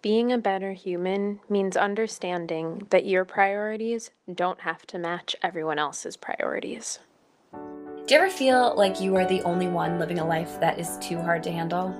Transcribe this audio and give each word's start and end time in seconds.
Being 0.00 0.30
a 0.30 0.38
better 0.38 0.74
human 0.74 1.40
means 1.48 1.76
understanding 1.76 2.86
that 2.90 3.04
your 3.04 3.24
priorities 3.24 4.12
don't 4.32 4.60
have 4.60 4.86
to 4.86 4.98
match 4.98 5.34
everyone 5.42 5.80
else's 5.80 6.16
priorities. 6.16 7.00
Do 7.52 8.14
you 8.14 8.20
ever 8.20 8.30
feel 8.30 8.76
like 8.76 9.00
you 9.00 9.16
are 9.16 9.26
the 9.26 9.42
only 9.42 9.66
one 9.66 9.98
living 9.98 10.20
a 10.20 10.24
life 10.24 10.60
that 10.60 10.78
is 10.78 10.98
too 10.98 11.18
hard 11.18 11.42
to 11.42 11.50
handle? 11.50 11.92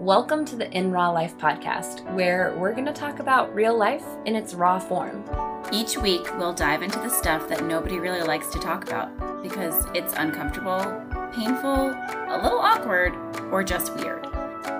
Welcome 0.00 0.44
to 0.46 0.56
the 0.56 0.68
In 0.76 0.90
Raw 0.90 1.12
Life 1.12 1.38
podcast, 1.38 2.12
where 2.12 2.56
we're 2.58 2.72
going 2.72 2.86
to 2.86 2.92
talk 2.92 3.20
about 3.20 3.54
real 3.54 3.78
life 3.78 4.04
in 4.24 4.34
its 4.34 4.52
raw 4.52 4.80
form. 4.80 5.24
Each 5.72 5.96
week, 5.96 6.26
we'll 6.38 6.52
dive 6.52 6.82
into 6.82 6.98
the 6.98 7.08
stuff 7.08 7.48
that 7.48 7.64
nobody 7.64 8.00
really 8.00 8.26
likes 8.26 8.48
to 8.48 8.58
talk 8.58 8.82
about 8.82 9.44
because 9.44 9.86
it's 9.94 10.12
uncomfortable, 10.14 10.80
painful, 11.32 11.90
a 11.90 12.40
little 12.42 12.58
awkward, 12.58 13.14
or 13.52 13.62
just 13.62 13.94
weird. 13.94 14.31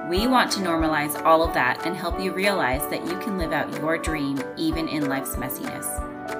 We 0.08 0.28
want 0.28 0.52
to 0.52 0.60
normalize 0.60 1.20
all 1.24 1.42
of 1.42 1.54
that 1.54 1.84
and 1.86 1.96
help 1.96 2.20
you 2.20 2.32
realize 2.32 2.88
that 2.90 3.04
you 3.04 3.18
can 3.18 3.36
live 3.36 3.52
out 3.52 3.72
your 3.80 3.98
dream 3.98 4.40
even 4.56 4.86
in 4.86 5.08
life's 5.08 5.34
messiness. 5.34 5.86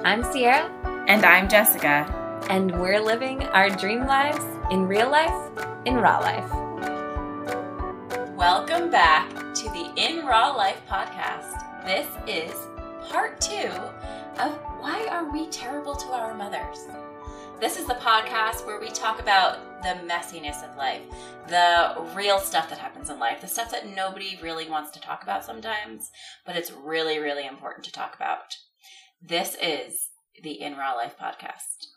I'm 0.05 0.23
Ciara. 0.23 0.71
And 1.09 1.25
I'm 1.25 1.49
Jessika. 1.49 2.09
And 2.49 2.79
we're 2.79 3.01
living 3.01 3.43
our 3.47 3.69
dream 3.69 4.05
lives 4.05 4.45
in 4.71 4.87
real 4.87 5.09
life, 5.09 5.33
in 5.85 5.95
raw 5.95 6.19
life. 6.19 6.49
Welcome 8.37 8.89
back 8.89 9.29
to 9.55 9.63
the 9.71 9.91
In 9.97 10.25
Raw 10.25 10.55
Life 10.55 10.81
podcast. 10.89 11.85
This 11.85 12.07
is 12.27 12.53
part 13.09 13.41
two 13.41 13.71
of 14.39 14.53
Why 14.79 15.05
Are 15.11 15.29
We 15.29 15.47
Terrible 15.47 15.95
to 15.95 16.07
Our 16.07 16.33
Mothers? 16.33 16.87
This 17.59 17.77
is 17.77 17.87
the 17.87 17.95
podcast 17.95 18.65
where 18.65 18.79
we 18.79 18.89
talk 18.89 19.19
about 19.19 19.72
the 19.83 19.99
messiness 20.07 20.63
of 20.67 20.77
life, 20.77 21.01
the 21.49 21.93
real 22.15 22.39
stuff 22.39 22.69
that 22.69 22.79
happens 22.79 23.09
in 23.09 23.19
life, 23.19 23.41
the 23.41 23.47
stuff 23.47 23.69
that 23.71 23.93
nobody 23.93 24.39
really 24.41 24.69
wants 24.69 24.91
to 24.91 25.01
talk 25.01 25.23
about 25.23 25.43
sometimes, 25.43 26.09
but 26.45 26.55
it's 26.55 26.71
really, 26.71 27.19
really 27.19 27.45
important 27.45 27.83
to 27.85 27.91
talk 27.91 28.15
about. 28.15 28.55
This 29.21 29.57
is 29.61 30.09
the 30.41 30.61
In 30.61 30.77
Raw 30.77 30.93
Life 30.93 31.15
podcast. 31.21 31.87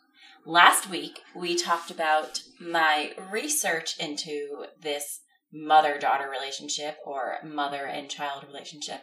Last 0.45 0.91
week, 0.91 1.21
we 1.35 1.55
talked 1.55 1.93
about 1.93 2.41
my 2.61 3.13
research 3.31 3.97
into 4.01 4.65
this 4.81 5.21
mother 5.53 5.97
daughter 5.97 6.29
relationship 6.29 6.97
or 7.07 7.37
mother 7.45 7.87
and 7.87 8.11
child 8.11 8.45
relationship. 8.45 9.03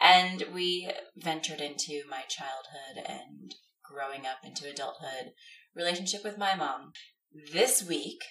And 0.00 0.44
we 0.52 0.90
ventured 1.16 1.60
into 1.60 2.02
my 2.10 2.22
childhood 2.28 3.04
and 3.08 3.54
growing 3.84 4.26
up 4.26 4.38
into 4.44 4.68
adulthood 4.68 5.32
relationship 5.74 6.24
with 6.24 6.36
my 6.36 6.54
mom. 6.56 6.92
This 7.32 7.82
week, 7.86 8.22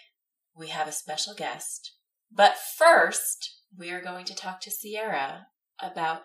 we 0.56 0.67
have 0.70 0.88
a 0.88 0.92
special 0.92 1.34
guest. 1.36 1.94
But 2.31 2.56
first, 2.58 3.62
we 3.78 3.92
are 3.92 4.02
going 4.02 4.26
to 4.26 4.36
talk 4.36 4.59
to 4.62 4.72
Ciara 4.72 5.48
about 5.81 6.23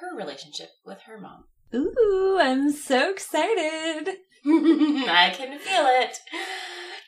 her 0.00 0.16
relationship 0.16 0.68
with 0.84 0.98
her 1.06 1.18
mom. 1.18 1.44
Ooh, 1.74 2.38
I'm 2.40 2.70
so 2.72 3.10
excited. 3.10 4.16
I 4.46 5.32
can 5.34 5.58
feel 5.58 5.86
it. 5.86 6.18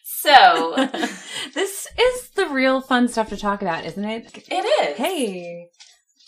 So, 0.05 0.75
this 1.55 1.87
is 1.99 2.31
the 2.31 2.47
real 2.49 2.81
fun 2.81 3.09
stuff 3.09 3.29
to 3.31 3.37
talk 3.37 3.61
about, 3.61 3.85
isn't 3.85 4.05
it? 4.05 4.49
It 4.51 4.65
is. 4.91 4.97
Hey, 4.97 5.69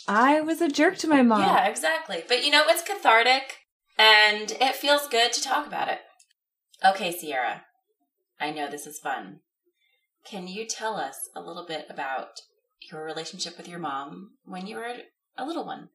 I 0.09 0.41
was 0.41 0.61
a 0.61 0.69
jerk 0.69 0.99
to 0.99 1.09
my 1.09 1.23
mom. 1.23 1.41
Yeah, 1.41 1.67
exactly. 1.69 2.25
But 2.27 2.45
you 2.45 2.51
know, 2.51 2.65
it's 2.67 2.83
cathartic 2.83 3.57
and 3.99 4.51
it 4.61 4.75
feels 4.75 5.09
good 5.09 5.33
to 5.33 5.43
talk 5.43 5.67
about 5.67 5.89
it. 5.89 6.01
Okay, 6.85 7.13
Ciara, 7.13 7.63
I 8.41 8.51
know 8.51 8.71
this 8.71 8.87
is 8.87 8.99
fun. 8.99 9.41
Can 10.25 10.49
you 10.49 10.67
tell 10.67 10.97
us 10.97 11.29
a 11.35 11.41
little 11.41 11.67
bit 11.67 11.87
about 11.91 12.41
your 12.91 13.05
relationship 13.05 13.57
with 13.57 13.69
your 13.69 13.79
mom 13.79 14.33
when 14.45 14.67
you 14.67 14.77
were 14.77 14.95
a 15.37 15.45
little 15.45 15.67
one? 15.67 15.89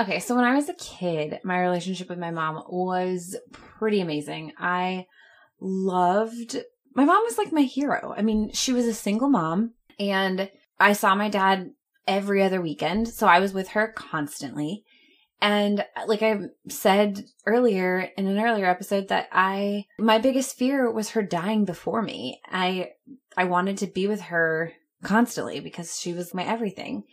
Okay, 0.00 0.18
so 0.18 0.34
when 0.34 0.44
I 0.44 0.54
was 0.54 0.68
a 0.68 0.74
kid, 0.74 1.38
my 1.44 1.60
relationship 1.60 2.08
with 2.08 2.18
my 2.18 2.32
mom 2.32 2.64
was 2.68 3.36
pretty 3.52 4.00
amazing. 4.00 4.52
I 4.58 5.06
loved 5.60 6.56
my 6.96 7.04
mom 7.04 7.22
was 7.24 7.36
like 7.36 7.52
my 7.52 7.62
hero. 7.62 8.14
I 8.16 8.22
mean, 8.22 8.50
she 8.52 8.72
was 8.72 8.86
a 8.86 8.94
single 8.94 9.28
mom 9.28 9.74
and 10.00 10.50
I 10.80 10.94
saw 10.94 11.14
my 11.14 11.28
dad 11.28 11.72
every 12.08 12.42
other 12.42 12.60
weekend. 12.60 13.08
So 13.08 13.26
I 13.26 13.38
was 13.38 13.52
with 13.52 13.68
her 13.68 13.92
constantly. 13.94 14.82
And 15.40 15.80
uh, 15.80 16.06
like 16.06 16.22
I 16.22 16.38
said 16.68 17.24
earlier 17.44 18.10
in 18.16 18.26
an 18.26 18.38
earlier 18.38 18.66
episode 18.66 19.08
that 19.08 19.28
I, 19.32 19.84
my 19.98 20.18
biggest 20.18 20.56
fear 20.56 20.90
was 20.90 21.10
her 21.10 21.22
dying 21.22 21.64
before 21.64 22.02
me. 22.02 22.40
I, 22.50 22.90
I 23.36 23.44
wanted 23.44 23.78
to 23.78 23.86
be 23.86 24.06
with 24.06 24.22
her 24.22 24.72
constantly 25.02 25.60
because 25.60 25.98
she 25.98 26.12
was 26.12 26.34
my 26.34 26.44
everything. 26.44 27.04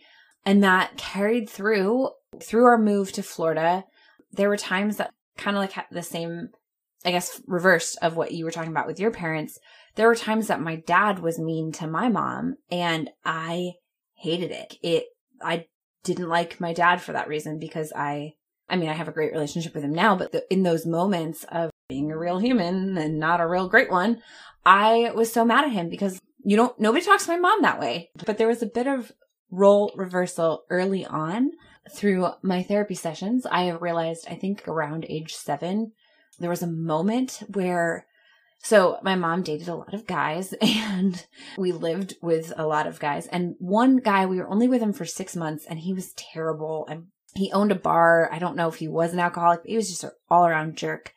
And 0.46 0.62
that 0.64 0.96
carried 0.96 1.48
through, 1.48 2.10
through 2.42 2.64
our 2.64 2.78
move 2.78 3.12
to 3.12 3.22
Florida. 3.22 3.84
There 4.32 4.48
were 4.48 4.56
times 4.56 4.96
that 4.96 5.10
kind 5.36 5.56
of 5.56 5.60
like 5.60 5.74
the 5.90 6.02
same 6.02 6.50
I 7.04 7.10
guess, 7.10 7.40
reversed 7.46 7.98
of 8.00 8.16
what 8.16 8.32
you 8.32 8.44
were 8.44 8.50
talking 8.50 8.70
about 8.70 8.86
with 8.86 8.98
your 8.98 9.10
parents, 9.10 9.58
there 9.94 10.08
were 10.08 10.14
times 10.14 10.48
that 10.48 10.60
my 10.60 10.76
dad 10.76 11.18
was 11.18 11.38
mean 11.38 11.70
to 11.72 11.86
my 11.86 12.08
mom 12.08 12.56
and 12.70 13.10
I 13.24 13.72
hated 14.14 14.50
it. 14.50 14.76
It, 14.82 15.04
I 15.42 15.66
didn't 16.04 16.28
like 16.28 16.60
my 16.60 16.72
dad 16.72 17.00
for 17.00 17.12
that 17.12 17.28
reason 17.28 17.58
because 17.58 17.92
I, 17.94 18.34
I 18.68 18.76
mean, 18.76 18.88
I 18.88 18.94
have 18.94 19.08
a 19.08 19.12
great 19.12 19.32
relationship 19.32 19.74
with 19.74 19.82
him 19.82 19.94
now, 19.94 20.16
but 20.16 20.32
the, 20.32 20.44
in 20.52 20.62
those 20.62 20.86
moments 20.86 21.44
of 21.50 21.70
being 21.88 22.12
a 22.12 22.18
real 22.18 22.38
human 22.38 22.96
and 22.96 23.18
not 23.18 23.40
a 23.40 23.48
real 23.48 23.68
great 23.68 23.90
one, 23.90 24.22
I 24.64 25.10
was 25.14 25.32
so 25.32 25.44
mad 25.44 25.64
at 25.64 25.72
him 25.72 25.88
because 25.88 26.20
you 26.44 26.56
don't, 26.56 26.78
nobody 26.78 27.04
talks 27.04 27.24
to 27.26 27.32
my 27.32 27.38
mom 27.38 27.62
that 27.62 27.80
way. 27.80 28.10
But 28.24 28.38
there 28.38 28.48
was 28.48 28.62
a 28.62 28.66
bit 28.66 28.86
of 28.86 29.12
role 29.50 29.92
reversal 29.96 30.64
early 30.70 31.04
on 31.04 31.52
through 31.90 32.28
my 32.42 32.62
therapy 32.62 32.94
sessions. 32.94 33.46
I 33.46 33.64
have 33.64 33.82
realized, 33.82 34.26
I 34.30 34.36
think 34.36 34.66
around 34.68 35.06
age 35.08 35.34
seven, 35.34 35.92
there 36.38 36.50
was 36.50 36.62
a 36.62 36.66
moment 36.66 37.42
where 37.52 38.06
so 38.64 38.98
my 39.02 39.14
mom 39.14 39.42
dated 39.42 39.68
a 39.68 39.74
lot 39.74 39.92
of 39.92 40.06
guys 40.06 40.54
and 40.62 41.26
we 41.58 41.70
lived 41.70 42.16
with 42.22 42.50
a 42.56 42.66
lot 42.66 42.86
of 42.86 42.98
guys. 42.98 43.26
And 43.26 43.56
one 43.58 43.98
guy, 43.98 44.24
we 44.24 44.38
were 44.38 44.48
only 44.48 44.68
with 44.68 44.80
him 44.80 44.94
for 44.94 45.04
six 45.04 45.36
months 45.36 45.66
and 45.66 45.78
he 45.78 45.92
was 45.92 46.14
terrible. 46.14 46.86
And 46.88 47.08
he 47.34 47.52
owned 47.52 47.72
a 47.72 47.76
bar. 47.76 48.30
I 48.32 48.38
don't 48.38 48.56
know 48.56 48.68
if 48.68 48.76
he 48.76 48.88
was 48.88 49.12
an 49.12 49.20
alcoholic, 49.20 49.60
but 49.60 49.70
he 49.70 49.76
was 49.76 49.90
just 49.90 50.02
an 50.02 50.12
all 50.30 50.46
around 50.46 50.78
jerk. 50.78 51.12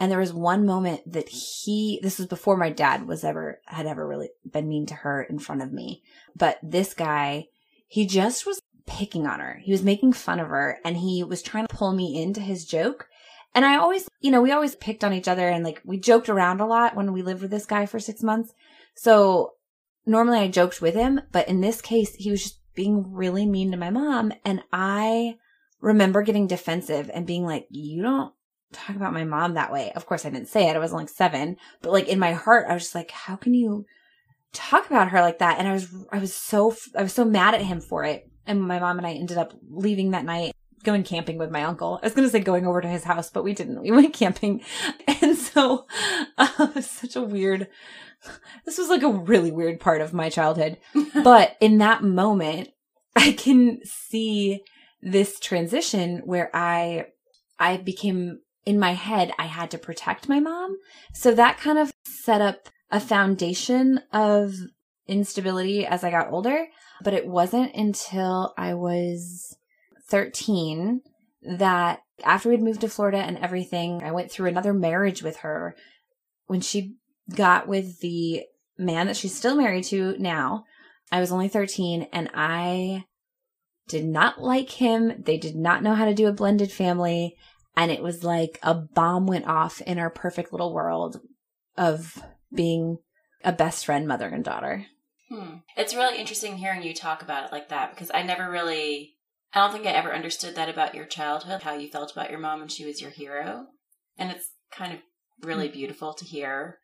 And 0.00 0.10
there 0.10 0.18
was 0.18 0.32
one 0.32 0.64
moment 0.64 1.02
that 1.12 1.28
he, 1.28 2.00
this 2.02 2.16
was 2.18 2.26
before 2.26 2.56
my 2.56 2.70
dad 2.70 3.06
was 3.06 3.22
ever, 3.22 3.60
had 3.66 3.84
ever 3.84 4.06
really 4.06 4.30
been 4.50 4.66
mean 4.66 4.86
to 4.86 4.94
her 4.94 5.22
in 5.22 5.38
front 5.38 5.60
of 5.60 5.70
me. 5.70 6.02
But 6.34 6.58
this 6.62 6.94
guy, 6.94 7.48
he 7.86 8.06
just 8.06 8.46
was 8.46 8.62
picking 8.86 9.26
on 9.26 9.40
her. 9.40 9.60
He 9.62 9.72
was 9.72 9.82
making 9.82 10.14
fun 10.14 10.40
of 10.40 10.48
her 10.48 10.78
and 10.86 10.96
he 10.96 11.22
was 11.22 11.42
trying 11.42 11.66
to 11.66 11.76
pull 11.76 11.92
me 11.92 12.22
into 12.22 12.40
his 12.40 12.64
joke. 12.64 13.08
And 13.58 13.66
I 13.66 13.76
always, 13.76 14.08
you 14.20 14.30
know, 14.30 14.40
we 14.40 14.52
always 14.52 14.76
picked 14.76 15.02
on 15.02 15.12
each 15.12 15.26
other 15.26 15.48
and 15.48 15.64
like 15.64 15.82
we 15.84 15.98
joked 15.98 16.28
around 16.28 16.60
a 16.60 16.66
lot 16.66 16.94
when 16.94 17.12
we 17.12 17.22
lived 17.22 17.42
with 17.42 17.50
this 17.50 17.66
guy 17.66 17.86
for 17.86 17.98
six 17.98 18.22
months. 18.22 18.54
So 18.94 19.54
normally 20.06 20.38
I 20.38 20.46
joked 20.46 20.80
with 20.80 20.94
him, 20.94 21.22
but 21.32 21.48
in 21.48 21.60
this 21.60 21.80
case, 21.80 22.14
he 22.14 22.30
was 22.30 22.40
just 22.40 22.60
being 22.76 23.12
really 23.12 23.46
mean 23.46 23.72
to 23.72 23.76
my 23.76 23.90
mom. 23.90 24.32
And 24.44 24.62
I 24.72 25.38
remember 25.80 26.22
getting 26.22 26.46
defensive 26.46 27.10
and 27.12 27.26
being 27.26 27.44
like, 27.44 27.66
you 27.68 28.00
don't 28.00 28.32
talk 28.72 28.94
about 28.94 29.12
my 29.12 29.24
mom 29.24 29.54
that 29.54 29.72
way. 29.72 29.90
Of 29.96 30.06
course, 30.06 30.24
I 30.24 30.30
didn't 30.30 30.46
say 30.46 30.68
it. 30.68 30.76
I 30.76 30.78
was 30.78 30.92
like 30.92 31.08
seven, 31.08 31.56
but 31.82 31.90
like 31.90 32.06
in 32.06 32.20
my 32.20 32.34
heart, 32.34 32.66
I 32.68 32.74
was 32.74 32.84
just 32.84 32.94
like, 32.94 33.10
how 33.10 33.34
can 33.34 33.54
you 33.54 33.86
talk 34.52 34.86
about 34.86 35.08
her 35.08 35.20
like 35.20 35.40
that? 35.40 35.58
And 35.58 35.66
I 35.66 35.72
was, 35.72 35.92
I 36.12 36.18
was 36.20 36.32
so, 36.32 36.76
I 36.96 37.02
was 37.02 37.12
so 37.12 37.24
mad 37.24 37.56
at 37.56 37.62
him 37.62 37.80
for 37.80 38.04
it. 38.04 38.30
And 38.46 38.62
my 38.62 38.78
mom 38.78 38.98
and 38.98 39.06
I 39.06 39.14
ended 39.14 39.36
up 39.36 39.52
leaving 39.68 40.12
that 40.12 40.24
night 40.24 40.54
going 40.84 41.02
camping 41.02 41.38
with 41.38 41.50
my 41.50 41.64
uncle. 41.64 41.98
I 42.02 42.06
was 42.06 42.14
going 42.14 42.26
to 42.26 42.32
say 42.32 42.40
going 42.40 42.66
over 42.66 42.80
to 42.80 42.88
his 42.88 43.04
house, 43.04 43.30
but 43.30 43.44
we 43.44 43.54
didn't. 43.54 43.82
We 43.82 43.90
went 43.90 44.14
camping. 44.14 44.62
And 45.20 45.36
so 45.36 45.86
uh, 46.38 46.80
such 46.80 47.16
a 47.16 47.22
weird, 47.22 47.66
this 48.64 48.78
was 48.78 48.88
like 48.88 49.02
a 49.02 49.10
really 49.10 49.50
weird 49.50 49.80
part 49.80 50.00
of 50.00 50.14
my 50.14 50.28
childhood. 50.30 50.78
but 51.24 51.56
in 51.60 51.78
that 51.78 52.04
moment, 52.04 52.68
I 53.16 53.32
can 53.32 53.80
see 53.84 54.62
this 55.02 55.40
transition 55.40 56.22
where 56.24 56.54
I, 56.54 57.06
I 57.58 57.78
became 57.78 58.40
in 58.64 58.78
my 58.78 58.92
head, 58.92 59.32
I 59.38 59.46
had 59.46 59.70
to 59.72 59.78
protect 59.78 60.28
my 60.28 60.40
mom. 60.40 60.76
So 61.14 61.34
that 61.34 61.58
kind 61.58 61.78
of 61.78 61.90
set 62.04 62.40
up 62.40 62.68
a 62.90 63.00
foundation 63.00 64.00
of 64.12 64.54
instability 65.08 65.86
as 65.86 66.04
I 66.04 66.10
got 66.10 66.30
older. 66.30 66.66
But 67.02 67.14
it 67.14 67.26
wasn't 67.26 67.74
until 67.74 68.52
I 68.56 68.74
was 68.74 69.56
13 70.08 71.02
that 71.42 72.00
after 72.24 72.48
we'd 72.48 72.62
moved 72.62 72.80
to 72.80 72.88
Florida 72.88 73.18
and 73.18 73.38
everything, 73.38 74.02
I 74.02 74.12
went 74.12 74.30
through 74.30 74.48
another 74.48 74.74
marriage 74.74 75.22
with 75.22 75.38
her 75.38 75.76
when 76.46 76.60
she 76.60 76.96
got 77.34 77.68
with 77.68 78.00
the 78.00 78.44
man 78.76 79.06
that 79.06 79.16
she's 79.16 79.36
still 79.36 79.56
married 79.56 79.84
to 79.84 80.16
now. 80.18 80.64
I 81.10 81.20
was 81.20 81.32
only 81.32 81.48
13 81.48 82.08
and 82.12 82.30
I 82.34 83.04
did 83.88 84.04
not 84.04 84.40
like 84.40 84.70
him. 84.70 85.22
They 85.22 85.38
did 85.38 85.56
not 85.56 85.82
know 85.82 85.94
how 85.94 86.04
to 86.04 86.14
do 86.14 86.26
a 86.26 86.32
blended 86.32 86.70
family. 86.70 87.36
And 87.76 87.90
it 87.90 88.02
was 88.02 88.24
like 88.24 88.58
a 88.62 88.74
bomb 88.74 89.26
went 89.26 89.46
off 89.46 89.80
in 89.82 89.98
our 89.98 90.10
perfect 90.10 90.52
little 90.52 90.74
world 90.74 91.20
of 91.76 92.22
being 92.52 92.98
a 93.44 93.52
best 93.52 93.86
friend, 93.86 94.06
mother, 94.06 94.28
and 94.28 94.44
daughter. 94.44 94.86
Hmm. 95.28 95.58
It's 95.76 95.94
really 95.94 96.18
interesting 96.18 96.56
hearing 96.56 96.82
you 96.82 96.94
talk 96.94 97.22
about 97.22 97.44
it 97.44 97.52
like 97.52 97.68
that 97.68 97.90
because 97.90 98.10
I 98.12 98.22
never 98.22 98.50
really 98.50 99.14
I 99.54 99.60
don't 99.60 99.72
think 99.72 99.86
I 99.86 99.90
ever 99.90 100.14
understood 100.14 100.54
that 100.56 100.68
about 100.68 100.94
your 100.94 101.06
childhood, 101.06 101.62
how 101.62 101.74
you 101.74 101.88
felt 101.88 102.12
about 102.12 102.30
your 102.30 102.38
mom 102.38 102.60
and 102.60 102.70
she 102.70 102.84
was 102.84 103.00
your 103.00 103.10
hero. 103.10 103.66
And 104.18 104.30
it's 104.30 104.50
kind 104.70 104.92
of 104.92 104.98
really 105.42 105.68
hmm. 105.68 105.74
beautiful 105.74 106.14
to 106.14 106.24
hear. 106.24 106.78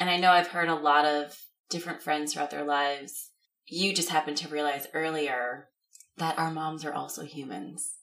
And 0.00 0.10
I 0.10 0.16
know 0.16 0.30
I've 0.30 0.48
heard 0.48 0.68
a 0.68 0.74
lot 0.74 1.04
of 1.04 1.36
different 1.70 2.02
friends 2.02 2.32
throughout 2.32 2.50
their 2.50 2.64
lives. 2.64 3.30
You 3.66 3.92
just 3.92 4.10
happened 4.10 4.36
to 4.38 4.48
realize 4.48 4.86
earlier 4.94 5.68
that 6.16 6.38
our 6.38 6.50
moms 6.50 6.84
are 6.84 6.94
also 6.94 7.24
humans. 7.24 7.94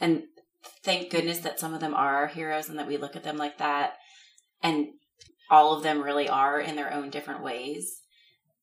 And 0.00 0.24
thank 0.82 1.10
goodness 1.10 1.38
that 1.38 1.60
some 1.60 1.74
of 1.74 1.80
them 1.80 1.94
are 1.94 2.16
our 2.16 2.26
heroes 2.26 2.68
and 2.68 2.78
that 2.78 2.88
we 2.88 2.96
look 2.96 3.16
at 3.16 3.22
them 3.22 3.36
like 3.36 3.58
that. 3.58 3.94
And 4.62 4.88
all 5.50 5.76
of 5.76 5.82
them 5.82 6.02
really 6.02 6.28
are 6.28 6.60
in 6.60 6.76
their 6.76 6.92
own 6.92 7.10
different 7.10 7.42
ways. 7.42 8.00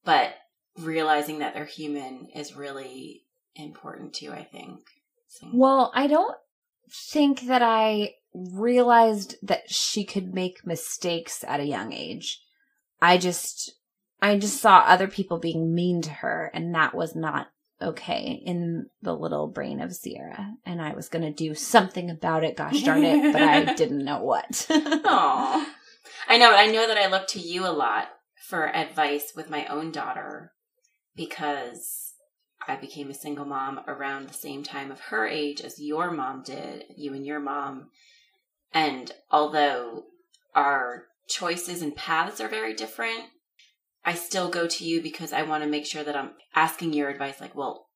But 0.04 0.36
realizing 0.78 1.40
that 1.40 1.54
they're 1.54 1.66
human 1.66 2.28
is 2.36 2.56
really 2.56 3.24
important 3.58 4.14
too, 4.14 4.32
I 4.32 4.44
think. 4.44 4.80
So- 5.28 5.48
Well, 5.54 5.92
I 5.96 6.08
don't 6.08 6.36
think 6.90 7.42
that 7.48 7.62
I 7.62 8.14
realized 8.34 9.36
that 9.44 9.70
she 9.72 10.04
could 10.06 10.34
make 10.34 10.66
mistakes 10.66 11.44
at 11.48 11.60
a 11.60 11.66
young 11.66 11.92
age. 11.94 12.42
I 13.02 13.18
just, 13.18 13.74
I 14.22 14.38
just 14.38 14.62
saw 14.62 14.80
other 14.80 15.08
people 15.08 15.38
being 15.40 15.74
mean 15.74 16.02
to 16.04 16.10
her, 16.10 16.50
and 16.54 16.74
that 16.76 16.96
was 16.96 17.16
not 17.16 17.48
okay 17.82 18.42
in 18.46 18.88
the 19.02 19.14
little 19.14 19.48
brain 19.48 19.80
of 19.82 19.96
Ciara. 20.00 20.54
And 20.66 20.82
I 20.82 20.94
was 20.94 21.10
going 21.10 21.22
to 21.24 21.32
do 21.32 21.54
something 21.54 22.10
about 22.10 22.44
it, 22.44 22.56
gosh 22.58 22.82
darn 22.84 23.04
it, 23.04 23.34
but 23.34 23.42
I 23.44 23.74
didn't 23.76 24.04
know 24.04 24.24
what. 24.24 24.66
Aw. 24.70 25.74
I 26.28 26.38
know, 26.38 26.56
I 26.56 26.68
know 26.68 26.88
that 26.88 26.98
I 26.98 27.08
look 27.08 27.28
to 27.30 27.40
you 27.40 27.66
a 27.66 27.70
lot 27.72 28.10
for 28.48 28.68
advice 28.76 29.34
with 29.36 29.50
my 29.50 29.66
own 29.68 29.92
daughter 29.92 30.54
because 31.16 32.07
I 32.68 32.76
became 32.76 33.10
a 33.10 33.16
single 33.16 33.46
mom 33.46 33.82
around 33.88 34.28
the 34.28 34.34
same 34.34 34.64
time 34.64 34.92
of 34.92 35.00
her 35.00 35.26
age 35.26 35.62
as 35.62 35.80
your 35.80 36.12
mom 36.12 36.44
did, 36.44 36.86
you 36.96 37.14
and 37.14 37.26
your 37.26 37.40
mom. 37.40 37.90
And 38.74 39.12
although 39.32 40.06
our 40.54 41.06
choices 41.28 41.82
and 41.82 41.96
paths 41.96 42.42
are 42.42 42.50
very 42.50 42.74
different, 42.74 43.26
I 44.04 44.14
still 44.14 44.50
go 44.50 44.68
to 44.68 44.86
you 44.86 45.02
because 45.02 45.34
I 45.34 45.44
want 45.44 45.64
to 45.64 45.70
make 45.70 45.86
sure 45.86 46.04
that 46.04 46.16
I'm 46.16 46.32
asking 46.56 46.94
your 46.94 47.10
advice 47.10 47.42
like, 47.42 47.56
well, 47.56 47.88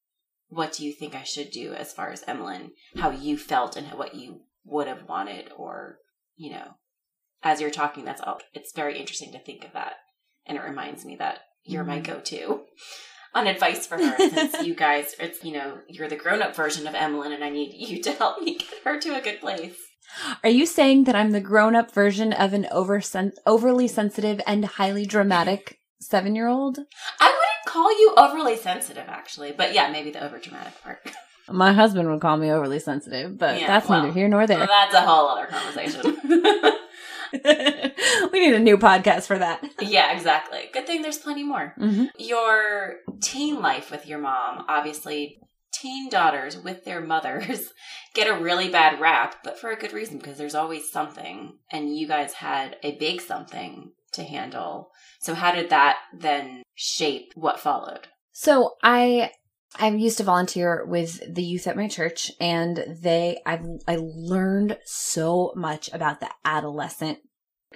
what 0.50 0.74
do 0.74 0.86
you 0.86 0.92
think 0.92 1.16
I 1.16 1.24
should 1.24 1.52
do 1.52 1.74
as 1.74 1.94
far 1.94 2.12
as 2.12 2.24
Emmeline, 2.28 2.72
how 2.98 3.12
you 3.12 3.38
felt 3.38 3.78
and 3.78 3.88
what 3.98 4.16
you 4.16 4.42
would 4.66 4.88
have 4.88 5.08
wanted 5.08 5.50
or, 5.56 6.00
you 6.36 6.52
know, 6.52 6.76
as 7.44 7.62
you're 7.62 7.72
talking, 7.72 8.06
that's 8.06 8.22
all. 8.22 8.40
It's 8.54 8.74
very 8.74 9.00
interesting 9.00 9.32
to 9.32 9.40
think 9.40 9.64
of 9.64 9.74
that. 9.74 9.94
And 10.46 10.58
it 10.58 10.64
reminds 10.64 11.06
me 11.06 11.16
that 11.18 11.40
you're 11.64 11.84
my 11.84 12.00
Mhm. 12.00 12.04
On 13.34 13.48
advice 13.48 13.88
for 13.88 13.98
her 13.98 14.18
since 14.18 14.62
you 14.64 14.76
guys, 14.76 15.16
it's, 15.20 15.44
you 15.44 15.54
know, 15.54 15.80
you're 15.88 16.10
the 16.10 16.16
grown 16.16 16.42
up 16.42 16.56
version 16.56 16.88
of 16.88 16.96
Emmeline 16.96 17.32
and 17.32 17.44
I 17.44 17.50
need 17.50 17.74
you 17.74 18.02
to 18.04 18.12
help 18.12 18.42
me 18.42 18.58
get 18.58 18.70
her 18.84 19.00
to 19.00 19.18
a 19.18 19.22
good 19.22 19.40
place. 19.40 19.78
Are 20.44 20.50
you 20.50 20.66
saying 20.66 21.06
that 21.06 21.16
I'm 21.16 21.32
the 21.32 21.40
grown 21.40 21.76
up 21.76 21.92
version 21.92 22.34
of 22.34 22.54
an 22.54 22.68
over 22.72 23.02
overly 23.46 23.88
sensitive 23.88 24.42
and 24.46 24.66
highly 24.66 25.06
dramatic 25.06 25.80
seven 26.00 26.36
year 26.36 26.48
old? 26.48 26.80
I 27.20 27.28
wouldn't 27.28 27.66
call 27.66 27.92
you 27.92 28.14
overly 28.18 28.58
sensitive, 28.58 29.06
actually, 29.08 29.54
but 29.54 29.74
yeah, 29.74 29.90
maybe 29.92 30.12
the 30.12 30.24
over 30.24 30.38
dramatic 30.38 30.82
part. 30.84 31.00
My 31.50 31.74
husband 31.74 32.10
would 32.10 32.22
call 32.22 32.38
me 32.38 32.52
overly 32.52 32.80
sensitive, 32.80 33.38
but 33.38 33.60
Yeah, 33.60 33.68
that's 33.68 33.88
well, 33.88 34.02
neither 34.02 34.14
here 34.14 34.28
nor 34.28 34.48
there. 34.48 34.66
That's 34.66 34.94
a 34.94 35.02
whole 35.02 35.30
other 35.30 35.48
conversation. 35.48 36.18
we 37.34 38.40
need 38.40 38.54
a 38.54 38.60
new 38.60 38.78
podcast 38.78 39.28
for 39.28 39.38
that. 39.38 39.64
yeah, 39.80 40.14
exactly. 40.14 40.70
Good 40.74 40.88
thing 40.88 41.02
there's 41.02 41.18
plenty 41.18 41.44
more. 41.44 41.74
Mm-hmm. 41.80 42.06
Your 42.18 42.96
teen 43.22 43.62
life 43.62 43.92
with 43.92 44.08
your 44.08 44.20
mom, 44.20 44.66
obviously, 44.68 45.40
teen 45.72 46.10
daughters 46.10 46.58
with 46.58 46.84
their 46.84 47.02
mothers 47.02 47.74
get 48.14 48.28
a 48.28 48.42
really 48.42 48.70
bad 48.70 49.00
rap, 49.00 49.36
but 49.44 49.60
for 49.60 49.72
a 49.72 49.78
good 49.78 49.94
reason 49.94 50.18
because 50.18 50.38
there's 50.38 50.56
always 50.56 50.92
something, 50.92 51.58
and 51.72 51.98
you 51.98 52.08
guys 52.08 52.34
had 52.34 52.78
a 52.84 52.96
big 52.98 53.22
something 53.22 53.92
to 54.14 54.24
handle. 54.24 54.92
So, 55.20 55.34
how 55.34 55.54
did 55.54 55.70
that 55.70 55.98
then 56.14 56.64
shape 56.76 57.32
what 57.36 57.60
followed? 57.60 58.08
So 58.34 58.76
I 58.82 59.32
I 59.76 59.90
used 59.90 60.18
to 60.18 60.24
volunteer 60.24 60.86
with 60.86 61.22
the 61.34 61.44
youth 61.44 61.66
at 61.68 61.78
my 61.78 61.88
church 61.88 62.32
and 62.40 62.84
they 63.02 63.42
I 63.46 63.62
I 63.88 63.98
learned 64.00 64.78
so 64.86 65.54
much 65.56 65.90
about 65.94 66.20
the 66.20 66.30
adolescent 66.44 67.20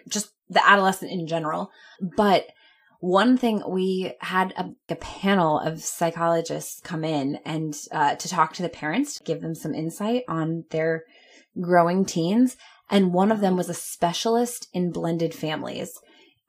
just 0.08 0.32
the 0.50 0.66
adolescent 0.68 1.12
in 1.12 1.28
general. 1.28 1.72
But 2.02 2.48
one 3.00 3.38
thing 3.38 3.62
we 3.68 4.14
had 4.20 4.54
a, 4.58 4.72
a 4.90 4.96
panel 4.96 5.60
of 5.60 5.84
psychologists 5.84 6.82
come 6.82 7.04
in 7.04 7.40
and 7.46 7.76
uh, 7.92 8.16
to 8.16 8.28
talk 8.28 8.54
to 8.54 8.62
the 8.62 8.70
parents, 8.70 9.18
to 9.18 9.24
give 9.24 9.42
them 9.42 9.56
some 9.56 9.74
insight 9.74 10.24
on 10.28 10.66
their 10.72 11.04
growing 11.60 12.06
teens. 12.06 12.58
And 12.90 13.14
one 13.14 13.32
of 13.32 13.42
them 13.42 13.58
was 13.58 13.70
a 13.70 13.74
specialist 13.74 14.68
in 14.74 14.92
blended 14.92 15.34
families. 15.34 16.00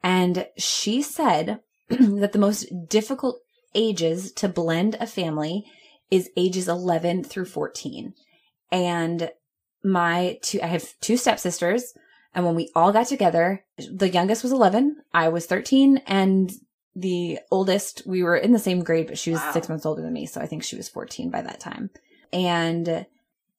And 0.03 0.47
she 0.57 1.01
said 1.01 1.59
that 1.89 2.31
the 2.33 2.39
most 2.39 2.67
difficult 2.87 3.41
ages 3.77 4.31
to 4.33 4.49
blend 4.49 4.95
a 4.99 5.07
family 5.07 5.65
is 6.11 6.29
ages 6.35 6.67
11 6.67 7.23
through 7.23 7.45
14. 7.45 8.13
And 8.71 9.31
my 9.83 10.39
two, 10.41 10.59
I 10.61 10.67
have 10.67 10.99
two 10.99 11.15
stepsisters. 11.15 11.93
And 12.33 12.45
when 12.45 12.55
we 12.55 12.69
all 12.75 12.91
got 12.91 13.07
together, 13.07 13.63
the 13.77 14.09
youngest 14.09 14.43
was 14.43 14.51
11, 14.51 14.97
I 15.13 15.29
was 15.29 15.45
13, 15.45 16.01
and 16.05 16.51
the 16.95 17.39
oldest, 17.51 18.01
we 18.05 18.23
were 18.23 18.35
in 18.35 18.51
the 18.51 18.59
same 18.59 18.83
grade, 18.83 19.07
but 19.07 19.17
she 19.17 19.31
was 19.31 19.39
Wow. 19.39 19.51
six 19.53 19.69
months 19.69 19.85
older 19.85 20.01
than 20.01 20.13
me. 20.13 20.25
So 20.25 20.41
I 20.41 20.47
think 20.47 20.63
she 20.63 20.75
was 20.75 20.89
14 20.89 21.29
by 21.29 21.41
that 21.41 21.59
time. 21.59 21.89
And 22.33 23.05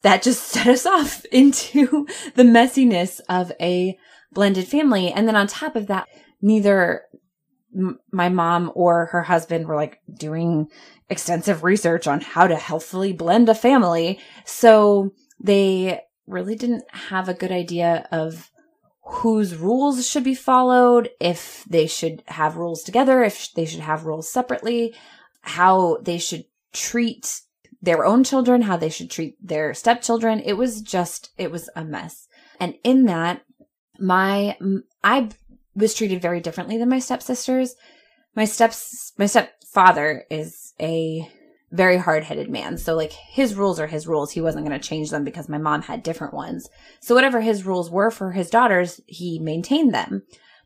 that 0.02 0.22
just 0.22 0.42
set 0.48 0.66
us 0.66 0.86
off 0.86 1.24
into 1.26 2.06
the 2.34 2.42
messiness 2.42 3.20
of 3.28 3.52
a 3.60 3.96
blended 4.32 4.66
family. 4.68 5.10
And 5.12 5.26
then 5.26 5.36
on 5.36 5.46
top 5.46 5.76
of 5.76 5.86
that, 5.86 6.08
neither 6.42 7.04
my 8.10 8.28
mom 8.28 8.72
or 8.74 9.06
her 9.06 9.22
husband 9.22 9.66
were 9.66 9.76
like 9.76 10.00
doing 10.12 10.68
extensive 11.10 11.64
research 11.64 12.06
on 12.06 12.20
how 12.20 12.46
to 12.46 12.56
healthfully 12.56 13.12
blend 13.12 13.48
a 13.48 13.54
family. 13.54 14.18
So 14.44 15.12
they 15.40 16.00
really 16.26 16.56
didn't 16.56 16.84
have 16.90 17.28
a 17.28 17.34
good 17.34 17.52
idea 17.52 18.06
of 18.12 18.50
whose 19.02 19.56
rules 19.56 20.06
should 20.06 20.24
be 20.24 20.34
followed, 20.34 21.08
if 21.18 21.64
they 21.68 21.86
should 21.86 22.22
have 22.26 22.56
rules 22.56 22.82
together, 22.82 23.22
if 23.22 23.52
they 23.54 23.64
should 23.64 23.80
have 23.80 24.04
rules 24.04 24.30
separately, 24.30 24.94
how 25.40 25.96
they 26.02 26.18
should 26.18 26.44
treat 26.74 27.40
their 27.80 28.04
own 28.04 28.22
children, 28.22 28.62
how 28.62 28.76
they 28.76 28.90
should 28.90 29.10
treat 29.10 29.34
their 29.40 29.72
stepchildren. 29.72 30.40
It 30.40 30.54
was 30.54 30.82
just, 30.82 31.30
it 31.38 31.50
was 31.50 31.70
a 31.74 31.84
mess. 31.84 32.28
And 32.60 32.74
in 32.84 33.06
that, 33.06 33.42
my, 33.98 34.58
I 35.02 35.30
was 35.78 35.94
treated 35.94 36.20
very 36.20 36.40
differently 36.40 36.76
than 36.76 36.88
my 36.88 36.98
stepsisters. 36.98 37.74
My 38.34 38.44
steps, 38.44 39.12
my 39.16 39.26
stepfather 39.26 40.24
is 40.30 40.74
a 40.80 41.28
very 41.70 41.98
hard-headed 41.98 42.50
man. 42.50 42.78
So 42.78 42.94
like 42.94 43.12
his 43.12 43.54
rules 43.54 43.78
are 43.78 43.86
his 43.86 44.06
rules. 44.06 44.32
He 44.32 44.40
wasn't 44.40 44.66
going 44.66 44.78
to 44.78 44.88
change 44.88 45.10
them 45.10 45.24
because 45.24 45.48
my 45.48 45.58
mom 45.58 45.82
had 45.82 46.02
different 46.02 46.34
ones. 46.34 46.68
So 47.00 47.14
whatever 47.14 47.40
his 47.40 47.64
rules 47.64 47.90
were 47.90 48.10
for 48.10 48.32
his 48.32 48.50
daughters, 48.50 49.00
he 49.06 49.38
maintained 49.38 49.94
them. 49.94 50.22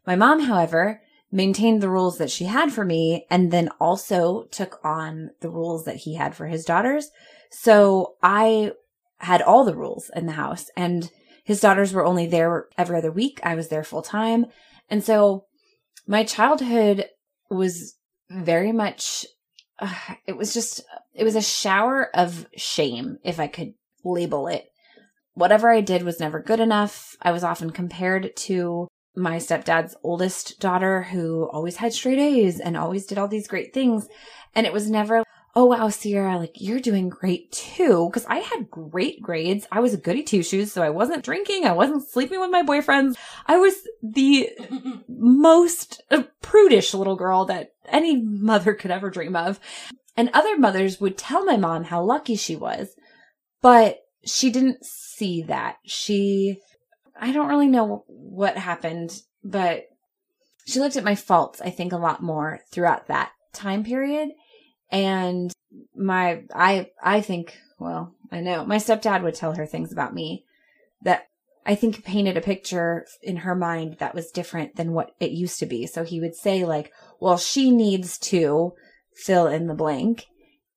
My 0.06 0.16
mom, 0.16 0.40
however, 0.40 1.02
maintained 1.30 1.82
the 1.82 1.90
rules 1.90 2.18
that 2.18 2.30
she 2.30 2.44
had 2.44 2.72
for 2.72 2.84
me 2.84 3.26
and 3.30 3.50
then 3.50 3.68
also 3.80 4.44
took 4.50 4.78
on 4.84 5.30
the 5.40 5.50
rules 5.50 5.84
that 5.84 5.96
he 5.96 6.14
had 6.14 6.34
for 6.34 6.46
his 6.46 6.64
daughters. 6.64 7.10
So 7.50 8.14
I 8.22 8.72
had 9.18 9.42
all 9.42 9.64
the 9.64 9.76
rules 9.76 10.10
in 10.14 10.26
the 10.26 10.32
house 10.32 10.70
and 10.76 11.10
his 11.44 11.60
daughters 11.60 11.92
were 11.92 12.04
only 12.04 12.26
there 12.26 12.66
every 12.78 12.96
other 12.96 13.10
week. 13.10 13.40
I 13.42 13.54
was 13.54 13.68
there 13.68 13.82
full 13.82 14.02
time. 14.02 14.46
And 14.92 15.02
so 15.02 15.46
my 16.06 16.22
childhood 16.22 17.06
was 17.50 17.96
very 18.28 18.72
much, 18.72 19.24
uh, 19.78 19.94
it 20.26 20.36
was 20.36 20.52
just, 20.52 20.82
it 21.14 21.24
was 21.24 21.34
a 21.34 21.40
shower 21.40 22.14
of 22.14 22.46
shame, 22.54 23.16
if 23.24 23.40
I 23.40 23.46
could 23.46 23.72
label 24.04 24.48
it. 24.48 24.66
Whatever 25.32 25.70
I 25.70 25.80
did 25.80 26.02
was 26.02 26.20
never 26.20 26.42
good 26.42 26.60
enough. 26.60 27.16
I 27.22 27.32
was 27.32 27.42
often 27.42 27.70
compared 27.70 28.36
to 28.36 28.86
my 29.16 29.38
stepdad's 29.38 29.96
oldest 30.02 30.60
daughter 30.60 31.04
who 31.04 31.48
always 31.50 31.76
had 31.76 31.94
straight 31.94 32.18
A's 32.18 32.60
and 32.60 32.76
always 32.76 33.06
did 33.06 33.16
all 33.16 33.28
these 33.28 33.48
great 33.48 33.72
things. 33.72 34.08
And 34.54 34.66
it 34.66 34.74
was 34.74 34.90
never, 34.90 35.24
oh 35.54 35.66
wow, 35.66 35.90
Ciara, 35.90 36.38
like 36.38 36.60
you're 36.60 36.80
doing 36.80 37.08
great 37.08 37.52
too. 37.52 38.10
Cause 38.12 38.24
I 38.26 38.38
had 38.38 38.70
great 38.70 39.20
grades. 39.22 39.66
I 39.70 39.80
was 39.80 39.94
a 39.94 39.98
goody 39.98 40.22
two 40.22 40.42
shoes. 40.42 40.72
So 40.72 40.82
I 40.82 40.90
wasn't 40.90 41.24
drinking. 41.24 41.64
I 41.64 41.72
wasn't 41.72 42.08
sleeping 42.08 42.40
with 42.40 42.50
my 42.50 42.62
boyfriends. 42.62 43.16
I 43.46 43.58
was 43.58 43.74
the 44.02 44.50
most 45.08 46.02
uh, 46.10 46.24
prudish 46.40 46.94
little 46.94 47.16
girl 47.16 47.44
that 47.46 47.72
any 47.86 48.20
mother 48.20 48.74
could 48.74 48.90
ever 48.90 49.10
dream 49.10 49.36
of. 49.36 49.60
And 50.16 50.30
other 50.32 50.58
mothers 50.58 51.00
would 51.00 51.16
tell 51.16 51.44
my 51.44 51.56
mom 51.56 51.84
how 51.84 52.02
lucky 52.02 52.36
she 52.36 52.54
was, 52.54 52.94
but 53.62 54.00
she 54.24 54.50
didn't 54.50 54.84
see 54.84 55.42
that. 55.44 55.76
She, 55.84 56.58
I 57.18 57.32
don't 57.32 57.48
really 57.48 57.66
know 57.66 58.04
what 58.06 58.58
happened, 58.58 59.22
but 59.42 59.84
she 60.66 60.80
looked 60.80 60.96
at 60.96 61.04
my 61.04 61.14
faults, 61.14 61.60
I 61.62 61.70
think, 61.70 61.92
a 61.92 61.98
lot 61.98 62.22
more 62.22 62.60
throughout 62.70 63.06
that 63.06 63.32
time 63.54 63.84
period. 63.84 64.30
And 64.92 65.52
my, 65.96 66.42
I, 66.54 66.90
I 67.02 67.22
think, 67.22 67.56
well, 67.78 68.14
I 68.30 68.40
know. 68.40 68.64
My 68.64 68.76
stepdad 68.76 69.22
would 69.22 69.34
tell 69.34 69.54
her 69.54 69.66
things 69.66 69.90
about 69.90 70.14
me 70.14 70.44
that 71.00 71.26
I 71.64 71.74
think 71.74 72.04
painted 72.04 72.36
a 72.36 72.42
picture 72.42 73.06
in 73.22 73.38
her 73.38 73.54
mind 73.54 73.96
that 73.98 74.14
was 74.14 74.30
different 74.30 74.76
than 74.76 74.92
what 74.92 75.12
it 75.18 75.30
used 75.30 75.58
to 75.60 75.66
be. 75.66 75.86
So 75.86 76.04
he 76.04 76.20
would 76.20 76.34
say, 76.34 76.64
like, 76.64 76.92
well, 77.20 77.38
she 77.38 77.70
needs 77.70 78.18
to 78.18 78.74
fill 79.14 79.46
in 79.46 79.66
the 79.66 79.74
blank. 79.74 80.26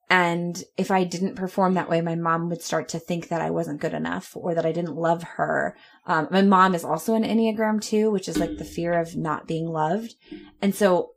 And 0.10 0.64
if 0.78 0.92
I 0.92 1.04
didn't 1.04 1.36
perform 1.36 1.74
that 1.74 1.90
way, 1.90 2.00
my 2.02 2.16
mom 2.16 2.50
would 2.50 2.62
start 2.62 2.90
to 2.90 3.00
think 3.00 3.30
that 3.30 3.42
I 3.42 3.50
wasn't 3.50 3.82
good 3.82 3.94
enough 3.94 4.32
or 4.36 4.54
that 4.54 4.66
I 4.66 4.72
didn't 4.72 4.96
love 4.96 5.24
her. 5.24 5.76
Um, 6.06 6.28
my 6.30 6.44
mom 6.44 6.76
is 6.76 6.86
also 6.86 7.16
an 7.16 7.24
Enneagram 7.24 7.82
too, 7.82 8.12
which 8.12 8.30
is 8.30 8.38
like 8.38 8.58
the 8.58 8.66
fear 8.66 8.94
of 8.94 9.16
not 9.16 9.48
being 9.48 9.68
loved. 9.68 10.14
And 10.62 10.76
so 10.76 11.14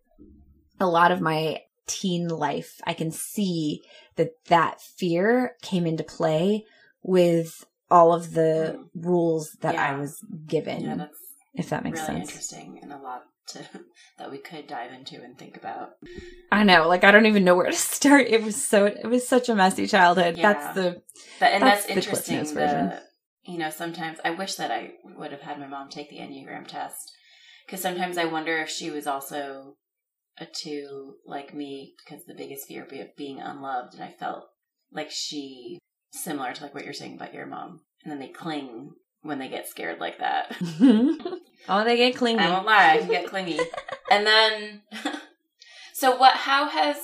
a 0.80 0.86
lot 0.86 1.12
of 1.12 1.20
my 1.20 1.60
teen 1.88 2.28
life, 2.28 2.80
I 2.84 2.94
can 2.94 3.10
see 3.10 3.82
that 4.16 4.30
that 4.46 4.80
fear 4.80 5.56
came 5.62 5.86
into 5.86 6.04
play 6.04 6.64
with 7.02 7.64
all 7.90 8.12
of 8.12 8.34
the 8.34 8.78
mm. 8.78 8.84
rules 8.94 9.56
that 9.60 9.74
I 9.74 9.96
was 9.96 10.22
given, 10.46 10.84
Yeah, 10.84 10.96
that's 10.96 11.18
if 11.54 11.70
that 11.70 11.84
makes 11.84 12.00
really 12.00 12.20
sense. 12.20 12.30
interesting 12.30 12.78
and 12.82 12.92
a 12.92 12.98
lot 12.98 13.22
to 13.48 13.58
that 14.18 14.30
we 14.30 14.38
could 14.38 14.66
dive 14.66 14.92
into 14.92 15.22
and 15.22 15.38
think 15.38 15.56
about. 15.56 15.90
I 16.52 16.64
know, 16.64 16.86
like 16.86 17.04
I 17.04 17.10
don't 17.10 17.26
even 17.26 17.44
know 17.44 17.56
where 17.56 17.70
to 17.70 17.72
start. 17.76 18.26
It 18.28 18.42
was 18.42 18.56
so 18.56 18.86
it 18.86 19.06
was 19.06 19.26
such 19.26 19.48
a 19.48 19.54
messy 19.54 19.86
childhood. 19.86 20.36
Yeah. 20.36 20.52
That's 20.52 20.74
the 20.74 20.86
and 21.40 21.62
That's 21.62 21.62
that's, 21.62 21.86
the 21.86 21.92
interesting. 21.94 22.44
Version. 22.44 22.88
The, 22.88 23.02
you 23.44 23.58
know, 23.58 23.70
sometimes 23.70 24.18
I 24.24 24.30
wish 24.30 24.56
that 24.56 24.70
I 24.70 24.92
would 25.16 25.32
have 25.32 25.40
had 25.40 25.58
my 25.58 25.66
mom 25.66 25.88
take 25.88 26.10
the 26.10 26.18
Enneagram 26.18 26.66
test 26.66 27.12
because 27.64 27.80
sometimes 27.80 28.18
I 28.18 28.26
wonder 28.26 28.58
if 28.58 28.68
she 28.68 28.90
was 28.90 29.06
also 29.06 29.76
Uh, 30.40 30.44
a 30.44 30.46
two 30.46 31.14
like 31.26 31.54
me 31.54 31.94
because 31.98 32.24
the 32.24 32.34
biggest 32.34 32.66
fear 32.66 32.84
of 32.84 33.16
being 33.16 33.40
unloved, 33.40 33.94
and 33.94 34.02
I 34.02 34.14
felt 34.18 34.48
like 34.92 35.10
she 35.10 35.78
similar 36.10 36.52
to 36.52 36.62
like 36.62 36.74
what 36.74 36.84
you're 36.84 36.92
saying 36.92 37.14
about 37.14 37.34
your 37.34 37.46
mom, 37.46 37.80
and 38.02 38.12
then 38.12 38.18
they 38.18 38.28
cling 38.28 38.92
when 39.22 39.38
they 39.38 39.48
get 39.48 39.68
scared 39.68 40.00
like 40.00 40.18
that. 40.18 40.56
oh 41.68 41.84
they 41.84 41.96
get 41.96 42.16
clingy. 42.16 42.40
I 42.40 42.50
won't 42.50 42.66
lie, 42.66 42.92
I 42.92 42.98
can 42.98 43.08
get 43.08 43.26
clingy. 43.26 43.58
and 44.10 44.26
then, 44.26 44.82
so 45.94 46.16
what? 46.16 46.34
How 46.34 46.68
has 46.68 46.96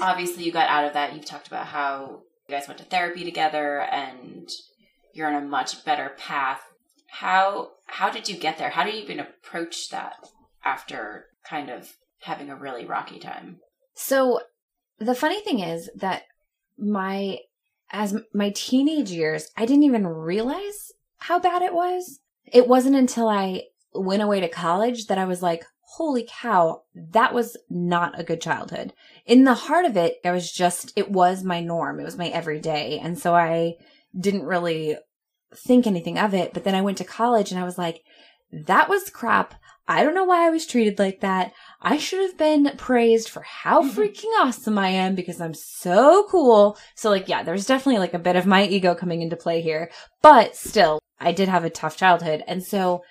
obviously 0.00 0.44
you 0.44 0.52
got 0.52 0.68
out 0.68 0.84
of 0.84 0.94
that? 0.94 1.14
You've 1.14 1.24
talked 1.24 1.48
about 1.48 1.66
how 1.66 2.22
you 2.48 2.54
guys 2.54 2.68
went 2.68 2.78
to 2.78 2.86
therapy 2.86 3.24
together, 3.24 3.80
and 3.80 4.48
you're 5.12 5.28
on 5.28 5.42
a 5.42 5.46
much 5.46 5.84
better 5.84 6.12
path. 6.18 6.60
How 7.08 7.72
how 7.86 8.10
did 8.10 8.28
you 8.28 8.36
get 8.36 8.58
there? 8.58 8.70
How 8.70 8.84
do 8.84 8.90
you 8.90 9.02
even 9.02 9.20
approach 9.20 9.90
that 9.90 10.14
after 10.64 11.26
kind 11.44 11.68
of 11.68 11.92
having 12.22 12.50
a 12.50 12.56
really 12.56 12.84
rocky 12.84 13.18
time? 13.18 13.58
So 13.94 14.40
the 14.98 15.14
funny 15.14 15.40
thing 15.40 15.60
is 15.60 15.90
that 15.96 16.22
my 16.78 17.38
as 17.90 18.16
my 18.32 18.50
teenage 18.50 19.10
years, 19.10 19.50
I 19.56 19.66
didn't 19.66 19.82
even 19.84 20.06
realize 20.06 20.92
how 21.18 21.38
bad 21.38 21.62
it 21.62 21.74
was. 21.74 22.20
It 22.46 22.66
wasn't 22.66 22.96
until 22.96 23.28
I 23.28 23.64
went 23.94 24.22
away 24.22 24.40
to 24.40 24.48
college 24.48 25.06
that 25.06 25.18
I 25.18 25.26
was 25.26 25.42
like, 25.42 25.64
holy 25.82 26.26
cow, 26.26 26.82
that 26.94 27.34
was 27.34 27.56
not 27.68 28.18
a 28.18 28.24
good 28.24 28.40
childhood. 28.40 28.94
In 29.26 29.44
the 29.44 29.54
heart 29.54 29.84
of 29.84 29.96
it, 29.96 30.16
I 30.24 30.30
was 30.30 30.50
just, 30.50 30.92
it 30.96 31.10
was 31.10 31.44
my 31.44 31.60
norm. 31.60 32.00
It 32.00 32.04
was 32.04 32.16
my 32.16 32.28
everyday. 32.28 32.98
And 32.98 33.18
so 33.18 33.34
I 33.34 33.74
didn't 34.18 34.44
really 34.44 34.96
think 35.54 35.86
anything 35.86 36.18
of 36.18 36.32
it. 36.32 36.54
But 36.54 36.64
then 36.64 36.74
I 36.74 36.80
went 36.80 36.96
to 36.98 37.04
college 37.04 37.50
and 37.50 37.60
I 37.60 37.64
was 37.64 37.76
like, 37.76 38.02
that 38.50 38.88
was 38.88 39.10
crap. 39.10 39.54
I 39.92 40.04
don't 40.04 40.14
know 40.14 40.24
why 40.24 40.46
I 40.46 40.50
was 40.50 40.66
treated 40.66 40.98
like 40.98 41.20
that. 41.20 41.52
I 41.82 41.98
should 41.98 42.20
have 42.20 42.38
been 42.38 42.72
praised 42.78 43.28
for 43.28 43.42
how 43.42 43.82
mm-hmm. 43.82 44.00
freaking 44.00 44.30
awesome 44.40 44.78
I 44.78 44.88
am 44.88 45.14
because 45.14 45.38
I'm 45.38 45.52
so 45.52 46.26
cool. 46.30 46.78
So 46.94 47.10
like, 47.10 47.28
yeah, 47.28 47.42
there's 47.42 47.66
definitely 47.66 47.98
like 47.98 48.14
a 48.14 48.18
bit 48.18 48.36
of 48.36 48.46
my 48.46 48.64
ego 48.64 48.94
coming 48.94 49.20
into 49.20 49.36
play 49.36 49.60
here, 49.60 49.90
but 50.22 50.56
still, 50.56 50.98
I 51.20 51.32
did 51.32 51.48
have 51.48 51.64
a 51.64 51.70
tough 51.70 51.98
childhood. 51.98 52.42
And 52.48 52.64
so 52.64 53.02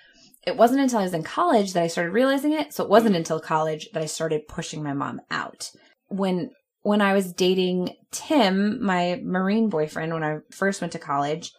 it 0.44 0.56
wasn't 0.56 0.80
until 0.80 0.98
I 0.98 1.04
was 1.04 1.14
in 1.14 1.22
college 1.22 1.72
that 1.72 1.84
I 1.84 1.86
started 1.86 2.12
realizing 2.12 2.52
it. 2.52 2.74
So 2.74 2.82
it 2.82 2.90
wasn't 2.90 3.14
until 3.14 3.38
college 3.38 3.88
that 3.92 4.02
I 4.02 4.06
started 4.06 4.48
pushing 4.48 4.82
my 4.82 4.92
mom 4.92 5.20
out. 5.30 5.70
When, 6.08 6.50
when 6.82 7.00
I 7.00 7.14
was 7.14 7.32
dating 7.32 7.94
Tim, 8.10 8.84
my 8.84 9.20
Marine 9.22 9.68
boyfriend, 9.68 10.12
when 10.12 10.24
I 10.24 10.38
first 10.50 10.80
went 10.80 10.92
to 10.94 10.98
college, 10.98 11.52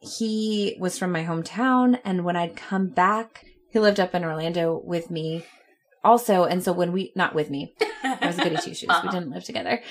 he 0.00 0.76
was 0.78 0.98
from 0.98 1.10
my 1.10 1.24
hometown. 1.24 1.98
And 2.04 2.24
when 2.24 2.36
I'd 2.36 2.56
come 2.56 2.88
back, 2.88 3.44
he 3.72 3.78
lived 3.78 3.98
up 3.98 4.14
in 4.14 4.24
Orlando 4.24 4.80
with 4.84 5.10
me 5.10 5.44
also. 6.04 6.44
And 6.44 6.62
so 6.62 6.72
when 6.72 6.92
we, 6.92 7.12
not 7.16 7.34
with 7.34 7.50
me, 7.50 7.74
I 8.02 8.26
was 8.26 8.38
a 8.38 8.44
goody 8.44 8.56
two 8.56 8.74
shoes. 8.74 8.90
We 9.02 9.10
didn't 9.10 9.30
live 9.30 9.44
together. 9.44 9.82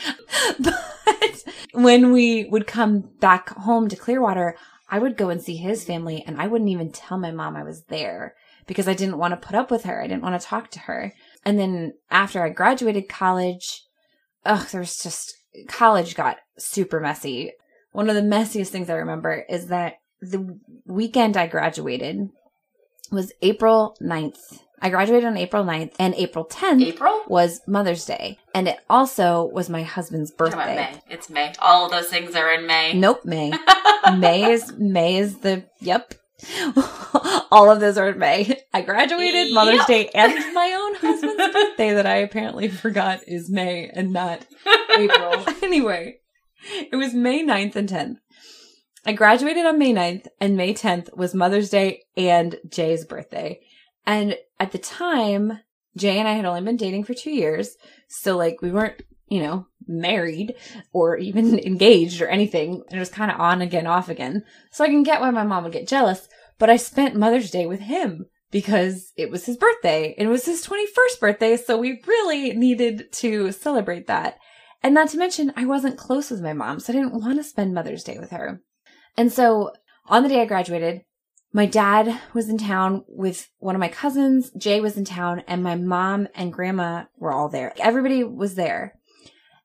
But 0.60 1.44
when 1.74 2.12
we 2.12 2.46
would 2.46 2.68
come 2.68 3.02
back 3.20 3.50
home 3.50 3.88
to 3.90 3.96
Clearwater, 3.96 4.56
I 4.90 5.00
would 5.00 5.18
go 5.18 5.30
and 5.30 5.42
see 5.42 5.56
his 5.56 5.84
family 5.84 6.24
and 6.28 6.40
I 6.40 6.48
wouldn't 6.48 6.70
even 6.70 6.92
tell 6.92 7.18
my 7.18 7.32
mom 7.32 7.56
I 7.56 7.64
was 7.64 7.84
there 7.86 8.36
because 8.68 8.88
I 8.88 8.94
didn't 8.94 9.18
want 9.18 9.32
to 9.32 9.48
put 9.48 9.56
up 9.56 9.72
with 9.72 9.84
her. 9.84 10.02
I 10.02 10.08
didn't 10.08 10.24
want 10.24 10.40
to 10.40 10.46
talk 10.46 10.70
to 10.72 10.80
her. 10.80 11.14
And 11.46 11.58
then 11.58 11.94
after 12.10 12.44
I 12.44 12.50
graduated 12.50 13.08
college, 13.08 13.84
ugh, 14.46 14.68
there 14.68 14.82
was 14.82 14.98
just, 14.98 15.34
college 15.68 16.16
got 16.16 16.38
super 16.58 17.00
messy. 17.00 17.54
One 17.92 18.10
of 18.10 18.16
the 18.16 18.22
messiest 18.22 18.68
things 18.68 18.90
I 18.90 18.96
remember 18.96 19.46
is 19.50 19.68
that 19.68 19.96
the 20.22 20.60
weekend 20.86 21.38
I 21.38 21.48
graduated 21.48 22.30
was 23.12 23.32
April 23.42 23.96
9th. 24.02 24.60
I 24.84 24.90
graduated 24.90 25.26
on 25.28 25.38
April 25.38 25.64
9th 25.64 25.94
and 26.00 26.16
April 26.16 26.44
10th 26.46 26.82
April? 26.84 27.22
was 27.28 27.62
Mother's 27.68 28.04
Day. 28.06 28.40
And 28.56 28.68
it 28.68 28.80
also 28.90 29.44
was 29.54 29.70
my 29.70 29.84
husband's 29.84 30.32
birthday. 30.32 30.76
May. 30.76 31.02
It's 31.10 31.30
May. 31.30 31.54
All 31.60 31.86
of 31.86 31.92
those 31.92 32.08
things 32.08 32.36
are 32.36 32.52
in 32.54 32.66
May. 32.66 32.94
Nope, 32.94 33.24
May. 33.24 33.52
May 34.18 34.52
is 34.52 34.74
May 34.78 35.18
is 35.18 35.38
the 35.40 35.64
yep. 35.80 36.16
All 37.52 37.70
of 37.70 37.80
those 37.80 37.98
are 38.00 38.10
in 38.10 38.18
May. 38.18 38.60
I 38.74 38.82
graduated 38.82 39.54
Mother's 39.54 39.78
Yep. 39.80 39.88
Day 39.88 40.10
and 40.16 40.34
my 40.56 40.74
own 40.82 40.96
husband's 40.96 41.54
birthday 41.54 41.94
that 41.94 42.08
I 42.08 42.16
apparently 42.16 42.68
forgot 42.70 43.20
is 43.28 43.50
May 43.52 43.88
and 43.94 44.12
not 44.12 44.44
April. 44.98 45.44
anyway, 45.62 46.18
it 46.92 46.96
was 46.96 47.14
May 47.14 47.44
9th 47.46 47.76
and 47.76 47.88
10th. 47.90 48.18
I 49.06 49.14
graduated 49.14 49.66
on 49.66 49.80
May 49.80 49.94
9th 49.94 50.28
and 50.40 50.56
May 50.56 50.74
10th 50.74 51.16
was 51.18 51.34
Mother's 51.34 51.72
Day 51.72 52.04
and 52.16 52.58
Jay's 52.70 53.04
birthday. 53.04 53.62
And 54.06 54.38
at 54.60 54.72
the 54.72 54.78
time, 54.78 55.60
Jay 55.98 56.20
and 56.20 56.28
I 56.28 56.34
had 56.34 56.46
only 56.46 56.62
been 56.62 56.78
dating 56.78 57.06
for 57.06 57.16
two 57.16 57.32
years. 57.32 57.76
So 58.08 58.38
like 58.38 58.62
we 58.62 58.72
weren't, 58.72 59.02
you 59.28 59.42
know, 59.42 59.66
married 59.88 60.54
or 60.94 61.18
even 61.18 61.58
engaged 61.66 62.22
or 62.22 62.28
anything. 62.28 62.84
And 62.90 62.98
it 62.98 63.00
was 63.00 63.10
kind 63.10 63.32
of 63.32 63.40
on 63.40 63.62
again, 63.62 63.88
off 63.88 64.08
again. 64.08 64.44
So 64.72 64.84
I 64.84 64.90
can 64.90 65.02
get 65.02 65.20
why 65.20 65.32
my 65.32 65.44
mom 65.44 65.64
would 65.64 65.74
get 65.74 65.88
jealous. 65.88 66.28
But 66.60 66.70
I 66.70 66.78
spent 66.78 67.16
Mother's 67.16 67.50
Day 67.50 67.66
with 67.66 67.80
him 67.80 68.28
because 68.52 69.14
it 69.18 69.32
was 69.32 69.46
his 69.46 69.58
birthday. 69.58 70.14
It 70.16 70.28
was 70.28 70.46
his 70.46 70.64
21st 70.66 71.20
birthday. 71.20 71.58
So 71.58 71.76
we 71.76 72.04
really 72.06 72.54
needed 72.54 73.12
to 73.14 73.52
celebrate 73.52 74.06
that. 74.08 74.38
And 74.84 74.94
not 74.94 75.10
to 75.10 75.18
mention, 75.18 75.54
I 75.56 75.66
wasn't 75.66 75.98
close 75.98 76.30
with 76.30 76.42
my 76.42 76.54
mom. 76.54 76.80
So 76.80 76.94
I 76.94 76.98
didn't 76.98 77.20
want 77.20 77.38
to 77.38 77.44
spend 77.44 77.74
Mother's 77.74 78.04
Day 78.04 78.20
with 78.20 78.30
her. 78.30 78.62
And 79.18 79.32
so 79.32 79.74
on 80.08 80.24
the 80.24 80.30
day 80.30 80.42
I 80.42 80.46
graduated, 80.46 81.04
my 81.54 81.66
dad 81.66 82.20
was 82.34 82.48
in 82.48 82.58
town 82.58 83.04
with 83.08 83.50
one 83.60 83.76
of 83.76 83.80
my 83.80 83.90
cousins. 83.90 84.52
Jay 84.58 84.80
was 84.80 84.96
in 84.96 85.06
town 85.06 85.44
and 85.48 85.62
my 85.62 85.76
mom 85.76 86.28
and 86.34 86.54
grandma 86.54 87.06
were 87.18 87.34
all 87.34 87.50
there. 87.50 87.74
Everybody 87.78 88.24
was 88.24 88.56
there. 88.56 88.98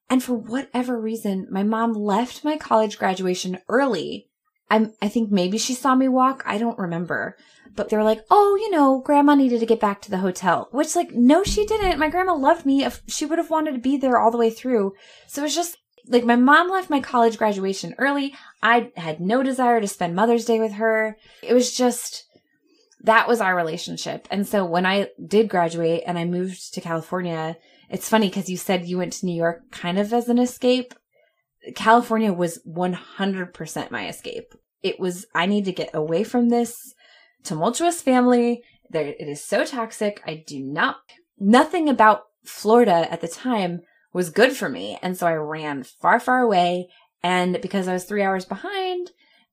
And 0.09 0.23
for 0.23 0.35
whatever 0.35 1.01
reason, 1.01 1.47
my 1.51 1.63
mom 1.63 1.93
left 1.93 2.45
my 2.45 2.57
college 2.57 2.99
graduation 2.99 3.59
early. 3.69 4.29
I'm, 4.69 4.95
I 5.01 5.09
think 5.09 5.31
maybe 5.31 5.59
she 5.59 5.75
saw 5.75 5.95
me 5.95 6.09
walk. 6.09 6.43
I 6.45 6.59
don't 6.59 6.79
remember. 6.79 7.37
But 7.75 7.89
they 7.89 7.97
were 7.97 8.05
like, 8.05 8.25
oh, 8.31 8.57
you 8.57 8.71
know, 8.71 9.01
grandma 9.01 9.35
needed 9.35 9.61
to 9.61 9.67
get 9.67 9.81
back 9.81 10.01
to 10.03 10.11
the 10.11 10.19
hotel. 10.19 10.69
Which, 10.73 10.97
like, 10.97 11.13
no, 11.13 11.45
she 11.45 11.67
didn't. 11.67 11.99
My 11.99 12.09
grandma 12.09 12.35
loved 12.35 12.65
me. 12.65 12.87
She 13.07 13.27
would 13.27 13.39
have 13.39 13.51
wanted 13.51 13.73
to 13.73 13.81
be 13.81 13.97
there 13.97 14.19
all 14.19 14.31
the 14.31 14.39
way 14.39 14.51
through. 14.51 14.95
So 15.27 15.43
it 15.43 15.45
was 15.45 15.55
just 15.55 15.77
like 16.09 16.25
my 16.25 16.37
mom 16.37 16.71
left 16.71 16.91
my 16.91 17.01
college 17.01 17.39
graduation 17.39 17.95
early. 17.99 18.35
I 18.63 18.93
had 18.97 19.21
no 19.21 19.43
desire 19.43 19.81
to 19.81 19.89
spend 19.89 20.15
Mother's 20.15 20.45
Day 20.45 20.61
with 20.61 20.73
her. 20.75 21.17
It 21.43 21.55
was 21.55 21.77
just, 21.77 22.25
that 23.03 23.29
was 23.29 23.41
our 23.41 23.57
relationship. 23.57 24.29
And 24.31 24.47
so 24.47 24.65
when 24.65 24.87
I 24.87 25.09
did 25.25 25.49
graduate 25.49 26.03
and 26.07 26.19
I 26.19 26.25
moved 26.25 26.75
to 26.75 26.81
California, 26.81 27.57
it's 27.91 28.09
funny 28.09 28.29
because 28.29 28.49
you 28.49 28.57
said 28.57 28.87
you 28.87 28.99
went 28.99 29.15
to 29.15 29.27
New 29.27 29.37
York 29.37 29.71
kind 29.71 29.99
of 29.99 30.13
as 30.13 30.29
an 30.29 30.39
escape. 30.39 30.95
California 31.75 32.33
was 32.33 32.61
100% 32.67 33.91
my 33.91 34.09
escape. 34.09 34.55
It 34.83 35.01
was, 35.01 35.27
I 35.35 35.47
need 35.47 35.65
to 35.65 35.73
get 35.73 35.91
away 35.95 36.25
from 36.25 36.49
this 36.49 36.95
tumultuous 37.43 38.03
family. 38.03 38.63
There, 38.91 39.07
it 39.07 39.29
is 39.29 39.45
so 39.45 39.65
toxic. 39.65 40.23
I 40.27 40.45
do 40.47 40.61
not, 40.61 40.97
nothing 41.39 41.89
about 41.89 42.25
Florida 42.45 43.11
at 43.11 43.21
the 43.21 43.29
time 43.29 43.81
was 44.17 44.31
good 44.31 44.57
for 44.57 44.71
me. 44.71 44.99
And 45.03 45.15
so 45.15 45.27
I 45.27 45.35
ran 45.35 45.83
far, 45.83 46.19
far 46.19 46.41
away. 46.41 46.89
And 47.23 47.61
because 47.61 47.87
I 47.87 47.93
was 47.93 48.05
three 48.05 48.23
hours 48.23 48.47
behind 48.47 49.11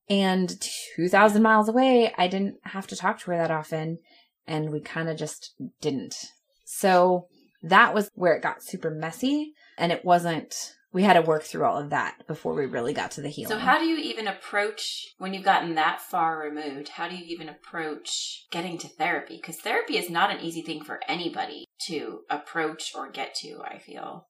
and 0.10 0.56
2,000 0.96 1.42
miles 1.42 1.68
away, 1.68 2.14
I 2.18 2.30
didn't 2.30 2.56
have 2.64 2.88
to 2.88 2.96
talk 2.96 3.20
to 3.20 3.32
her 3.32 3.38
that 3.38 3.52
often. 3.52 4.00
And 4.48 4.72
we 4.72 4.80
kind 4.80 5.10
of 5.10 5.18
just 5.18 5.54
didn't. 5.82 6.16
So 6.64 7.28
that 7.62 7.94
was 7.94 8.10
where 8.16 8.36
it 8.36 8.42
got 8.42 8.64
super 8.64 8.90
messy. 8.90 9.52
And 9.78 9.92
it 9.92 10.06
wasn't 10.06 10.56
we 10.94 11.04
had 11.04 11.14
to 11.14 11.24
work 11.24 11.44
through 11.44 11.66
all 11.66 11.80
of 11.80 11.90
that 11.90 12.26
before 12.28 12.54
we 12.54 12.68
really 12.68 12.94
got 12.94 13.10
to 13.12 13.22
the 13.22 13.28
healing. 13.28 13.50
So, 13.50 13.58
how 13.58 13.80
do 13.80 13.86
you 13.86 13.98
even 13.98 14.28
approach 14.28 15.16
when 15.18 15.34
you've 15.34 15.44
gotten 15.44 15.74
that 15.74 16.00
far 16.00 16.40
removed? 16.40 16.90
How 16.90 17.10
do 17.10 17.16
you 17.16 17.26
even 17.26 17.50
approach 17.50 18.46
getting 18.52 18.78
to 18.78 18.88
therapy? 18.88 19.38
Because 19.38 19.58
therapy 19.58 19.98
is 19.98 20.12
not 20.12 20.30
an 20.30 20.42
easy 20.42 20.62
thing 20.62 20.84
for 20.84 21.00
anybody 21.08 21.66
to 21.88 22.20
approach 22.30 22.94
or 22.96 23.10
get 23.10 23.34
to, 23.42 23.64
I 23.66 23.80
feel. 23.80 24.28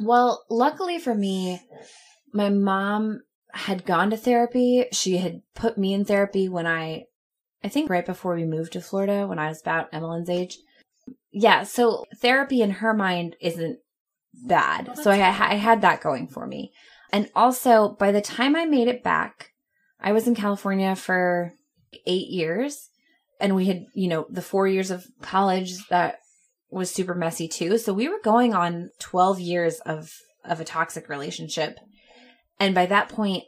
Well, 0.00 0.44
luckily 0.48 0.98
for 0.98 1.14
me, 1.14 1.60
my 2.32 2.50
mom 2.50 3.22
had 3.52 3.84
gone 3.84 4.10
to 4.10 4.16
therapy. 4.16 4.86
She 4.92 5.18
had 5.18 5.42
put 5.54 5.78
me 5.78 5.92
in 5.92 6.04
therapy 6.04 6.48
when 6.48 6.66
I, 6.66 7.04
I 7.64 7.68
think 7.68 7.90
right 7.90 8.06
before 8.06 8.34
we 8.34 8.44
moved 8.44 8.72
to 8.74 8.80
Florida, 8.80 9.26
when 9.26 9.38
I 9.38 9.48
was 9.48 9.60
about 9.60 9.88
Emmeline's 9.92 10.30
age. 10.30 10.58
Yeah, 11.32 11.64
so 11.64 12.04
therapy 12.20 12.62
in 12.62 12.70
her 12.70 12.94
mind 12.94 13.36
isn't 13.40 13.78
bad. 14.46 14.88
Well, 14.88 14.96
so 14.96 15.10
I, 15.10 15.18
I 15.18 15.54
had 15.54 15.80
that 15.82 16.00
going 16.00 16.28
for 16.28 16.46
me. 16.46 16.72
And 17.12 17.30
also, 17.34 17.96
by 17.98 18.12
the 18.12 18.20
time 18.20 18.54
I 18.54 18.66
made 18.66 18.88
it 18.88 19.02
back, 19.02 19.52
I 20.00 20.12
was 20.12 20.28
in 20.28 20.34
California 20.34 20.94
for 20.94 21.54
eight 22.06 22.28
years. 22.28 22.90
And 23.40 23.54
we 23.54 23.66
had, 23.66 23.86
you 23.94 24.08
know, 24.08 24.26
the 24.28 24.42
four 24.42 24.66
years 24.66 24.90
of 24.90 25.06
college 25.22 25.86
that 25.88 26.18
was 26.70 26.90
super 26.90 27.14
messy 27.14 27.48
too. 27.48 27.78
So 27.78 27.92
we 27.92 28.08
were 28.08 28.20
going 28.22 28.54
on 28.54 28.90
12 28.98 29.40
years 29.40 29.80
of, 29.80 30.12
of 30.44 30.60
a 30.60 30.64
toxic 30.64 31.08
relationship. 31.08 31.78
And 32.60 32.74
by 32.74 32.86
that 32.86 33.08
point, 33.08 33.44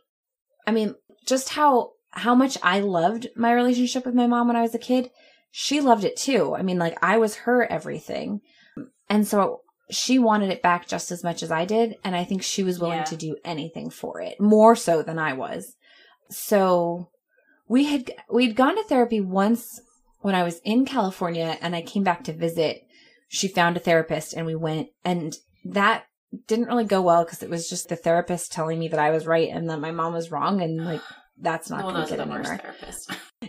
I 0.67 0.71
mean, 0.71 0.95
just 1.27 1.51
how, 1.51 1.93
how 2.11 2.35
much 2.35 2.57
I 2.63 2.81
loved 2.81 3.29
my 3.37 3.53
relationship 3.53 4.07
with 4.07 4.15
my 4.15 4.27
mom 4.27 4.47
when 4.47 4.57
I 4.57 4.63
was 4.63 4.75
a 4.75 4.79
kid, 4.79 5.11
she 5.51 5.81
loved 5.81 6.05
it 6.05 6.17
too. 6.17 6.55
I 6.55 6.63
mean, 6.63 6.79
like 6.79 6.97
I 7.03 7.19
was 7.19 7.37
her 7.37 7.71
everything. 7.71 8.41
And 9.09 9.27
so 9.27 9.61
she 9.91 10.19
wanted 10.19 10.51
it 10.51 10.63
back 10.63 10.87
just 10.87 11.11
as 11.11 11.25
much 11.25 11.43
as 11.43 11.51
I 11.51 11.65
did. 11.65 11.97
And 12.05 12.15
I 12.15 12.25
think 12.25 12.43
she 12.43 12.63
was 12.63 12.79
willing 12.79 12.99
Yeah. 12.99 13.05
to 13.05 13.17
do 13.17 13.37
anything 13.45 13.91
for 13.91 14.21
it, 14.21 14.41
more 14.41 14.77
so 14.77 15.03
than 15.03 15.19
I 15.19 15.33
was. 15.33 15.75
So 16.31 17.09
we 17.69 17.85
had, 17.85 18.13
we'd 18.33 18.57
gone 18.57 18.77
to 18.77 18.85
therapy 18.85 19.21
once 19.21 19.81
when 20.21 20.35
I 20.35 20.45
was 20.45 20.61
in 20.65 20.85
California 20.85 21.57
and 21.61 21.75
I 21.75 21.83
came 21.83 22.05
back 22.05 22.25
to 22.25 22.33
visit. 22.33 22.83
She 23.33 23.47
found 23.47 23.77
a 23.77 23.81
therapist 23.81 24.35
and 24.35 24.45
we 24.45 24.57
went 24.57 24.89
and 25.05 25.37
that 25.65 26.05
didn't 26.47 26.67
really 26.67 26.85
go 26.85 27.01
well 27.01 27.25
because 27.25 27.43
it 27.43 27.51
was 27.51 27.69
just 27.69 27.89
the 27.89 27.97
therapist 27.97 28.53
telling 28.53 28.79
me 28.79 28.89
that 28.89 28.99
I 28.99 29.11
was 29.11 29.27
right 29.27 29.49
and 29.49 29.71
that 29.71 29.81
my 29.81 29.93
mom 29.93 30.13
was 30.13 30.31
wrong. 30.33 30.61
And 30.61 30.85
like, 30.85 31.01
that's 31.41 31.71
not 31.71 31.85
well, 31.85 31.95
going 31.95 32.07
to 32.07 32.17
get 32.17 32.21
anywhere. 32.21 32.75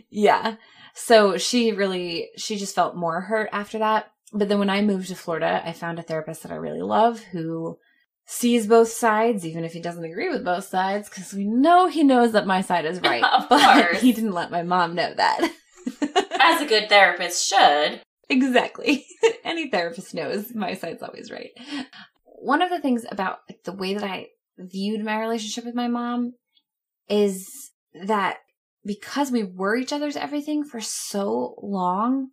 Yeah. 0.10 0.56
So 0.94 1.38
she 1.38 1.72
really, 1.72 2.30
she 2.38 2.58
just 2.58 2.76
felt 2.76 2.96
more 2.96 3.22
hurt 3.22 3.50
after 3.52 3.80
that. 3.80 4.12
But 4.34 4.50
then 4.50 4.60
when 4.60 4.70
I 4.70 4.82
moved 4.82 5.08
to 5.10 5.16
Florida, 5.16 5.62
I 5.66 5.74
found 5.74 6.00
a 6.00 6.04
therapist 6.04 6.44
that 6.44 6.52
I 6.52 6.56
really 6.56 6.82
love 6.82 7.20
who 7.20 7.78
sees 8.26 8.68
both 8.68 8.90
sides, 8.90 9.46
even 9.46 9.66
if 9.66 9.74
he 9.74 9.82
doesn't 9.82 10.06
agree 10.06 10.30
with 10.30 10.46
both 10.46 10.66
sides, 10.66 11.10
because 11.10 11.34
we 11.34 11.46
know 11.46 11.88
he 11.88 12.04
knows 12.04 12.32
that 12.32 12.48
my 12.48 12.62
side 12.62 12.86
is 12.86 13.00
right. 13.04 13.24
But 13.50 13.84
course. 13.90 14.02
he 14.02 14.14
didn't 14.14 14.34
let 14.34 14.52
my 14.52 14.64
mom 14.64 14.96
know 14.96 15.14
that. 15.14 15.52
As 16.40 16.62
a 16.62 16.66
good 16.66 16.88
therapist 16.88 17.48
should. 17.48 18.02
Exactly. 18.32 19.06
Any 19.44 19.70
therapist 19.70 20.14
knows 20.14 20.56
my 20.56 20.74
side's 20.74 21.04
always 21.04 21.32
right. 21.32 21.52
One 22.24 22.62
of 22.62 22.70
the 22.70 22.80
things 22.80 23.06
about 23.12 23.40
the 23.66 23.74
way 23.74 23.94
that 23.94 24.04
I 24.04 24.28
viewed 24.58 25.04
my 25.04 25.20
relationship 25.20 25.66
with 25.66 25.76
my 25.76 25.88
mom 25.88 26.34
is 27.10 27.72
that 27.94 28.38
because 28.86 29.32
we 29.32 29.44
were 29.44 29.76
each 29.76 29.94
other's 29.94 30.16
everything 30.16 30.64
for 30.64 30.82
so 30.82 31.56
long, 31.62 32.30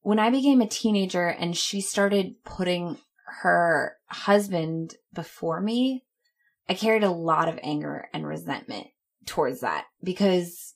when 0.00 0.18
I 0.18 0.30
became 0.30 0.60
a 0.60 0.68
teenager 0.68 1.26
and 1.26 1.56
she 1.56 1.80
started 1.80 2.42
putting 2.44 2.96
her 3.42 3.96
husband 4.06 4.94
before 5.12 5.60
me, 5.60 6.04
I 6.68 6.74
carried 6.74 7.04
a 7.04 7.10
lot 7.10 7.48
of 7.48 7.58
anger 7.62 8.08
and 8.14 8.26
resentment 8.26 8.86
towards 9.26 9.60
that 9.60 9.84
because 10.02 10.74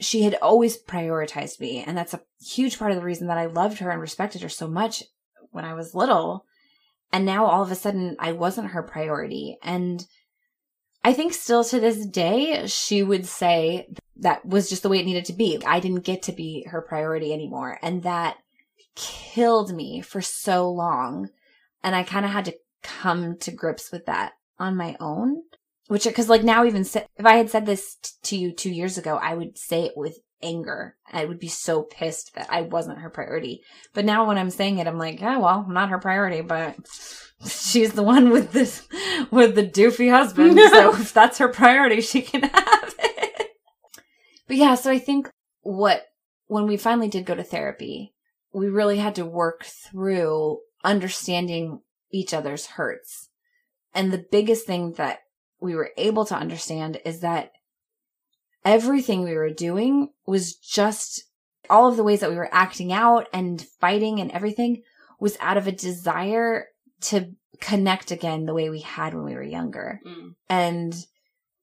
she 0.00 0.22
had 0.22 0.34
always 0.36 0.80
prioritized 0.80 1.60
me. 1.60 1.82
And 1.84 1.96
that's 1.96 2.14
a 2.14 2.22
huge 2.40 2.78
part 2.78 2.90
of 2.90 2.96
the 2.96 3.04
reason 3.04 3.26
that 3.28 3.38
I 3.38 3.46
loved 3.46 3.78
her 3.78 3.90
and 3.90 4.00
respected 4.00 4.42
her 4.42 4.48
so 4.48 4.68
much 4.68 5.02
when 5.50 5.64
I 5.64 5.74
was 5.74 5.94
little. 5.94 6.44
And 7.12 7.24
now 7.24 7.46
all 7.46 7.62
of 7.62 7.72
a 7.72 7.76
sudden 7.76 8.16
I 8.18 8.32
wasn't 8.32 8.68
her 8.68 8.82
priority. 8.82 9.58
And 9.62 10.06
I 11.04 11.12
think 11.12 11.32
still 11.32 11.64
to 11.64 11.80
this 11.80 12.06
day, 12.06 12.66
she 12.66 13.02
would 13.02 13.26
say 13.26 13.88
that 14.16 14.44
was 14.44 14.68
just 14.68 14.82
the 14.82 14.88
way 14.88 14.98
it 14.98 15.06
needed 15.06 15.24
to 15.26 15.32
be. 15.32 15.58
I 15.64 15.80
didn't 15.80 16.04
get 16.04 16.22
to 16.24 16.32
be 16.32 16.66
her 16.70 16.82
priority 16.82 17.32
anymore. 17.32 17.78
And 17.82 18.02
that 18.02 18.36
killed 18.94 19.74
me 19.74 20.00
for 20.00 20.20
so 20.20 20.70
long. 20.70 21.30
And 21.82 21.94
I 21.94 22.02
kind 22.02 22.24
of 22.26 22.32
had 22.32 22.44
to 22.46 22.56
come 22.82 23.38
to 23.38 23.50
grips 23.50 23.90
with 23.92 24.06
that 24.06 24.32
on 24.58 24.76
my 24.76 24.96
own. 25.00 25.42
Which, 25.88 26.06
cause 26.14 26.28
like 26.28 26.44
now 26.44 26.64
even 26.64 26.82
if 26.82 27.06
I 27.24 27.36
had 27.36 27.50
said 27.50 27.66
this 27.66 27.96
t- 27.96 28.10
to 28.24 28.36
you 28.36 28.52
two 28.52 28.70
years 28.70 28.98
ago, 28.98 29.16
I 29.16 29.34
would 29.34 29.58
say 29.58 29.84
it 29.84 29.92
with 29.96 30.18
anger. 30.42 30.96
I 31.10 31.24
would 31.24 31.38
be 31.38 31.48
so 31.48 31.82
pissed 31.82 32.34
that 32.34 32.46
I 32.50 32.62
wasn't 32.62 32.98
her 32.98 33.10
priority. 33.10 33.62
But 33.94 34.04
now 34.04 34.26
when 34.26 34.38
I'm 34.38 34.50
saying 34.50 34.78
it, 34.78 34.86
I'm 34.86 34.98
like, 34.98 35.20
yeah, 35.20 35.38
well, 35.38 35.64
I'm 35.66 35.74
not 35.74 35.88
her 35.90 35.98
priority, 35.98 36.42
but 36.42 36.76
she's 37.46 37.92
the 37.92 38.02
one 38.02 38.30
with 38.30 38.52
this, 38.52 38.86
with 39.30 39.54
the 39.54 39.66
doofy 39.66 40.10
husband. 40.10 40.58
so 40.70 40.94
if 40.94 41.12
that's 41.12 41.38
her 41.38 41.48
priority, 41.48 42.00
she 42.00 42.22
can 42.22 42.42
have 42.42 42.94
it. 42.98 43.48
But 44.46 44.56
yeah, 44.56 44.74
so 44.74 44.90
I 44.90 44.98
think 44.98 45.30
what, 45.62 46.04
when 46.46 46.66
we 46.66 46.76
finally 46.76 47.08
did 47.08 47.26
go 47.26 47.34
to 47.34 47.42
therapy, 47.42 48.14
we 48.52 48.68
really 48.68 48.98
had 48.98 49.14
to 49.16 49.26
work 49.26 49.64
through 49.64 50.60
understanding 50.82 51.80
each 52.10 52.32
other's 52.32 52.66
hurts. 52.66 53.28
And 53.94 54.12
the 54.12 54.24
biggest 54.30 54.66
thing 54.66 54.92
that 54.92 55.20
we 55.60 55.74
were 55.74 55.90
able 55.96 56.24
to 56.26 56.36
understand 56.36 57.00
is 57.04 57.20
that 57.20 57.52
everything 58.64 59.22
we 59.22 59.34
were 59.34 59.50
doing 59.50 60.10
was 60.26 60.54
just 60.54 61.24
all 61.70 61.88
of 61.88 61.96
the 61.96 62.04
ways 62.04 62.20
that 62.20 62.30
we 62.30 62.36
were 62.36 62.52
acting 62.52 62.92
out 62.92 63.26
and 63.32 63.66
fighting 63.80 64.20
and 64.20 64.30
everything 64.30 64.82
was 65.20 65.36
out 65.40 65.56
of 65.56 65.66
a 65.66 65.72
desire 65.72 66.66
to 67.00 67.32
connect 67.60 68.10
again 68.10 68.44
the 68.44 68.54
way 68.54 68.70
we 68.70 68.80
had 68.80 69.14
when 69.14 69.24
we 69.24 69.34
were 69.34 69.42
younger. 69.42 70.00
Mm. 70.06 70.34
And 70.48 71.06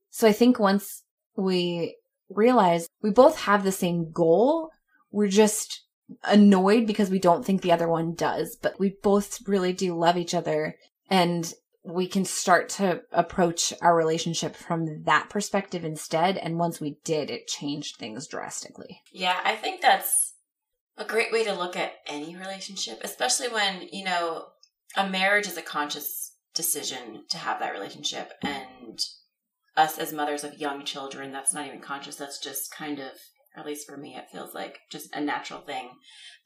so 0.09 0.27
I 0.27 0.31
think 0.31 0.59
once 0.59 1.03
we 1.35 1.95
realize 2.29 2.87
we 3.01 3.11
both 3.11 3.39
have 3.41 3.63
the 3.63 3.71
same 3.71 4.11
goal, 4.11 4.71
we're 5.11 5.27
just 5.27 5.83
annoyed 6.23 6.85
because 6.85 7.09
we 7.09 7.19
don't 7.19 7.45
think 7.45 7.61
the 7.61 7.71
other 7.71 7.87
one 7.87 8.13
does, 8.13 8.57
but 8.61 8.79
we 8.79 8.95
both 9.01 9.47
really 9.47 9.73
do 9.73 9.97
love 9.97 10.17
each 10.17 10.33
other 10.33 10.75
and 11.09 11.53
we 11.85 12.07
can 12.07 12.25
start 12.25 12.69
to 12.69 13.01
approach 13.11 13.73
our 13.81 13.95
relationship 13.95 14.55
from 14.55 15.03
that 15.03 15.29
perspective 15.29 15.85
instead. 15.85 16.37
And 16.37 16.57
once 16.57 16.81
we 16.81 16.97
did, 17.03 17.29
it 17.29 17.47
changed 17.47 17.97
things 17.97 18.27
drastically. 18.27 19.01
Yeah, 19.11 19.39
I 19.43 19.55
think 19.55 19.81
that's 19.81 20.33
a 20.97 21.05
great 21.05 21.31
way 21.31 21.43
to 21.43 21.53
look 21.53 21.75
at 21.75 21.93
any 22.07 22.35
relationship, 22.35 23.01
especially 23.03 23.49
when, 23.49 23.87
you 23.91 24.03
know, 24.05 24.45
a 24.97 25.07
marriage 25.07 25.47
is 25.47 25.57
a 25.57 25.61
conscious 25.61 26.33
decision 26.53 27.23
to 27.29 27.37
have 27.37 27.59
that 27.59 27.73
relationship. 27.73 28.31
And 28.41 28.99
us 29.77 29.97
as 29.97 30.13
mothers 30.13 30.43
of 30.43 30.57
young 30.57 30.85
children, 30.85 31.31
that's 31.31 31.53
not 31.53 31.67
even 31.67 31.81
conscious. 31.81 32.15
That's 32.15 32.39
just 32.39 32.73
kind 32.73 32.99
of, 32.99 33.11
at 33.57 33.65
least 33.65 33.87
for 33.87 33.97
me, 33.97 34.15
it 34.15 34.29
feels 34.31 34.55
like 34.55 34.79
just 34.89 35.13
a 35.13 35.21
natural 35.21 35.59
thing. 35.59 35.89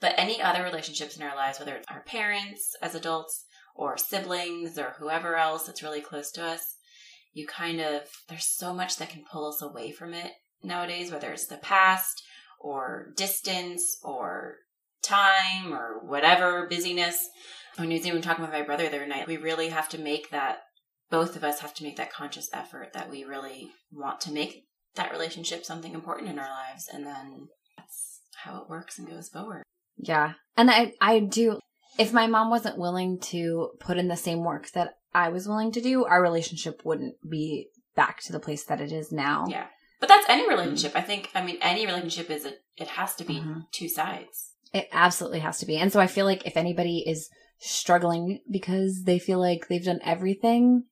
But 0.01 0.15
any 0.17 0.41
other 0.41 0.63
relationships 0.63 1.15
in 1.15 1.23
our 1.23 1.35
lives, 1.35 1.59
whether 1.59 1.75
it's 1.75 1.87
our 1.89 2.01
parents 2.01 2.75
as 2.81 2.95
adults 2.95 3.45
or 3.79 3.97
siblings 3.97 4.77
or 4.77 4.93
whoever 4.99 5.37
else 5.37 5.63
that's 5.63 5.81
really 5.81 6.01
close 6.01 6.31
to 6.31 6.43
us, 6.43 6.75
you 7.31 7.47
kind 7.47 7.79
of, 7.79 8.01
there's 8.27 8.45
so 8.45 8.73
much 8.73 8.97
that 8.97 9.09
can 9.09 9.23
pull 9.31 9.47
us 9.47 9.61
away 9.61 9.89
from 9.89 10.13
it 10.13 10.33
nowadays, 10.61 11.09
whether 11.09 11.31
it's 11.31 11.47
the 11.47 11.55
past 11.55 12.21
or 12.59 13.13
distance 13.15 13.97
or 14.03 14.57
time 15.01 15.73
or 15.73 16.05
whatever 16.05 16.67
busyness. 16.67 17.29
When 17.77 17.89
I 17.89 17.93
was 17.93 18.05
even 18.05 18.21
talking 18.21 18.43
with 18.43 18.51
my 18.51 18.63
brother 18.63 18.89
the 18.89 18.97
other 18.97 19.07
night, 19.07 19.27
we 19.27 19.37
really 19.37 19.69
have 19.69 19.87
to 19.89 19.97
make 19.97 20.29
that, 20.31 20.57
both 21.09 21.37
of 21.37 21.45
us 21.45 21.61
have 21.61 21.73
to 21.75 21.83
make 21.83 21.95
that 21.95 22.11
conscious 22.11 22.49
effort 22.51 22.91
that 22.93 23.09
we 23.09 23.23
really 23.23 23.71
want 23.93 24.19
to 24.21 24.33
make 24.33 24.65
that 24.95 25.13
relationship 25.13 25.63
something 25.63 25.93
important 25.93 26.29
in 26.29 26.37
our 26.37 26.49
lives. 26.49 26.89
And 26.91 27.05
then 27.05 27.47
that's 27.77 28.19
how 28.43 28.61
it 28.61 28.69
works 28.69 28.99
and 28.99 29.07
goes 29.07 29.29
forward. 29.29 29.63
Yeah. 29.95 30.33
And 30.57 30.69
I, 30.69 30.91
I 30.99 31.19
do, 31.19 31.59
if 31.97 32.13
my 32.13 32.27
mom 32.27 32.49
wasn't 32.49 32.77
willing 32.77 33.19
to 33.19 33.71
put 33.79 33.97
in 33.97 34.07
the 34.07 34.15
same 34.17 34.43
work 34.43 34.71
that 34.71 34.95
I 35.13 35.29
was 35.29 35.47
willing 35.47 35.71
to 35.73 35.81
do, 35.81 36.05
our 36.05 36.21
relationship 36.21 36.81
wouldn't 36.85 37.15
be 37.27 37.69
back 37.95 38.21
to 38.23 38.31
the 38.31 38.39
place 38.39 38.63
that 38.65 38.81
it 38.81 38.91
is 38.91 39.11
now. 39.11 39.45
Yeah. 39.49 39.65
But 39.99 40.07
that's 40.07 40.29
any 40.29 40.47
relationship. 40.47 40.93
I 40.95 41.01
think, 41.01 41.29
I 41.35 41.43
mean, 41.43 41.57
any 41.61 41.85
relationship 41.85 42.29
is, 42.29 42.45
a, 42.45 42.53
it 42.77 42.87
has 42.89 43.15
to 43.15 43.25
be 43.25 43.35
Mhm. 43.35 43.63
two 43.71 43.89
sides. 43.89 44.53
It 44.73 44.87
absolutely 44.91 45.39
has 45.39 45.57
to 45.59 45.65
be. 45.65 45.77
And 45.77 45.91
so 45.91 45.99
I 45.99 46.07
feel 46.07 46.25
like 46.25 46.45
if 46.45 46.55
anybody 46.55 47.03
is 47.05 47.29
struggling 47.57 48.39
because 48.49 49.03
they 49.03 49.19
feel 49.19 49.39
like 49.39 49.67
they've 49.67 49.83
done 49.83 49.99
everything 50.05 50.83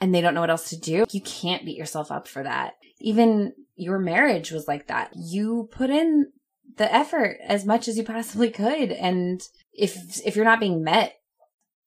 and 0.00 0.12
they 0.12 0.20
don't 0.20 0.34
know 0.34 0.40
what 0.40 0.50
else 0.50 0.68
to 0.70 0.76
do, 0.76 1.04
you 1.12 1.20
can't 1.20 1.64
beat 1.64 1.76
yourself 1.76 2.10
up 2.10 2.26
for 2.26 2.42
that. 2.42 2.72
Even 2.98 3.52
your 3.76 3.98
marriage 3.98 4.50
was 4.50 4.66
like 4.66 4.88
that. 4.88 5.12
You 5.14 5.68
put 5.70 5.90
in 5.90 6.32
the 6.76 6.92
effort 6.92 7.38
as 7.46 7.64
much 7.64 7.86
as 7.86 7.96
you 7.96 8.02
possibly 8.04 8.50
could. 8.50 8.90
And 8.90 9.40
if, 9.76 10.20
if 10.24 10.36
you're 10.36 10.44
not 10.44 10.60
being 10.60 10.82
met 10.82 11.16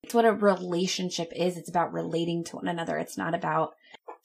It's 0.04 0.14
what 0.14 0.26
a 0.26 0.34
relationship 0.34 1.32
is. 1.36 1.58
It's 1.58 1.70
about 1.70 1.94
relating 1.94 2.44
to 2.46 2.58
one 2.58 2.68
another. 2.68 2.98
It's 2.98 3.18
not 3.18 3.34
about, 3.34 3.74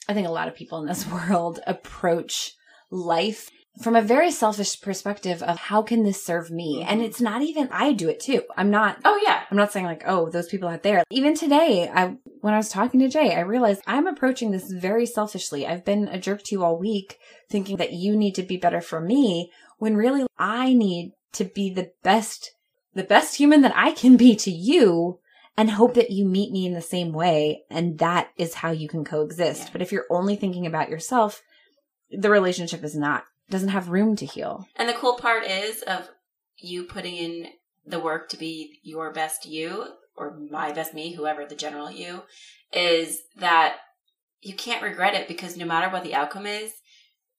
I 0.08 0.14
think 0.14 0.26
a 0.26 0.30
lot 0.30 0.48
of 0.48 0.54
people 0.54 0.80
in 0.80 0.86
this 0.86 1.06
world 1.10 1.60
approach 1.66 2.54
life 2.90 3.50
from 3.80 3.96
a 3.96 4.02
very 4.02 4.30
selfish 4.30 4.80
perspective 4.82 5.42
of 5.42 5.58
how 5.58 5.80
can 5.80 6.02
this 6.02 6.22
serve 6.22 6.50
me? 6.50 6.80
Mm-hmm. 6.80 6.90
And 6.90 7.02
it's 7.02 7.20
not 7.20 7.42
even, 7.42 7.68
I 7.72 7.92
do 7.92 8.08
it 8.08 8.20
too. 8.20 8.42
I'm 8.56 8.70
not 8.70 8.98
Oh 9.04 9.18
yeah. 9.24 9.44
I'm 9.50 9.56
not 9.56 9.72
saying 9.72 9.86
like, 9.86 10.02
oh, 10.06 10.28
those 10.28 10.48
people 10.48 10.68
out 10.68 10.82
there. 10.82 11.04
Even 11.10 11.34
today, 11.34 11.90
I 11.92 12.16
when 12.40 12.54
I 12.54 12.58
was 12.58 12.68
talking 12.68 13.00
to 13.00 13.08
Jay, 13.08 13.34
I 13.34 13.40
realized 13.40 13.82
I'm 13.86 14.06
approaching 14.06 14.50
this 14.50 14.70
very 14.70 15.06
selfishly. 15.06 15.66
I've 15.66 15.84
been 15.84 16.08
a 16.08 16.18
jerk 16.18 16.42
to 16.44 16.54
you 16.54 16.64
all 16.64 16.78
week, 16.78 17.18
thinking 17.50 17.76
that 17.78 17.92
you 17.92 18.16
need 18.16 18.34
to 18.34 18.42
be 18.42 18.56
better 18.56 18.80
for 18.80 19.00
me, 19.00 19.50
when 19.78 19.96
really 19.96 20.26
I 20.38 20.74
need 20.74 21.12
to 21.32 21.44
be 21.44 21.72
the 21.72 21.92
best, 22.02 22.52
the 22.94 23.04
best 23.04 23.36
human 23.36 23.62
that 23.62 23.76
I 23.76 23.92
can 23.92 24.16
be 24.16 24.36
to 24.36 24.50
you 24.50 25.18
and 25.56 25.70
hope 25.70 25.94
that 25.94 26.10
you 26.10 26.24
meet 26.24 26.50
me 26.50 26.66
in 26.66 26.74
the 26.74 26.80
same 26.80 27.12
way. 27.12 27.62
And 27.70 27.98
that 27.98 28.30
is 28.36 28.54
how 28.54 28.70
you 28.70 28.88
can 28.88 29.04
coexist. 29.04 29.64
Yeah. 29.64 29.68
But 29.72 29.82
if 29.82 29.92
you're 29.92 30.06
only 30.10 30.36
thinking 30.36 30.66
about 30.66 30.88
yourself, 30.88 31.42
the 32.10 32.30
relationship 32.30 32.82
is 32.84 32.96
not, 32.96 33.24
doesn't 33.50 33.68
have 33.68 33.88
room 33.88 34.16
to 34.16 34.26
heal. 34.26 34.66
And 34.76 34.88
the 34.88 34.94
cool 34.94 35.16
part 35.16 35.44
is 35.44 35.82
of 35.82 36.08
you 36.56 36.84
putting 36.84 37.16
in 37.16 37.48
the 37.84 38.00
work 38.00 38.28
to 38.30 38.36
be 38.36 38.80
your 38.82 39.12
best 39.12 39.46
you 39.46 39.86
or 40.16 40.38
my 40.50 40.72
best 40.72 40.94
me, 40.94 41.14
whoever 41.14 41.46
the 41.46 41.54
general 41.54 41.90
you, 41.90 42.22
is 42.72 43.22
that 43.36 43.76
you 44.40 44.54
can't 44.54 44.82
regret 44.82 45.14
it 45.14 45.28
because 45.28 45.56
no 45.56 45.64
matter 45.64 45.90
what 45.90 46.04
the 46.04 46.14
outcome 46.14 46.46
is, 46.46 46.72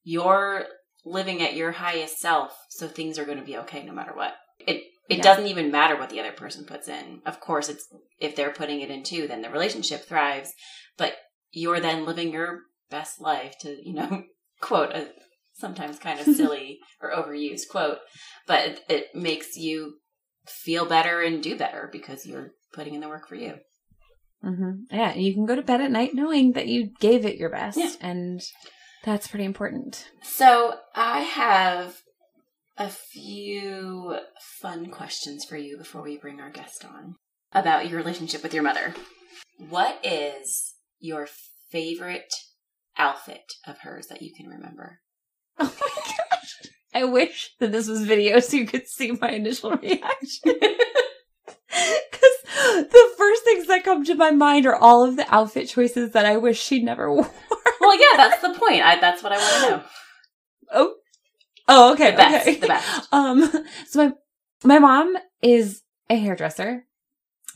you're 0.03 0.65
living 1.05 1.41
at 1.41 1.55
your 1.55 1.71
highest 1.71 2.19
self, 2.19 2.65
so 2.69 2.87
things 2.87 3.19
are 3.19 3.25
going 3.25 3.37
to 3.37 3.45
be 3.45 3.57
okay 3.57 3.85
no 3.85 3.93
matter 3.93 4.13
what. 4.13 4.33
It 4.59 4.83
it 5.13 5.17
Yeah. 5.17 5.23
doesn't 5.23 5.47
even 5.47 5.71
matter 5.71 5.95
what 5.97 6.09
the 6.09 6.19
other 6.19 6.31
person 6.31 6.65
puts 6.65 6.87
in. 6.87 7.21
Of 7.25 7.39
course, 7.39 7.69
it's 7.69 7.87
if 8.19 8.35
they're 8.35 8.51
putting 8.51 8.81
it 8.81 8.89
in 8.91 9.03
too, 9.03 9.27
then 9.27 9.41
the 9.41 9.49
relationship 9.49 10.05
thrives. 10.05 10.53
But 10.97 11.15
you're 11.51 11.79
then 11.79 12.05
living 12.05 12.31
your 12.31 12.61
best 12.89 13.19
life 13.21 13.55
to 13.61 13.69
you 13.87 13.93
know 13.93 14.23
quote 14.61 14.91
a 14.91 15.09
sometimes 15.53 15.99
kind 15.99 16.19
of 16.19 16.25
silly 16.35 16.79
or 17.01 17.11
overused 17.11 17.67
quote, 17.69 17.99
but 18.47 18.67
it, 18.67 18.79
it 18.89 19.15
makes 19.15 19.55
you 19.55 19.95
feel 20.47 20.85
better 20.85 21.21
and 21.21 21.41
do 21.41 21.55
better 21.57 21.89
because 21.91 22.25
you're 22.25 22.51
putting 22.73 22.95
in 22.95 23.01
the 23.01 23.07
work 23.07 23.27
for 23.27 23.35
you. 23.35 23.53
hmm 24.41 24.71
Yeah, 24.91 25.13
you 25.13 25.33
can 25.33 25.45
go 25.45 25.55
to 25.55 25.61
bed 25.61 25.79
at 25.81 25.91
night 25.91 26.11
knowing 26.13 26.53
that 26.53 26.67
you 26.67 26.89
gave 26.99 27.25
it 27.25 27.37
your 27.37 27.49
best, 27.49 27.77
Yeah. 27.77 27.91
and 28.01 28.41
that's 29.03 29.27
pretty 29.27 29.45
important. 29.45 30.09
So 30.21 30.75
I 30.95 31.19
have 31.21 32.01
a 32.77 32.89
few 32.89 34.17
fun 34.61 34.87
questions 34.87 35.45
for 35.45 35.57
you 35.57 35.77
before 35.77 36.01
we 36.01 36.17
bring 36.17 36.39
our 36.39 36.49
guest 36.49 36.85
on 36.85 37.15
about 37.51 37.87
your 37.87 37.97
relationship 37.97 38.41
with 38.41 38.53
your 38.53 38.63
mother. 38.63 38.95
What 39.69 39.99
is 40.03 40.73
your 40.99 41.27
favorite 41.71 42.33
outfit 42.97 43.53
of 43.67 43.79
hers 43.79 44.07
that 44.07 44.21
you 44.21 44.33
can 44.35 44.47
remember? 44.47 44.99
Oh 45.59 45.71
my 45.79 46.01
gosh! 46.07 46.71
I 46.95 47.03
wish 47.03 47.51
that 47.59 47.71
this 47.71 47.87
was 47.87 48.05
video 48.05 48.39
so 48.39 48.57
you 48.57 48.65
could 48.65 48.87
see 48.87 49.11
my 49.11 49.29
initial 49.29 49.71
reaction. 49.81 50.55
Because 52.11 52.89
the 52.91 53.13
first 53.17 53.43
things 53.43 53.67
that 53.67 53.83
come 53.83 54.03
to 54.05 54.13
my 54.13 54.29
mind 54.29 54.67
are 54.67 54.75
all 54.75 55.03
of 55.03 55.15
the 55.15 55.25
outfit 55.33 55.67
choices 55.67 56.11
that 56.11 56.25
I 56.25 56.37
wish 56.37 56.61
she 56.61 56.83
never 56.83 57.11
wore. 57.11 57.29
Well, 57.79 57.99
yeah, 57.99 58.15
that's 58.17 58.41
the 58.41 58.53
point. 58.57 58.83
I, 58.83 58.99
that's 58.99 59.23
what 59.23 59.31
I 59.31 59.37
want 59.37 59.63
to 59.63 59.69
know. 59.69 59.83
Oh, 60.71 60.93
oh, 61.67 61.93
okay, 61.93 62.11
The 62.11 62.17
best, 62.17 62.47
okay. 62.47 62.59
the 62.59 62.67
best. 62.67 63.07
Um, 63.13 63.49
so 63.87 63.99
my 64.07 64.11
my 64.63 64.79
mom 64.79 65.15
is 65.41 65.81
a 66.09 66.15
hairdresser. 66.15 66.85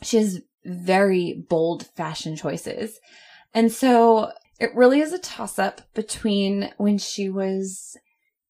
She 0.02 0.18
has 0.18 0.40
very 0.64 1.44
bold 1.48 1.86
fashion 1.96 2.36
choices, 2.36 2.98
and 3.54 3.72
so 3.72 4.30
it 4.60 4.74
really 4.74 5.00
is 5.00 5.12
a 5.12 5.18
toss 5.18 5.58
up 5.58 5.82
between 5.94 6.72
when 6.76 6.98
she 6.98 7.28
was 7.28 7.96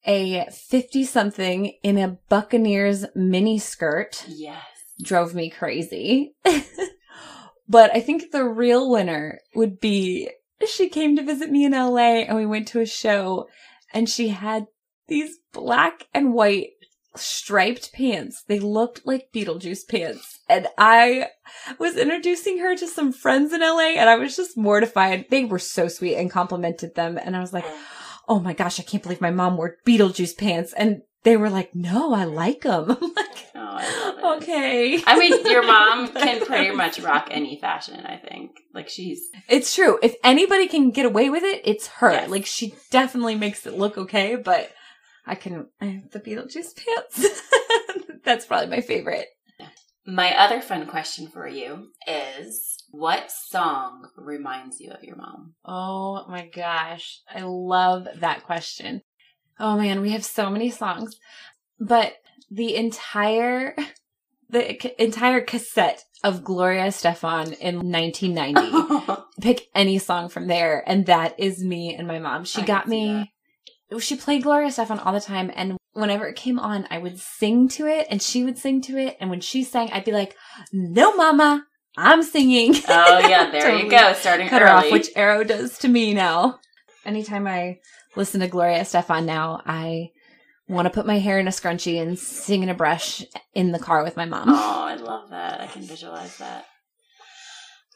a 0.06 0.46
fifty 0.50 1.04
something 1.04 1.74
in 1.82 1.98
a 1.98 2.18
Buccaneers 2.28 3.04
mini 3.14 3.58
skirt 3.58 4.24
Yes. 4.28 4.62
drove 5.02 5.34
me 5.34 5.50
crazy. 5.50 6.34
but 7.68 7.94
I 7.94 8.00
think 8.00 8.30
the 8.30 8.44
real 8.44 8.90
winner 8.90 9.40
would 9.54 9.80
be 9.80 10.30
she 10.66 10.88
came 10.88 11.16
to 11.16 11.22
visit 11.22 11.50
me 11.50 11.64
in 11.64 11.72
LA 11.72 12.22
and 12.26 12.36
we 12.36 12.46
went 12.46 12.68
to 12.68 12.80
a 12.80 12.86
show 12.86 13.46
and 13.92 14.08
she 14.08 14.28
had 14.28 14.66
these 15.06 15.38
black 15.52 16.06
and 16.14 16.32
white 16.32 16.70
striped 17.16 17.92
pants. 17.92 18.44
They 18.46 18.60
looked 18.60 19.06
like 19.06 19.32
Beetlejuice 19.34 19.88
pants. 19.88 20.40
And 20.48 20.68
I 20.78 21.28
was 21.78 21.96
introducing 21.96 22.58
her 22.58 22.76
to 22.76 22.86
some 22.86 23.12
friends 23.12 23.52
in 23.52 23.60
LA 23.60 23.94
and 23.96 24.08
I 24.08 24.16
was 24.16 24.36
just 24.36 24.56
mortified. 24.56 25.26
They 25.30 25.44
were 25.44 25.58
so 25.58 25.88
sweet 25.88 26.16
and 26.16 26.30
complimented 26.30 26.94
them. 26.94 27.18
And 27.18 27.36
I 27.36 27.40
was 27.40 27.52
like, 27.52 27.66
oh 28.28 28.38
my 28.38 28.52
gosh, 28.52 28.78
I 28.78 28.82
can't 28.82 29.02
believe 29.02 29.20
my 29.20 29.30
mom 29.30 29.56
wore 29.56 29.76
Beetlejuice 29.86 30.36
pants. 30.36 30.72
And 30.72 31.02
they 31.24 31.36
were 31.36 31.50
like, 31.50 31.74
no, 31.74 32.14
I 32.14 32.24
like 32.24 32.62
them. 32.62 32.90
I'm 33.02 33.14
like, 33.14 33.48
Oh, 33.54 33.76
I 33.76 34.36
okay. 34.36 35.02
I 35.06 35.18
mean, 35.18 35.44
your 35.46 35.64
mom 35.64 36.08
can 36.12 36.44
pretty 36.44 36.74
much 36.74 37.00
rock 37.00 37.28
any 37.30 37.58
fashion, 37.60 38.06
I 38.06 38.16
think. 38.16 38.52
Like, 38.72 38.88
she's. 38.88 39.20
It's 39.48 39.74
true. 39.74 39.98
If 40.02 40.14
anybody 40.22 40.68
can 40.68 40.90
get 40.90 41.06
away 41.06 41.28
with 41.28 41.42
it, 41.42 41.62
it's 41.64 41.88
her. 41.88 42.12
Yes. 42.12 42.30
Like 42.30 42.46
she 42.46 42.74
definitely 42.90 43.34
makes 43.34 43.66
it 43.66 43.76
look 43.76 43.98
okay, 43.98 44.36
but 44.36 44.70
I 45.28 45.34
can 45.34 45.66
I 45.80 45.84
have 45.86 46.10
the 46.10 46.20
Beetlejuice 46.20 46.74
pants. 46.76 47.42
That's 48.24 48.46
probably 48.46 48.68
my 48.68 48.80
favorite. 48.80 49.26
My 50.06 50.34
other 50.38 50.62
fun 50.62 50.86
question 50.86 51.28
for 51.28 51.46
you 51.46 51.88
is 52.06 52.82
what 52.90 53.30
song 53.30 54.08
reminds 54.16 54.80
you 54.80 54.90
of 54.90 55.04
your 55.04 55.16
mom? 55.16 55.54
Oh 55.64 56.24
my 56.28 56.46
gosh. 56.46 57.20
I 57.28 57.42
love 57.42 58.08
that 58.16 58.44
question. 58.44 59.02
Oh 59.60 59.76
man, 59.76 60.00
we 60.00 60.10
have 60.10 60.24
so 60.24 60.50
many 60.50 60.70
songs, 60.70 61.16
but 61.78 62.14
the 62.50 62.74
entire 62.74 63.76
the 64.50 64.78
c- 64.80 64.94
entire 64.98 65.42
cassette 65.42 66.04
of 66.24 66.42
Gloria 66.42 66.86
Estefan 66.86 67.56
in 67.58 67.90
1990. 67.90 69.22
pick 69.40 69.68
any 69.74 69.98
song 69.98 70.28
from 70.28 70.48
there 70.48 70.82
and 70.86 71.06
that 71.06 71.38
is 71.38 71.62
me 71.62 71.94
and 71.94 72.08
my 72.08 72.18
mom 72.18 72.44
she 72.44 72.62
I 72.62 72.64
got 72.64 72.88
me 72.88 73.32
she 73.98 74.16
played 74.16 74.42
Gloria 74.42 74.68
Estefan 74.68 75.04
all 75.04 75.12
the 75.12 75.20
time 75.20 75.50
and 75.54 75.76
whenever 75.94 76.26
it 76.28 76.36
came 76.36 76.58
on 76.60 76.86
i 76.90 76.98
would 76.98 77.18
sing 77.18 77.66
to 77.68 77.86
it 77.86 78.06
and 78.10 78.22
she 78.22 78.44
would 78.44 78.56
sing 78.58 78.80
to 78.80 78.96
it 78.96 79.16
and 79.20 79.30
when 79.30 79.40
she 79.40 79.64
sang 79.64 79.90
i'd 79.90 80.04
be 80.04 80.12
like 80.12 80.36
no 80.72 81.16
mama 81.16 81.64
i'm 81.96 82.22
singing 82.22 82.72
oh, 82.88 83.18
yeah, 83.26 83.50
there 83.50 83.74
you 83.74 83.90
go. 83.90 84.12
Starting 84.12 84.46
cut 84.48 84.62
her 84.62 84.68
off 84.68 84.90
which 84.92 85.08
arrow 85.16 85.42
does 85.42 85.76
to 85.78 85.88
me 85.88 86.14
now 86.14 86.60
anytime 87.04 87.48
i 87.48 87.78
listen 88.14 88.40
to 88.40 88.46
Gloria 88.46 88.80
Estefan 88.80 89.24
now 89.24 89.60
i 89.66 90.10
want 90.68 90.86
to 90.86 90.90
put 90.90 91.06
my 91.06 91.18
hair 91.18 91.38
in 91.40 91.48
a 91.48 91.50
scrunchie 91.50 92.00
and 92.00 92.16
sing 92.18 92.62
in 92.62 92.68
a 92.68 92.74
brush 92.74 93.24
in 93.54 93.72
the 93.72 93.78
car 93.80 94.04
with 94.04 94.16
my 94.16 94.26
mom 94.26 94.50
Oh, 94.50 94.84
I 94.84 94.94
love 94.96 95.30
that. 95.30 95.60
I 95.60 95.66
can 95.66 95.82
visualize 95.82 96.36
that. 96.38 96.66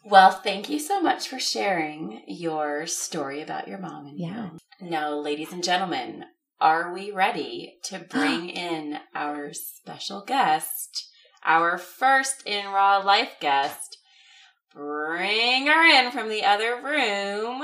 Well, 0.04 0.30
thank 0.32 0.68
you 0.68 0.78
so 0.78 1.00
much 1.00 1.28
for 1.28 1.38
sharing 1.38 2.22
your 2.26 2.86
story 2.86 3.40
about 3.40 3.68
your 3.68 3.78
mom 3.78 4.06
and 4.06 4.18
Yeah. 4.18 4.50
you. 4.80 4.88
Now, 4.90 5.10
ladies 5.14 5.52
and 5.52 5.62
gentlemen, 5.62 6.24
are 6.60 6.92
we 6.92 7.10
ready 7.12 7.78
to 7.84 7.98
bring 8.10 8.50
in 8.50 8.98
our 9.14 9.52
special 9.52 10.24
guest, 10.26 11.08
our 11.44 11.78
first 11.78 12.42
in 12.46 12.66
Raw 12.66 12.98
Life 12.98 13.34
guest? 13.40 13.98
Bring 14.74 15.66
her 15.66 15.84
in 15.84 16.10
from 16.10 16.28
the 16.28 16.44
other 16.44 16.76
room. 16.82 17.62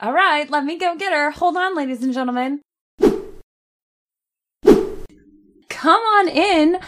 All 0.00 0.12
right, 0.12 0.48
let 0.50 0.64
me 0.64 0.78
go 0.78 0.96
get 0.96 1.12
her. 1.12 1.30
Hold 1.30 1.56
on, 1.56 1.76
ladies 1.76 2.02
and 2.02 2.12
gentlemen. 2.12 2.60
Come 5.68 6.00
on 6.00 6.28
in. 6.28 6.78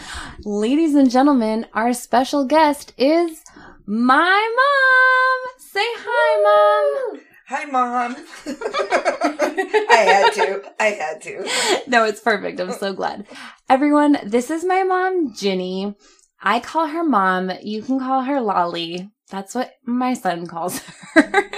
Ladies 0.43 0.95
and 0.95 1.09
gentlemen, 1.09 1.67
our 1.73 1.93
special 1.93 2.45
guest 2.45 2.93
is 2.97 3.43
my 3.89 4.53
mom. 4.55 5.53
Say 5.57 5.79
hi, 5.83 6.43
mom. 6.45 7.21
Hi, 7.47 7.65
mom. 7.65 8.15
I 9.89 9.95
had 9.97 10.33
to. 10.33 10.73
I 10.79 10.85
had 10.89 11.21
to. 11.23 11.81
No, 11.87 12.05
it's 12.05 12.19
perfect. 12.19 12.59
I'm 12.59 12.71
so 12.71 12.93
glad. 12.93 13.25
Everyone, 13.67 14.19
this 14.23 14.51
is 14.51 14.63
my 14.63 14.83
mom, 14.83 15.33
Ginny. 15.33 15.95
I 16.39 16.59
call 16.59 16.85
her 16.85 17.03
mom. 17.03 17.51
You 17.63 17.81
can 17.81 17.99
call 17.99 18.21
her 18.21 18.39
Lolly. 18.39 19.09
That's 19.31 19.55
what 19.55 19.71
my 19.83 20.13
son 20.13 20.45
calls 20.45 20.81
her. 21.15 21.49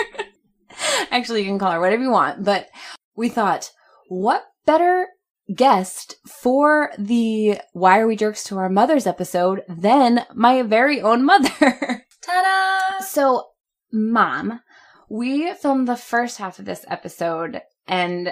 Actually, 1.11 1.41
you 1.41 1.47
can 1.47 1.59
call 1.59 1.73
her 1.73 1.81
whatever 1.81 2.03
you 2.03 2.11
want, 2.11 2.45
but 2.45 2.69
we 3.17 3.27
thought, 3.27 3.71
what 4.07 4.45
better 4.65 5.07
guest 5.53 6.15
for 6.25 6.91
the 6.97 7.59
Why 7.73 7.99
Are 7.99 8.07
We 8.07 8.15
Jerks 8.15 8.45
to 8.45 8.57
Our 8.57 8.69
Mothers 8.69 9.05
episode 9.05 9.63
than 9.67 10.25
my 10.33 10.61
very 10.61 11.01
own 11.01 11.25
mother? 11.25 12.05
Ta-da! 12.21 13.03
so, 13.03 13.49
mom, 13.91 14.61
we 15.09 15.53
filmed 15.53 15.87
the 15.87 15.95
first 15.95 16.37
half 16.37 16.59
of 16.59 16.65
this 16.65 16.85
episode 16.87 17.61
and 17.87 18.31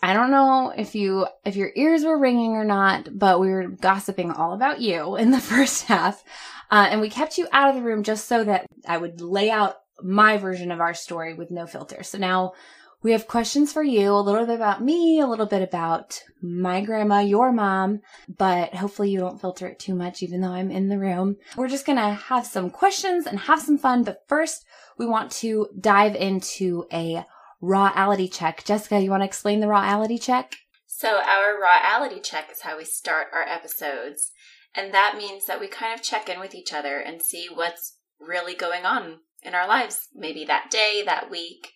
I 0.00 0.14
don't 0.14 0.30
know 0.30 0.72
if 0.76 0.94
you 0.94 1.26
if 1.44 1.56
your 1.56 1.72
ears 1.74 2.04
were 2.04 2.18
ringing 2.18 2.52
or 2.52 2.64
not, 2.64 3.18
but 3.18 3.40
we 3.40 3.50
were 3.50 3.68
gossiping 3.68 4.30
all 4.30 4.52
about 4.52 4.80
you 4.80 5.16
in 5.16 5.30
the 5.30 5.40
first 5.40 5.84
half, 5.84 6.22
uh, 6.70 6.86
and 6.90 7.00
we 7.00 7.10
kept 7.10 7.38
you 7.38 7.48
out 7.52 7.70
of 7.70 7.74
the 7.74 7.82
room 7.82 8.02
just 8.02 8.28
so 8.28 8.44
that 8.44 8.66
I 8.86 8.98
would 8.98 9.20
lay 9.20 9.50
out 9.50 9.76
my 10.00 10.36
version 10.36 10.70
of 10.70 10.80
our 10.80 10.94
story 10.94 11.34
with 11.34 11.50
no 11.50 11.66
filter. 11.66 12.04
So 12.04 12.18
now 12.18 12.52
we 13.02 13.12
have 13.12 13.28
questions 13.28 13.72
for 13.72 13.82
you, 13.82 14.12
a 14.12 14.16
little 14.20 14.46
bit 14.46 14.56
about 14.56 14.82
me, 14.82 15.20
a 15.20 15.26
little 15.26 15.46
bit 15.46 15.62
about 15.62 16.22
my 16.42 16.80
grandma, 16.80 17.20
your 17.20 17.52
mom, 17.52 18.00
but 18.28 18.74
hopefully 18.74 19.10
you 19.10 19.20
don't 19.20 19.40
filter 19.40 19.66
it 19.66 19.78
too 19.78 19.94
much, 19.94 20.22
even 20.22 20.40
though 20.40 20.52
I'm 20.52 20.70
in 20.70 20.88
the 20.88 20.98
room. 20.98 21.36
We're 21.56 21.68
just 21.68 21.86
gonna 21.86 22.14
have 22.14 22.46
some 22.46 22.70
questions 22.70 23.26
and 23.26 23.38
have 23.40 23.60
some 23.60 23.78
fun, 23.78 24.04
but 24.04 24.24
first 24.28 24.64
we 24.96 25.06
want 25.06 25.30
to 25.32 25.68
dive 25.80 26.16
into 26.16 26.86
a 26.92 27.24
rawality 27.62 28.32
check. 28.32 28.64
Jessika, 28.64 29.02
you 29.02 29.10
want 29.10 29.22
to 29.22 29.26
explain 29.26 29.60
the 29.60 29.66
rawality 29.66 30.20
check? 30.20 30.56
So, 30.86 31.18
our 31.18 31.54
rawality 31.60 32.22
check 32.22 32.50
is 32.50 32.62
how 32.62 32.76
we 32.76 32.84
start 32.84 33.28
our 33.32 33.42
episodes. 33.42 34.32
And 34.74 34.92
that 34.92 35.16
means 35.16 35.46
that 35.46 35.60
we 35.60 35.68
kind 35.68 35.94
of 35.94 36.04
check 36.04 36.28
in 36.28 36.40
with 36.40 36.54
each 36.54 36.72
other 36.72 36.98
and 36.98 37.22
see 37.22 37.48
what's 37.52 37.98
really 38.20 38.54
going 38.54 38.84
on 38.84 39.20
in 39.42 39.54
our 39.54 39.66
lives, 39.66 40.08
maybe 40.14 40.44
that 40.44 40.70
day, 40.70 41.02
that 41.04 41.30
week. 41.30 41.72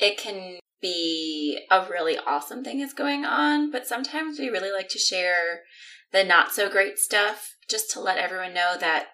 It 0.00 0.16
can 0.18 0.58
be 0.80 1.60
a 1.70 1.86
really 1.88 2.16
awesome 2.18 2.64
thing 2.64 2.80
is 2.80 2.94
going 2.94 3.24
on, 3.24 3.70
but 3.70 3.86
sometimes 3.86 4.38
we 4.38 4.48
really 4.48 4.72
like 4.72 4.88
to 4.90 4.98
share 4.98 5.60
the 6.12 6.24
not 6.24 6.52
so 6.52 6.70
great 6.70 6.98
stuff 6.98 7.54
just 7.68 7.90
to 7.90 8.00
let 8.00 8.18
everyone 8.18 8.54
know 8.54 8.76
that 8.80 9.08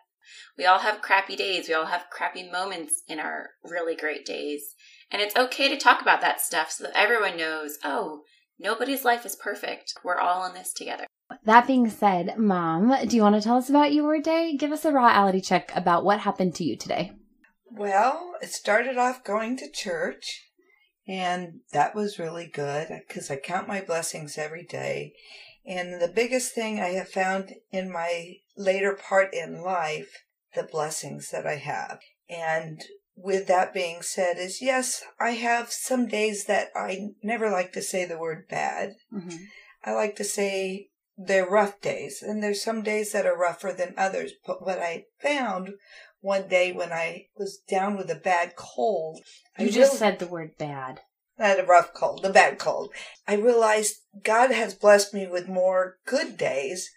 we 0.57 0.65
all 0.65 0.79
have 0.79 1.03
crappy 1.03 1.37
days. 1.37 1.69
We 1.69 1.75
all 1.75 1.87
have 1.87 2.07
crappy 2.11 2.51
moments 2.51 3.03
in 3.09 3.21
our 3.21 3.51
really 3.63 3.95
great 3.95 4.25
days. 4.25 4.75
And 5.11 5.21
it's 5.21 5.37
okay 5.37 5.69
to 5.69 5.77
talk 5.77 6.01
about 6.01 6.21
that 6.23 6.41
stuff 6.41 6.71
so 6.71 6.85
that 6.85 6.97
everyone 6.97 7.37
knows, 7.37 7.79
oh, 7.85 8.23
nobody's 8.59 9.05
life 9.05 9.27
is 9.27 9.37
perfect. 9.37 9.93
We're 10.03 10.19
all 10.19 10.47
in 10.47 10.55
this 10.55 10.73
together. 10.73 11.05
That 11.45 11.67
being 11.67 11.91
said, 11.91 12.39
Mom, 12.39 12.95
do 13.07 13.17
you 13.17 13.23
want 13.23 13.35
to 13.35 13.41
tell 13.41 13.57
us 13.57 13.69
about 13.69 13.93
your 13.93 14.21
day? 14.21 14.57
Give 14.57 14.73
us 14.73 14.85
a 14.85 14.93
rawality 14.93 15.45
check 15.45 15.73
about 15.77 16.05
what 16.05 16.21
happened 16.21 16.55
to 16.57 16.65
you 16.65 16.77
today. 16.77 17.13
Well, 17.71 18.35
it 18.41 18.51
started 18.51 18.97
off 18.97 19.25
going 19.25 19.57
to 19.59 19.71
church, 19.71 20.45
and 21.07 21.61
that 21.73 21.95
was 21.95 22.19
really 22.19 22.47
good 22.47 22.89
because 23.07 23.31
I 23.31 23.37
count 23.37 23.69
my 23.69 23.81
blessings 23.81 24.39
every 24.39 24.65
day. 24.65 25.13
And 25.65 26.01
the 26.01 26.13
biggest 26.13 26.55
thing 26.55 26.81
I 26.81 26.91
have 26.91 27.09
found 27.09 27.55
in 27.73 27.93
my 27.93 28.37
later 28.57 28.95
part 28.95 29.35
in 29.35 29.63
life, 29.63 30.23
the 30.55 30.63
blessings 30.63 31.31
that 31.31 31.47
I 31.47 31.57
have. 31.57 31.99
And 32.29 32.81
with 33.17 33.47
that 33.49 33.75
being 33.75 34.03
said, 34.03 34.39
is 34.39 34.63
yes, 34.63 35.03
I 35.19 35.31
have 35.31 35.73
some 35.73 36.07
days 36.07 36.45
that 36.47 36.69
I 36.75 37.09
never 37.23 37.51
like 37.51 37.73
to 37.73 37.83
say 37.83 38.05
the 38.05 38.19
word 38.19 38.47
bad. 38.49 38.95
Mm-hmm. 39.13 39.37
I 39.85 39.93
like 39.93 40.17
to 40.17 40.25
say 40.25 40.89
they're 41.17 41.49
rough 41.49 41.81
days, 41.81 42.23
and 42.23 42.43
there's 42.43 42.63
some 42.63 42.83
days 42.83 43.13
that 43.13 43.27
are 43.27 43.39
rougher 43.39 43.73
than 43.73 43.95
others. 43.97 44.33
But 44.47 44.63
what 44.63 44.79
I 44.79 45.05
found 45.21 45.71
one 46.21 46.49
day 46.49 46.73
when 46.73 46.93
I 46.93 47.27
was 47.37 47.59
down 47.69 47.97
with 47.97 48.11
a 48.11 48.15
bad 48.17 48.57
cold, 48.57 49.21
I 49.59 49.63
You 49.65 49.71
just 49.71 49.93
real- 49.93 49.99
said 49.99 50.19
the 50.19 50.27
word 50.27 50.57
bad. 50.59 51.01
not 51.39 51.61
a 51.61 51.65
rough 51.65 51.93
cold, 51.93 52.25
a 52.25 52.33
bad 52.33 52.59
cold. 52.59 52.93
I 53.29 53.35
realized 53.35 53.97
God 54.23 54.51
has 54.51 54.75
blessed 54.75 55.13
me 55.13 55.27
with 55.27 55.49
more 55.49 55.99
good 56.07 56.37
days 56.37 56.91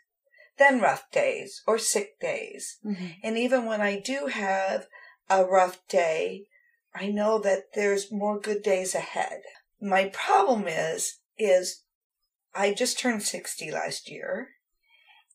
than 0.58 0.80
rough 0.82 1.10
days 1.12 1.62
or 1.68 1.78
sick 1.78 2.20
days. 2.20 2.78
Mm-hmm. 2.86 3.08
And 3.24 3.38
even 3.38 3.66
when 3.66 3.82
I 3.82 4.00
do 4.00 4.28
have 4.28 4.88
a 5.30 5.44
rough 5.46 5.86
day, 5.88 6.46
I 6.96 7.08
know 7.10 7.40
that 7.40 7.74
there's 7.76 8.12
more 8.12 8.40
good 8.40 8.64
days 8.64 8.96
ahead. 8.96 9.42
My 9.82 10.06
problem 10.14 10.68
is, 10.68 11.20
is 11.38 11.84
I 12.56 12.74
just 12.74 12.98
turned 13.00 13.24
60 13.24 13.72
last 13.72 14.10
year 14.10 14.50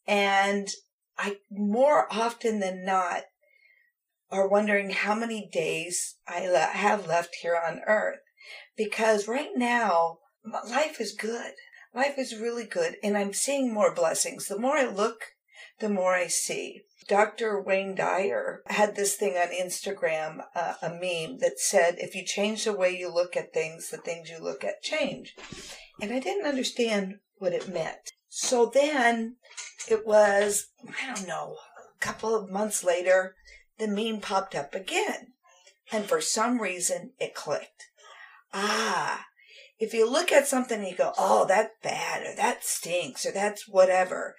and 0.07 0.68
I 1.16 1.37
more 1.51 2.07
often 2.12 2.61
than 2.61 2.85
not 2.85 3.23
are 4.31 4.49
wondering 4.49 4.91
how 4.91 5.15
many 5.15 5.49
days 5.53 6.17
I 6.27 6.49
le- 6.49 6.59
have 6.59 7.07
left 7.07 7.37
here 7.43 7.57
on 7.57 7.81
earth 7.87 8.21
because 8.77 9.29
right 9.29 9.51
now 9.55 10.19
life 10.69 11.01
is 11.01 11.13
good. 11.13 11.53
Life 11.95 12.19
is 12.19 12.41
really 12.41 12.65
good 12.65 12.97
and 13.03 13.17
I'm 13.17 13.33
seeing 13.33 13.73
more 13.73 13.95
blessings. 13.95 14.49
The 14.49 14.59
more 14.59 14.77
I 14.77 14.87
look, 14.87 15.21
the 15.81 15.89
more 15.89 16.15
I 16.15 16.27
see. 16.27 16.83
Dr. 17.07 17.61
Wayne 17.61 17.95
Dyer 17.95 18.63
had 18.67 18.97
this 18.97 19.17
thing 19.17 19.37
on 19.37 19.49
Instagram, 19.49 20.45
uh, 20.55 20.75
a 20.81 20.89
meme 20.89 21.39
that 21.39 21.59
said, 21.59 21.97
if 21.99 22.15
you 22.15 22.25
change 22.25 22.65
the 22.65 22.73
way 22.73 22.97
you 22.97 23.13
look 23.13 23.37
at 23.37 23.53
things, 23.53 23.91
the 23.91 23.99
things 23.99 24.31
you 24.31 24.39
look 24.39 24.65
at 24.65 24.83
change. 24.83 25.35
And 26.01 26.13
I 26.13 26.19
didn't 26.19 26.47
understand 26.47 27.17
what 27.37 27.53
it 27.53 27.69
meant. 27.69 28.13
So 28.29 28.71
then 28.73 29.37
it 29.89 30.07
was, 30.07 30.69
I 30.89 31.15
don't 31.15 31.29
know, 31.29 31.57
a 31.79 32.05
couple 32.05 32.35
of 32.35 32.51
months 32.51 32.83
later, 32.83 33.37
the 33.79 33.89
meme 33.89 34.21
popped 34.21 34.55
up 34.55 34.75
again. 34.75 35.33
And 35.93 36.07
for 36.07 36.21
some 36.21 36.61
reason, 36.61 37.13
it 37.19 37.35
clicked. 37.35 37.91
Ah, 38.53 39.27
if 39.79 39.93
you 39.93 40.11
look 40.11 40.33
at 40.33 40.47
something 40.47 40.81
and 40.81 40.89
you 40.89 40.97
go, 40.97 41.13
oh, 41.19 41.45
that's 41.47 41.75
bad, 41.83 42.23
or 42.23 42.35
that 42.37 42.65
stinks, 42.65 43.27
or 43.27 43.33
that's 43.33 43.69
whatever, 43.69 44.37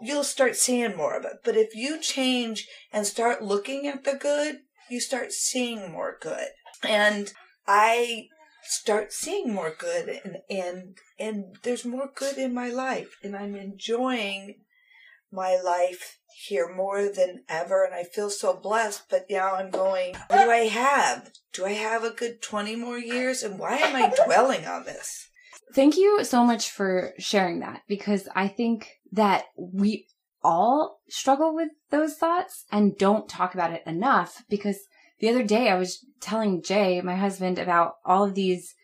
you'll 0.00 0.24
start 0.24 0.56
seeing 0.56 0.96
more 0.96 1.16
of 1.16 1.24
it. 1.24 1.38
But 1.44 1.56
if 1.56 1.74
you 1.74 2.00
change 2.00 2.68
and 2.92 3.06
start 3.06 3.42
looking 3.42 3.86
at 3.86 4.04
the 4.04 4.14
good, 4.14 4.60
you 4.90 5.00
start 5.00 5.32
seeing 5.32 5.92
more 5.92 6.18
good. 6.20 6.48
And 6.82 7.32
I 7.66 8.26
start 8.62 9.12
seeing 9.12 9.52
more 9.52 9.74
good 9.76 10.08
and 10.08 10.36
and 10.48 10.96
and 11.18 11.56
there's 11.64 11.84
more 11.84 12.08
good 12.14 12.38
in 12.38 12.54
my 12.54 12.68
life 12.68 13.16
and 13.22 13.34
I'm 13.34 13.56
enjoying 13.56 14.54
my 15.32 15.60
life 15.62 16.18
here 16.36 16.72
more 16.74 17.08
than 17.08 17.44
ever 17.48 17.84
and 17.84 17.94
I 17.94 18.04
feel 18.04 18.30
so 18.30 18.54
blessed 18.54 19.04
but 19.08 19.26
now 19.30 19.54
I'm 19.54 19.70
going 19.70 20.14
what 20.28 20.44
do 20.44 20.50
I 20.50 20.68
have? 20.68 21.30
Do 21.52 21.64
I 21.66 21.72
have 21.72 22.04
a 22.04 22.10
good 22.10 22.42
20 22.42 22.76
more 22.76 22.98
years? 22.98 23.42
And 23.42 23.58
why 23.58 23.76
am 23.76 23.94
I 23.96 24.12
dwelling 24.24 24.66
on 24.66 24.84
this? 24.84 25.28
Thank 25.74 25.96
you 25.96 26.24
so 26.24 26.44
much 26.44 26.70
for 26.70 27.12
sharing 27.18 27.60
that 27.60 27.82
because 27.88 28.28
I 28.34 28.48
think 28.48 28.90
that 29.12 29.44
we 29.56 30.06
all 30.42 31.00
struggle 31.08 31.54
with 31.54 31.70
those 31.90 32.16
thoughts 32.16 32.64
and 32.70 32.98
don't 32.98 33.28
talk 33.28 33.54
about 33.54 33.72
it 33.72 33.82
enough 33.86 34.44
because 34.48 34.78
the 35.20 35.28
other 35.28 35.44
day 35.44 35.68
I 35.68 35.76
was 35.76 36.04
telling 36.20 36.62
Jay, 36.62 37.00
my 37.00 37.14
husband, 37.14 37.58
about 37.58 37.94
all 38.04 38.24
of 38.24 38.34
these 38.34 38.74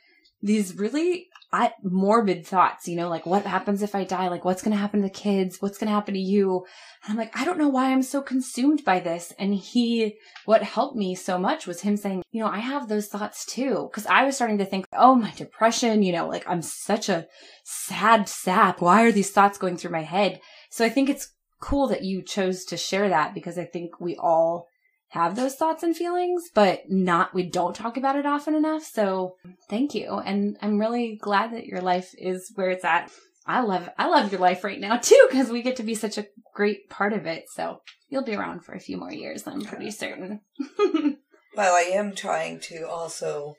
these 0.41 0.77
really 0.77 1.28
I, 1.51 1.73
morbid 1.83 2.47
thoughts, 2.47 2.87
you 2.89 2.97
know, 2.97 3.09
like 3.09 3.25
what 3.25 3.47
happens 3.47 3.83
if 3.83 3.95
I 3.95 4.05
die? 4.05 4.29
Like 4.29 4.45
what's 4.45 4.63
going 4.63 4.73
to 4.73 4.81
happen 4.81 5.01
to 5.01 5.07
the 5.07 5.13
kids? 5.13 5.57
What's 5.61 5.79
going 5.79 5.89
to 5.89 5.95
happen 5.95 6.13
to 6.15 6.21
you? 6.21 6.67
And 7.03 7.13
I'm 7.13 7.17
like, 7.17 7.35
I 7.39 7.45
don't 7.47 7.59
know 7.59 7.71
why 7.71 7.91
I'm 7.91 8.03
so 8.03 8.21
consumed 8.21 8.85
by 8.85 9.01
this. 9.01 9.33
And 9.39 9.55
he, 9.55 10.17
what 10.45 10.63
helped 10.63 10.97
me 10.97 11.15
so 11.15 11.39
much 11.39 11.67
was 11.67 11.81
him 11.81 11.97
saying, 11.97 12.23
you 12.33 12.43
know, 12.43 12.51
I 12.51 12.59
have 12.59 12.89
those 12.89 13.09
thoughts 13.09 13.47
too. 13.47 13.89
Cause 13.95 14.07
I 14.07 14.25
was 14.25 14.37
starting 14.37 14.59
to 14.59 14.67
think, 14.67 14.87
oh, 14.93 15.15
my 15.15 15.33
depression, 15.33 16.03
you 16.03 16.13
know, 16.13 16.29
like 16.29 16.47
I'm 16.47 16.61
such 16.61 17.09
a 17.09 17.27
sad 17.65 18.29
sap. 18.29 18.83
Why 18.83 19.05
are 19.05 19.13
these 19.13 19.31
thoughts 19.31 19.57
going 19.57 19.79
through 19.79 19.93
my 19.93 20.03
head? 20.03 20.41
So 20.71 20.85
I 20.85 20.91
think 20.91 21.09
it's 21.09 21.33
cool 21.61 21.89
that 21.89 22.05
you 22.05 22.23
chose 22.23 22.65
to 22.67 22.77
share 22.77 23.09
that 23.09 23.35
because 23.35 23.59
I 23.59 23.65
think 23.65 24.01
we 24.01 24.17
all 24.17 24.67
have 25.09 25.37
those 25.37 25.55
thoughts 25.55 25.83
and 25.83 25.97
feelings, 25.97 26.51
but 26.55 26.91
not, 26.91 27.35
we 27.35 27.45
don't 27.45 27.75
talk 27.75 27.97
about 27.97 28.17
it 28.17 28.27
often 28.27 28.55
enough. 28.55 28.85
So 28.85 29.37
thank 29.71 29.95
you. 29.95 30.19
And 30.19 30.57
I'm 30.61 30.79
really 30.79 31.19
glad 31.21 31.53
that 31.53 31.67
your 31.67 31.81
life 31.81 32.15
is 32.19 32.53
where 32.55 32.71
it's 32.71 32.85
at. 32.85 33.11
I 33.47 33.61
love, 33.61 33.89
I 33.97 34.09
love 34.09 34.31
your 34.31 34.41
life 34.41 34.65
right 34.65 34.79
now 34.79 34.97
too, 34.99 35.27
because 35.31 35.49
we 35.49 35.63
get 35.63 35.77
to 35.77 35.83
be 35.83 35.95
such 35.95 36.19
a 36.19 36.27
great 36.55 36.91
part 36.91 37.15
of 37.15 37.27
it. 37.27 37.45
So 37.51 37.81
you'll 38.09 38.25
be 38.25 38.35
around 38.35 38.65
for 38.65 38.75
a 38.75 38.81
few 38.81 38.99
more 38.99 39.13
years, 39.13 39.47
I'm 39.47 39.63
pretty 39.63 39.91
certain. 39.91 40.41
Well, 41.59 41.75
I 41.75 41.91
am 41.91 42.15
trying 42.15 42.61
to 42.69 42.89
also 42.89 43.57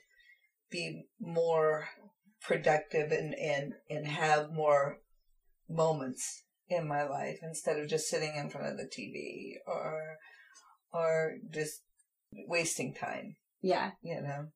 be 0.70 1.04
more 1.20 1.88
productive 2.40 3.12
and, 3.12 3.34
and, 3.34 3.74
and 3.90 4.06
have 4.06 4.52
more 4.52 5.00
moments 5.68 6.44
in 6.70 6.88
my 6.88 7.02
life 7.02 7.40
instead 7.42 7.78
of 7.78 7.90
just 7.90 8.08
sitting 8.08 8.36
in 8.36 8.48
front 8.48 8.68
of 8.68 8.78
the 8.78 8.84
TV 8.84 9.56
or 9.66 10.16
or 10.92 11.36
just 11.50 11.82
wasting 12.48 12.94
time, 12.94 13.36
yeah. 13.62 13.92
you 14.02 14.20
know. 14.20 14.46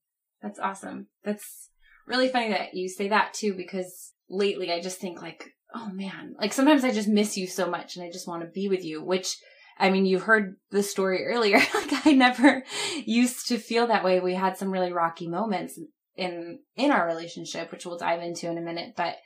That's 0.43 0.59
awesome. 0.59 1.09
That's 1.25 1.71
really 2.07 2.29
funny 2.29 2.51
that 2.51 2.75
you 2.75 2.89
say 2.89 3.09
that 3.09 3.35
too, 3.35 3.55
because 3.55 4.13
lately 4.29 4.73
I 4.73 4.81
just 4.81 5.01
think 5.01 5.23
like, 5.23 5.55
oh 5.75 5.91
man, 5.93 6.35
like 6.39 6.53
sometimes 6.53 6.85
I 6.85 6.93
just 6.93 7.09
miss 7.09 7.37
you 7.37 7.47
so 7.47 7.69
much 7.69 7.97
and 7.97 8.05
I 8.05 8.11
just 8.11 8.29
want 8.29 8.43
to 8.43 8.49
be 8.49 8.69
with 8.69 8.85
you, 8.85 9.03
which 9.03 9.37
I 9.79 9.91
mean, 9.91 10.07
you 10.07 10.19
heard 10.19 10.57
the 10.71 10.83
story 10.83 11.25
earlier. 11.27 11.59
like 11.75 12.07
I 12.07 12.13
never 12.13 12.65
used 13.05 13.49
to 13.49 13.59
feel 13.59 13.87
that 13.89 14.05
way. 14.05 14.21
We 14.21 14.35
had 14.35 14.57
some 14.57 14.71
really 14.71 14.93
rocky 14.93 15.29
moments 15.29 15.79
in, 16.17 16.61
in 16.77 16.91
our 16.91 17.07
relationship, 17.07 17.73
which 17.73 17.85
we'll 17.85 17.99
dive 17.99 18.23
into 18.23 18.49
in 18.49 18.59
a 18.59 18.63
minute, 18.63 18.95
but, 18.97 19.17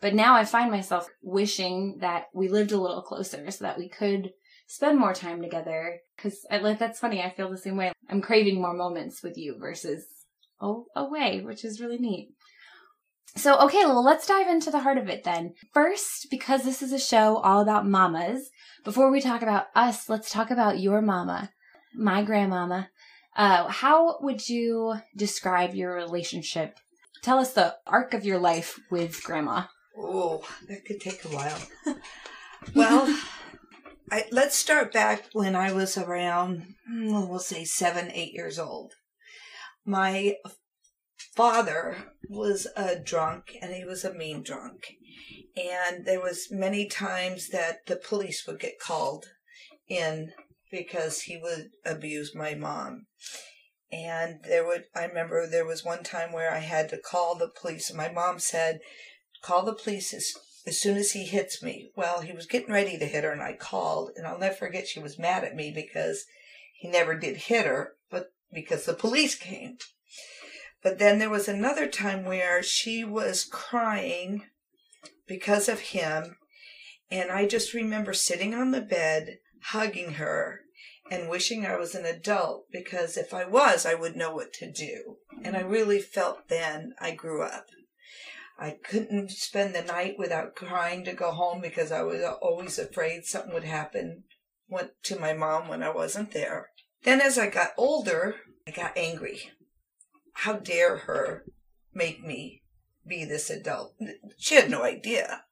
but 0.00 0.14
now 0.14 0.34
I 0.34 0.44
find 0.44 0.70
myself 0.70 1.08
wishing 1.22 1.98
that 2.00 2.24
we 2.34 2.48
lived 2.48 2.72
a 2.72 2.80
little 2.80 3.00
closer 3.00 3.50
so 3.50 3.64
that 3.64 3.78
we 3.78 3.88
could 3.88 4.32
spend 4.66 4.98
more 4.98 5.14
time 5.14 5.42
together. 5.42 6.00
Cause 6.18 6.44
I 6.50 6.58
like, 6.58 6.78
that's 6.78 6.98
funny. 6.98 7.22
I 7.22 7.30
feel 7.30 7.50
the 7.50 7.58
same 7.58 7.76
way. 7.76 7.92
I'm 8.08 8.20
craving 8.20 8.60
more 8.60 8.74
moments 8.74 9.22
with 9.22 9.36
you 9.36 9.56
versus 9.58 10.04
oh, 10.60 10.86
away, 10.94 11.42
which 11.42 11.64
is 11.64 11.80
really 11.80 11.98
neat. 11.98 12.30
So, 13.36 13.58
okay, 13.60 13.84
well, 13.84 14.02
let's 14.02 14.26
dive 14.26 14.48
into 14.48 14.70
the 14.70 14.78
heart 14.78 14.96
of 14.96 15.08
it 15.08 15.24
then. 15.24 15.52
First, 15.74 16.28
because 16.30 16.64
this 16.64 16.80
is 16.80 16.92
a 16.92 16.98
show 16.98 17.36
all 17.36 17.60
about 17.60 17.86
mamas, 17.86 18.50
before 18.82 19.10
we 19.10 19.20
talk 19.20 19.42
about 19.42 19.66
us, 19.74 20.08
let's 20.08 20.30
talk 20.30 20.50
about 20.50 20.80
your 20.80 21.02
mama, 21.02 21.50
my 21.94 22.22
grandmama. 22.22 22.88
Uh, 23.36 23.68
how 23.68 24.16
would 24.22 24.48
you 24.48 24.94
describe 25.14 25.74
your 25.74 25.94
relationship? 25.94 26.78
Tell 27.22 27.38
us 27.38 27.52
the 27.52 27.74
arc 27.86 28.14
of 28.14 28.24
your 28.24 28.38
life 28.38 28.80
with 28.90 29.22
grandma. 29.22 29.64
Oh, 29.98 30.42
that 30.68 30.86
could 30.86 31.00
take 31.00 31.22
a 31.24 31.28
while. 31.28 31.58
well, 32.74 33.18
I, 34.10 34.24
let's 34.30 34.56
start 34.56 34.92
back 34.92 35.24
when 35.32 35.56
I 35.56 35.72
was 35.72 35.98
around, 35.98 36.74
mm, 36.90 37.28
we'll 37.28 37.40
say 37.40 37.64
seven, 37.64 38.10
eight 38.12 38.32
years 38.32 38.58
old. 38.58 38.92
My 39.84 40.36
father 41.34 42.12
was 42.28 42.68
a 42.76 42.96
drunk 42.96 43.56
and 43.60 43.74
he 43.74 43.84
was 43.84 44.04
a 44.04 44.14
mean 44.14 44.42
drunk. 44.42 44.94
And 45.56 46.06
there 46.06 46.20
was 46.20 46.48
many 46.50 46.86
times 46.86 47.48
that 47.48 47.86
the 47.86 47.96
police 47.96 48.44
would 48.46 48.60
get 48.60 48.78
called 48.78 49.26
in 49.88 50.32
because 50.70 51.22
he 51.22 51.36
would 51.36 51.70
abuse 51.84 52.34
my 52.34 52.54
mom. 52.54 53.06
And 53.90 54.40
there 54.44 54.66
would, 54.66 54.84
I 54.94 55.04
remember 55.04 55.46
there 55.46 55.66
was 55.66 55.84
one 55.84 56.02
time 56.04 56.32
where 56.32 56.52
I 56.52 56.58
had 56.58 56.88
to 56.90 56.98
call 56.98 57.36
the 57.36 57.48
police 57.48 57.92
my 57.92 58.10
mom 58.10 58.38
said, 58.38 58.80
call 59.42 59.64
the 59.64 59.74
police 59.74 60.12
as, 60.12 60.32
as 60.66 60.80
soon 60.80 60.96
as 60.96 61.12
he 61.12 61.24
hits 61.24 61.62
me. 61.62 61.90
Well, 61.96 62.20
he 62.20 62.32
was 62.32 62.46
getting 62.46 62.72
ready 62.72 62.98
to 62.98 63.06
hit 63.06 63.24
her 63.24 63.30
and 63.30 63.42
I 63.42 63.54
called 63.54 64.10
and 64.16 64.26
I'll 64.26 64.38
never 64.38 64.54
forget 64.54 64.88
she 64.88 65.00
was 65.00 65.18
mad 65.18 65.44
at 65.44 65.54
me 65.54 65.70
because 65.74 66.24
he 66.74 66.88
never 66.88 67.14
did 67.14 67.36
hit 67.36 67.66
her, 67.66 67.94
but 68.10 68.32
because 68.52 68.84
the 68.84 68.94
police 68.94 69.34
came. 69.34 69.78
But 70.82 70.98
then 70.98 71.18
there 71.18 71.30
was 71.30 71.48
another 71.48 71.86
time 71.86 72.24
where 72.24 72.62
she 72.62 73.04
was 73.04 73.44
crying 73.44 74.44
because 75.26 75.68
of 75.68 75.80
him. 75.80 76.36
And 77.10 77.30
I 77.30 77.46
just 77.46 77.72
remember 77.72 78.12
sitting 78.12 78.54
on 78.54 78.72
the 78.72 78.80
bed, 78.80 79.38
hugging 79.66 80.14
her, 80.14 80.60
and 81.10 81.28
wishing 81.28 81.64
I 81.64 81.76
was 81.76 81.94
an 81.94 82.04
adult 82.04 82.66
because 82.72 83.16
if 83.16 83.32
I 83.32 83.44
was, 83.44 83.86
I 83.86 83.94
would 83.94 84.16
know 84.16 84.34
what 84.34 84.52
to 84.54 84.70
do. 84.70 85.16
And 85.42 85.56
I 85.56 85.60
really 85.60 86.00
felt 86.00 86.48
then 86.48 86.94
I 87.00 87.12
grew 87.12 87.42
up. 87.42 87.66
I 88.58 88.70
couldn't 88.70 89.30
spend 89.30 89.74
the 89.74 89.82
night 89.82 90.14
without 90.18 90.54
crying 90.54 91.04
to 91.04 91.12
go 91.12 91.30
home 91.30 91.60
because 91.60 91.92
I 91.92 92.02
was 92.02 92.22
always 92.40 92.78
afraid 92.78 93.24
something 93.24 93.52
would 93.52 93.64
happen 93.64 94.24
went 94.68 94.90
to 95.04 95.18
my 95.18 95.32
mom 95.32 95.68
when 95.68 95.82
I 95.82 95.90
wasn't 95.90 96.32
there. 96.32 96.70
Then 97.02 97.20
as 97.20 97.38
I 97.38 97.48
got 97.48 97.72
older, 97.76 98.36
I 98.66 98.70
got 98.70 98.96
angry. 98.96 99.50
How 100.32 100.54
dare 100.54 100.98
her 100.98 101.44
make 101.94 102.22
me 102.22 102.62
be 103.06 103.24
this 103.24 103.48
adult? 103.50 103.94
She 104.38 104.56
had 104.56 104.70
no 104.70 104.82
idea. 104.82 105.44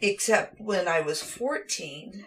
Except 0.00 0.54
when 0.58 0.88
I 0.88 1.00
was 1.00 1.22
14, 1.22 2.24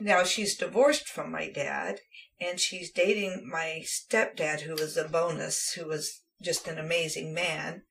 now 0.00 0.24
she's 0.24 0.56
divorced 0.56 1.08
from 1.08 1.30
my 1.30 1.48
dad 1.48 2.00
and 2.40 2.58
she's 2.58 2.90
dating 2.90 3.48
my 3.50 3.82
stepdad, 3.84 4.62
who 4.62 4.74
was 4.74 4.96
a 4.96 5.08
bonus, 5.08 5.72
who 5.72 5.86
was 5.86 6.22
just 6.42 6.66
an 6.68 6.78
amazing 6.78 7.32
man. 7.32 7.82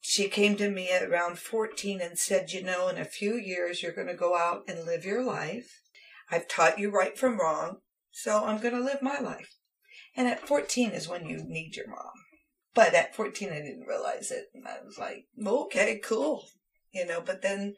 She 0.00 0.28
came 0.28 0.56
to 0.56 0.70
me 0.70 0.90
at 0.90 1.02
around 1.02 1.38
14 1.38 2.00
and 2.00 2.18
said, 2.18 2.52
You 2.52 2.62
know, 2.62 2.88
in 2.88 2.96
a 2.96 3.04
few 3.04 3.34
years, 3.34 3.82
you're 3.82 3.92
going 3.92 4.06
to 4.06 4.14
go 4.14 4.36
out 4.36 4.64
and 4.66 4.84
live 4.84 5.04
your 5.04 5.22
life. 5.22 5.82
I've 6.30 6.48
taught 6.48 6.78
you 6.78 6.90
right 6.90 7.18
from 7.18 7.38
wrong, 7.38 7.78
so 8.10 8.44
I'm 8.44 8.60
going 8.60 8.74
to 8.74 8.82
live 8.82 9.02
my 9.02 9.18
life. 9.18 9.56
And 10.16 10.26
at 10.26 10.46
14 10.46 10.92
is 10.92 11.08
when 11.08 11.26
you 11.26 11.44
need 11.44 11.76
your 11.76 11.88
mom. 11.88 12.12
But 12.74 12.94
at 12.94 13.14
14, 13.14 13.50
I 13.50 13.56
didn't 13.56 13.86
realize 13.86 14.30
it. 14.30 14.46
And 14.54 14.66
I 14.66 14.78
was 14.84 14.96
like, 14.98 15.26
okay, 15.44 16.00
cool. 16.02 16.44
You 16.92 17.04
know, 17.04 17.20
but 17.20 17.42
then 17.42 17.74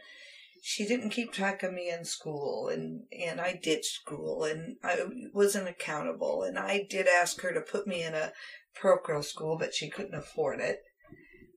she 0.62 0.86
didn't 0.86 1.10
keep 1.10 1.32
track 1.32 1.62
of 1.62 1.72
me 1.72 1.90
in 1.90 2.04
school 2.04 2.68
and, 2.68 3.02
and 3.10 3.40
I 3.40 3.58
ditched 3.60 4.00
school 4.00 4.44
and 4.44 4.76
I 4.84 4.98
wasn't 5.32 5.68
accountable. 5.68 6.44
And 6.44 6.58
I 6.58 6.86
did 6.88 7.08
ask 7.08 7.40
her 7.40 7.52
to 7.52 7.60
put 7.60 7.86
me 7.86 8.02
in 8.02 8.14
a 8.14 8.32
parochial 8.74 9.22
school, 9.22 9.58
but 9.58 9.74
she 9.74 9.90
couldn't 9.90 10.14
afford 10.14 10.60
it 10.60 10.78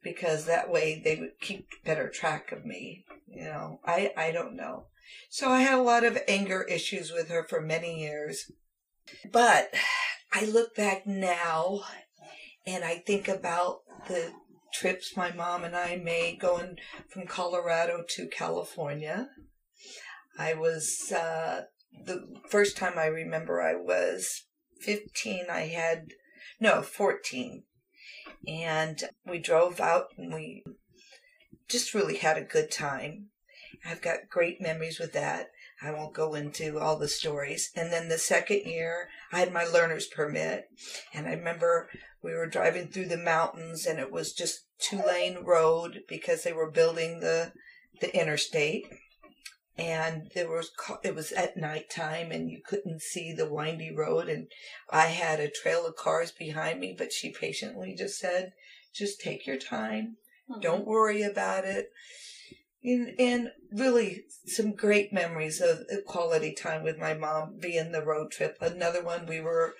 because 0.06 0.46
that 0.46 0.72
way 0.72 1.02
they 1.04 1.16
would 1.16 1.40
keep 1.42 1.68
better 1.84 2.08
track 2.08 2.52
of 2.52 2.64
me. 2.64 3.04
You 3.28 3.46
know, 3.46 3.80
I, 3.84 4.14
I 4.16 4.32
don't 4.32 4.56
know. 4.56 4.86
So 5.30 5.50
I 5.50 5.62
had 5.62 5.74
a 5.74 5.82
lot 5.82 6.04
of 6.04 6.20
anger 6.28 6.62
issues 6.62 7.12
with 7.12 7.28
her 7.30 7.44
for 7.44 7.60
many 7.60 8.00
years. 8.00 8.52
But 9.30 9.74
I 10.32 10.46
look 10.46 10.76
back 10.76 11.08
now 11.08 11.82
and 12.68 12.84
I 12.84 13.00
think 13.00 13.28
about 13.28 13.80
the 14.08 14.32
trips 14.74 15.18
my 15.18 15.32
mom 15.32 15.64
and 15.64 15.76
I 15.76 15.96
made 15.96 16.40
going 16.40 16.78
from 17.10 17.26
Colorado 17.26 18.04
to 18.08 18.28
California. 18.28 19.30
I 20.38 20.54
was, 20.54 21.12
uh, 21.12 21.64
the 22.06 22.28
first 22.50 22.78
time 22.78 23.00
I 23.00 23.06
remember 23.06 23.60
I 23.60 23.74
was 23.74 24.44
15, 24.82 25.46
I 25.50 25.62
had, 25.62 26.10
no, 26.60 26.84
14. 26.84 27.64
And 28.48 29.02
we 29.26 29.40
drove 29.40 29.80
out 29.80 30.08
and 30.18 30.34
we 30.34 30.64
just 31.68 31.94
really 31.94 32.18
had 32.18 32.38
a 32.38 32.44
good 32.44 32.72
time. 32.72 33.28
I've 33.86 34.02
got 34.02 34.30
great 34.30 34.62
memories 34.62 35.00
with 35.00 35.14
that. 35.14 35.48
I 35.82 35.92
won't 35.92 36.14
go 36.14 36.34
into 36.34 36.80
all 36.80 36.98
the 36.98 37.08
stories. 37.08 37.72
And 37.76 37.92
then 37.92 38.08
the 38.08 38.18
second 38.18 38.62
year, 38.66 39.10
I 39.32 39.40
had 39.40 39.52
my 39.52 39.66
learner's 39.66 40.08
permit. 40.08 40.66
And 41.14 41.28
I 41.28 41.34
remember 41.34 41.90
we 42.24 42.34
were 42.34 42.48
driving 42.48 42.88
through 42.88 43.08
the 43.08 43.18
mountains 43.18 43.86
and 43.86 44.00
it 44.00 44.12
was 44.12 44.34
just 44.34 44.66
two 44.80 45.02
lane 45.06 45.44
road 45.44 46.02
because 46.08 46.44
they 46.44 46.54
were 46.54 46.72
building 46.72 47.20
the, 47.20 47.52
the 48.02 48.16
interstate. 48.18 48.86
And 49.78 50.32
there 50.34 50.50
was, 50.50 50.72
it 51.04 51.16
was 51.16 51.34
at 51.34 51.58
nighttime 51.58 52.32
and 52.32 52.50
you 52.50 52.62
couldn't 52.66 53.02
see 53.02 53.34
the 53.34 53.52
windy 53.52 53.94
road. 53.94 54.30
And 54.30 54.48
I 54.90 55.08
had 55.08 55.40
a 55.40 55.50
trail 55.50 55.86
of 55.86 55.98
cars 55.98 56.32
behind 56.32 56.80
me, 56.80 56.96
but 56.98 57.12
she 57.12 57.32
patiently 57.32 57.94
just 57.98 58.18
said, 58.18 58.54
just 58.94 59.20
take 59.20 59.46
your 59.46 59.58
time. 59.58 60.16
Mm-hmm. 60.50 60.62
Don't 60.62 60.88
worry 60.88 61.24
about 61.24 61.66
it 61.66 61.90
and, 62.86 63.20
and 63.20 63.52
really 63.72 64.24
some 64.46 64.74
great 64.74 65.12
memories 65.12 65.60
of 65.60 65.80
quality 66.06 66.54
time 66.54 66.84
with 66.84 67.00
my 67.00 67.14
mom 67.14 67.58
being 67.60 67.92
the 67.92 68.06
road 68.06 68.32
trip. 68.32 68.58
Another 68.62 69.04
one 69.04 69.26
we 69.26 69.42
were, 69.42 69.74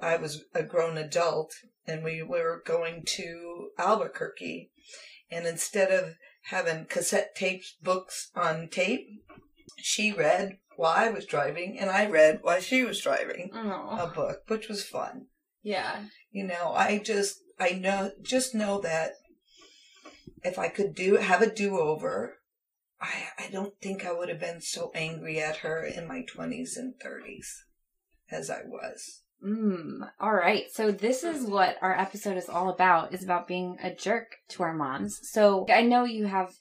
I 0.00 0.16
was 0.16 0.44
a 0.54 0.62
grown 0.62 0.96
adult 0.96 1.52
and 1.86 2.02
we 2.02 2.22
were 2.22 2.62
going 2.64 3.04
to 3.04 3.68
Albuquerque 3.78 4.70
and 5.30 5.46
instead 5.46 5.92
of 5.92 6.14
having 6.44 6.86
cassette 6.86 7.34
tapes 7.34 7.76
books 7.82 8.30
on 8.34 8.68
tape, 8.68 9.06
she 9.76 10.12
read 10.12 10.58
while 10.76 10.94
I 10.96 11.10
was 11.10 11.26
driving 11.26 11.78
and 11.78 11.90
I 11.90 12.06
read 12.06 12.40
while 12.42 12.60
she 12.60 12.82
was 12.84 13.00
driving 13.00 13.50
Aww. 13.54 14.02
a 14.02 14.06
book, 14.14 14.42
which 14.48 14.68
was 14.68 14.82
fun. 14.82 15.26
Yeah. 15.62 16.04
You 16.30 16.44
know, 16.44 16.72
I 16.74 16.98
just, 16.98 17.40
I 17.58 17.70
know, 17.70 18.12
just 18.22 18.54
know 18.54 18.80
that 18.80 19.12
if 20.42 20.58
I 20.58 20.68
could 20.68 20.94
do 20.94 21.16
have 21.16 21.42
a 21.42 21.52
do 21.52 21.78
over, 21.78 22.38
I 23.00 23.28
I 23.38 23.48
don't 23.50 23.74
think 23.80 24.04
I 24.04 24.12
would 24.12 24.28
have 24.28 24.40
been 24.40 24.60
so 24.60 24.90
angry 24.94 25.40
at 25.40 25.58
her 25.58 25.84
in 25.84 26.06
my 26.06 26.22
twenties 26.22 26.76
and 26.76 26.94
thirties 27.00 27.64
as 28.30 28.50
I 28.50 28.62
was. 28.66 29.22
Mm, 29.44 30.08
all 30.20 30.34
right. 30.34 30.64
So 30.72 30.90
this 30.90 31.24
is 31.24 31.46
what 31.46 31.76
our 31.80 31.98
episode 31.98 32.36
is 32.36 32.48
all 32.48 32.68
about, 32.68 33.14
is 33.14 33.24
about 33.24 33.48
being 33.48 33.78
a 33.82 33.94
jerk 33.94 34.26
to 34.50 34.62
our 34.62 34.74
moms. 34.74 35.18
So 35.22 35.66
I 35.68 35.82
know 35.82 36.04
you 36.04 36.26
have 36.26 36.52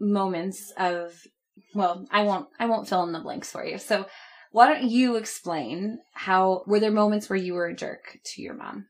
moments 0.00 0.72
of 0.76 1.26
well, 1.74 2.06
I 2.10 2.22
won't 2.22 2.48
I 2.58 2.66
won't 2.66 2.88
fill 2.88 3.04
in 3.04 3.12
the 3.12 3.20
blanks 3.20 3.50
for 3.50 3.64
you. 3.64 3.78
So 3.78 4.06
why 4.50 4.72
don't 4.72 4.88
you 4.90 5.16
explain 5.16 5.98
how 6.14 6.62
were 6.66 6.80
there 6.80 6.90
moments 6.90 7.28
where 7.28 7.38
you 7.38 7.54
were 7.54 7.66
a 7.66 7.76
jerk 7.76 8.18
to 8.24 8.42
your 8.42 8.54
mom? 8.54 8.86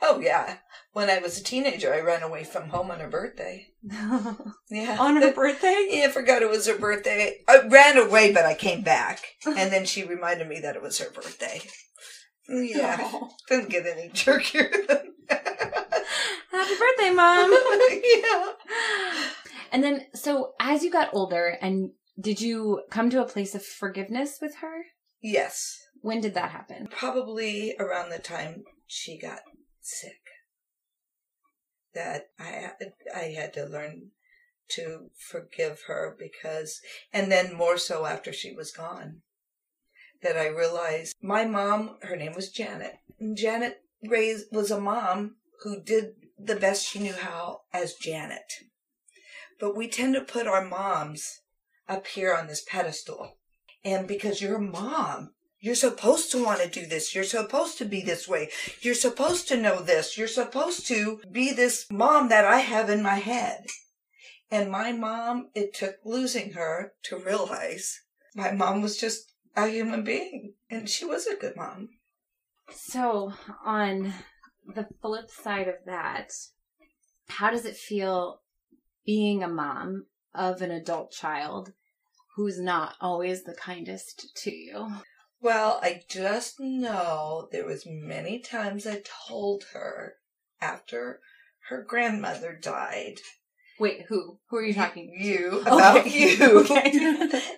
Oh 0.00 0.20
yeah. 0.20 0.58
When 0.92 1.08
I 1.08 1.20
was 1.20 1.38
a 1.38 1.44
teenager, 1.44 1.94
I 1.94 2.00
ran 2.00 2.22
away 2.22 2.44
from 2.44 2.68
home 2.68 2.90
on 2.90 3.00
her 3.00 3.08
birthday. 3.08 3.68
Yeah. 4.70 4.96
On 4.98 5.16
her 5.16 5.32
birthday? 5.34 5.88
Yeah, 5.90 6.06
I 6.06 6.10
forgot 6.10 6.42
it 6.42 6.48
was 6.48 6.66
her 6.66 6.78
birthday. 6.78 7.38
I 7.48 7.66
ran 7.66 7.98
away, 7.98 8.32
but 8.32 8.44
I 8.44 8.54
came 8.54 8.82
back. 8.82 9.20
And 9.46 9.72
then 9.72 9.84
she 9.84 10.04
reminded 10.04 10.48
me 10.48 10.60
that 10.60 10.76
it 10.76 10.82
was 10.82 10.98
her 10.98 11.10
birthday. 11.10 11.60
Yeah. 12.48 12.96
Oh. 13.00 13.30
Didn't 13.48 13.70
get 13.70 13.86
any 13.86 14.08
jerkier 14.10 14.70
than 14.86 15.14
Happy 16.50 16.74
birthday, 16.78 17.10
mom. 17.10 17.50
yeah. 18.04 18.52
And 19.72 19.82
then 19.82 20.06
so 20.14 20.52
as 20.60 20.82
you 20.82 20.90
got 20.90 21.14
older 21.14 21.56
and 21.60 21.92
did 22.20 22.40
you 22.40 22.82
come 22.90 23.08
to 23.10 23.22
a 23.22 23.28
place 23.28 23.54
of 23.54 23.64
forgiveness 23.64 24.38
with 24.40 24.56
her? 24.56 24.84
Yes. 25.22 25.78
When 26.02 26.20
did 26.20 26.34
that 26.34 26.50
happen? 26.50 26.88
Probably 26.90 27.74
around 27.78 28.10
the 28.10 28.18
time 28.18 28.64
she 28.86 29.18
got 29.18 29.40
sick. 29.80 30.18
That 31.94 32.28
I 32.38 32.72
I 33.14 33.34
had 33.36 33.52
to 33.54 33.64
learn 33.64 34.10
to 34.70 35.10
forgive 35.16 35.82
her 35.86 36.16
because, 36.18 36.80
and 37.12 37.30
then 37.30 37.54
more 37.54 37.76
so 37.76 38.06
after 38.06 38.32
she 38.32 38.52
was 38.52 38.72
gone, 38.72 39.20
that 40.22 40.36
I 40.36 40.46
realized 40.46 41.16
my 41.22 41.44
mom, 41.44 41.96
her 42.02 42.16
name 42.16 42.34
was 42.34 42.50
Janet. 42.50 42.94
Janet 43.34 43.82
raised 44.02 44.46
was 44.52 44.70
a 44.70 44.80
mom 44.80 45.36
who 45.62 45.82
did 45.82 46.14
the 46.38 46.56
best 46.56 46.86
she 46.86 46.98
knew 46.98 47.14
how 47.14 47.62
as 47.72 47.94
Janet. 47.94 48.52
But 49.60 49.76
we 49.76 49.88
tend 49.88 50.14
to 50.14 50.22
put 50.22 50.46
our 50.46 50.64
moms 50.64 51.40
up 51.88 52.06
here 52.06 52.34
on 52.34 52.46
this 52.46 52.64
pedestal. 52.66 53.36
And 53.84 54.08
because 54.08 54.40
you're 54.40 54.56
a 54.56 54.60
mom, 54.60 55.34
you're 55.60 55.74
supposed 55.76 56.32
to 56.32 56.44
want 56.44 56.60
to 56.60 56.68
do 56.68 56.86
this. 56.86 57.14
You're 57.14 57.22
supposed 57.22 57.78
to 57.78 57.84
be 57.84 58.02
this 58.02 58.26
way. 58.26 58.50
You're 58.80 58.94
supposed 58.94 59.46
to 59.48 59.56
know 59.56 59.80
this. 59.80 60.18
You're 60.18 60.26
supposed 60.26 60.86
to 60.88 61.20
be 61.30 61.52
this 61.52 61.86
mom 61.90 62.28
that 62.30 62.44
I 62.44 62.58
have 62.58 62.90
in 62.90 63.02
my 63.02 63.16
head. 63.16 63.66
And 64.50 64.70
my 64.70 64.92
mom, 64.92 65.50
it 65.54 65.72
took 65.72 65.96
losing 66.04 66.52
her 66.52 66.92
to 67.04 67.16
realize 67.16 68.00
my 68.34 68.50
mom 68.50 68.82
was 68.82 68.98
just 68.98 69.31
a 69.56 69.68
human 69.68 70.04
being. 70.04 70.54
And 70.70 70.88
she 70.88 71.04
was 71.04 71.26
a 71.26 71.36
good 71.36 71.56
mom. 71.56 71.90
So, 72.70 73.32
on 73.64 74.12
the 74.74 74.86
flip 75.00 75.30
side 75.30 75.68
of 75.68 75.76
that, 75.86 76.32
how 77.28 77.50
does 77.50 77.64
it 77.64 77.76
feel 77.76 78.40
being 79.04 79.42
a 79.42 79.48
mom 79.48 80.06
of 80.34 80.62
an 80.62 80.70
adult 80.70 81.12
child 81.12 81.72
who's 82.36 82.58
not 82.58 82.94
always 83.00 83.44
the 83.44 83.54
kindest 83.54 84.34
to 84.36 84.50
you? 84.50 84.92
Well, 85.40 85.80
I 85.82 86.02
just 86.08 86.60
know 86.60 87.48
there 87.50 87.66
was 87.66 87.84
many 87.84 88.38
times 88.38 88.86
I 88.86 89.02
told 89.28 89.64
her 89.72 90.14
after 90.60 91.20
her 91.68 91.82
grandmother 91.82 92.56
died. 92.60 93.16
Wait, 93.80 94.02
who? 94.08 94.38
Who 94.48 94.56
are 94.56 94.64
you 94.64 94.74
talking? 94.74 95.12
You 95.18 95.62
oh, 95.66 95.78
about 95.78 95.96
Okay. 96.06 96.36
you. 96.36 96.60
Okay. 96.60 97.42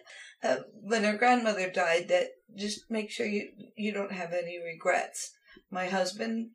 uh, 0.44 0.56
when 0.82 1.04
her 1.04 1.16
grandmother 1.16 1.70
died, 1.70 2.08
that 2.08 2.28
just 2.54 2.90
make 2.90 3.10
sure 3.10 3.26
you 3.26 3.48
you 3.76 3.92
don't 3.92 4.12
have 4.12 4.32
any 4.32 4.60
regrets. 4.62 5.32
My 5.70 5.86
husband 5.86 6.50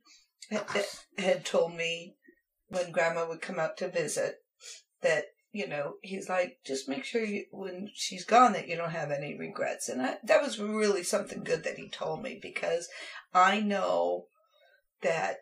had, 0.50 0.86
had 1.18 1.46
told 1.46 1.76
me 1.76 2.16
when 2.68 2.92
grandma 2.92 3.28
would 3.28 3.42
come 3.42 3.60
out 3.60 3.78
to 3.78 3.90
visit 3.90 4.36
that 5.02 5.26
you 5.52 5.68
know 5.68 5.94
he's 6.02 6.30
like 6.30 6.58
just 6.66 6.88
make 6.88 7.04
sure 7.04 7.24
you 7.24 7.46
when 7.52 7.90
she's 7.94 8.26
gone 8.26 8.54
that 8.54 8.68
you 8.68 8.76
don't 8.76 8.92
have 8.92 9.10
any 9.12 9.38
regrets 9.38 9.90
and 9.90 10.02
I, 10.02 10.18
that 10.24 10.42
was 10.42 10.60
really 10.60 11.04
something 11.04 11.44
good 11.44 11.64
that 11.64 11.78
he 11.78 11.90
told 11.90 12.22
me 12.22 12.38
because 12.40 12.88
i 13.34 13.60
know 13.60 14.26
that 15.02 15.38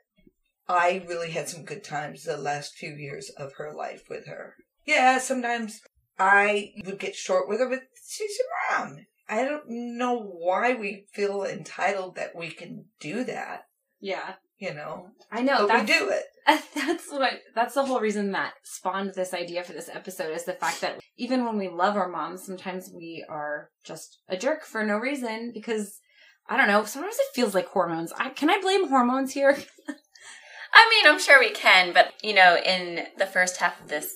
i 0.69 1.03
really 1.07 1.31
had 1.31 1.49
some 1.49 1.65
good 1.65 1.83
times 1.83 2.23
the 2.23 2.37
last 2.37 2.75
few 2.75 2.93
years 2.93 3.29
of 3.37 3.53
her 3.57 3.73
life 3.73 4.03
with 4.09 4.27
her 4.27 4.53
yeah 4.85 5.17
sometimes 5.17 5.81
i 6.19 6.71
would 6.85 6.99
get 6.99 7.15
short 7.15 7.47
with 7.47 7.59
her 7.59 7.69
but 7.69 7.83
she's 8.07 8.37
your 8.37 8.79
mom 8.79 8.97
i 9.29 9.43
don't 9.43 9.67
know 9.67 10.19
why 10.19 10.73
we 10.73 11.05
feel 11.11 11.43
entitled 11.43 12.15
that 12.15 12.35
we 12.35 12.49
can 12.49 12.85
do 12.99 13.23
that 13.23 13.65
yeah. 13.99 14.33
you 14.57 14.73
know 14.73 15.09
I 15.31 15.41
know. 15.41 15.67
but 15.67 15.81
we 15.81 15.87
do 15.87 16.09
it 16.09 16.23
That's 16.75 17.11
what 17.11 17.23
I, 17.23 17.39
that's 17.53 17.73
the 17.73 17.85
whole 17.85 17.99
reason 17.99 18.31
that 18.31 18.53
spawned 18.63 19.13
this 19.15 19.33
idea 19.33 19.65
for 19.65 19.73
this 19.73 19.89
episode 19.91 20.33
is 20.33 20.45
the 20.45 20.53
fact 20.53 20.79
that 20.79 21.01
even 21.17 21.43
when 21.43 21.57
we 21.57 21.67
love 21.67 21.97
our 21.97 22.07
moms, 22.07 22.41
sometimes 22.41 22.89
we 22.89 23.25
are 23.27 23.69
just 23.83 24.19
a 24.29 24.37
jerk 24.37 24.63
for 24.63 24.85
no 24.85 24.95
reason 24.97 25.51
because 25.53 25.99
I 26.47 26.55
don't 26.55 26.69
know. 26.69 26.85
Sometimes 26.85 27.15
it 27.15 27.35
feels 27.35 27.53
like 27.53 27.67
hormones. 27.67 28.13
I, 28.17 28.29
can 28.29 28.49
I 28.49 28.61
blame 28.61 28.87
hormones 28.87 29.33
here? 29.33 29.49
I 30.73 30.89
mean, 30.89 31.11
I'm 31.11 31.19
sure 31.19 31.37
we 31.37 31.51
can, 31.51 31.91
but 31.93 32.13
you 32.23 32.33
know, 32.33 32.55
in 32.55 33.07
the 33.17 33.25
first 33.25 33.57
half 33.57 33.81
of 33.81 33.89
this 33.89 34.13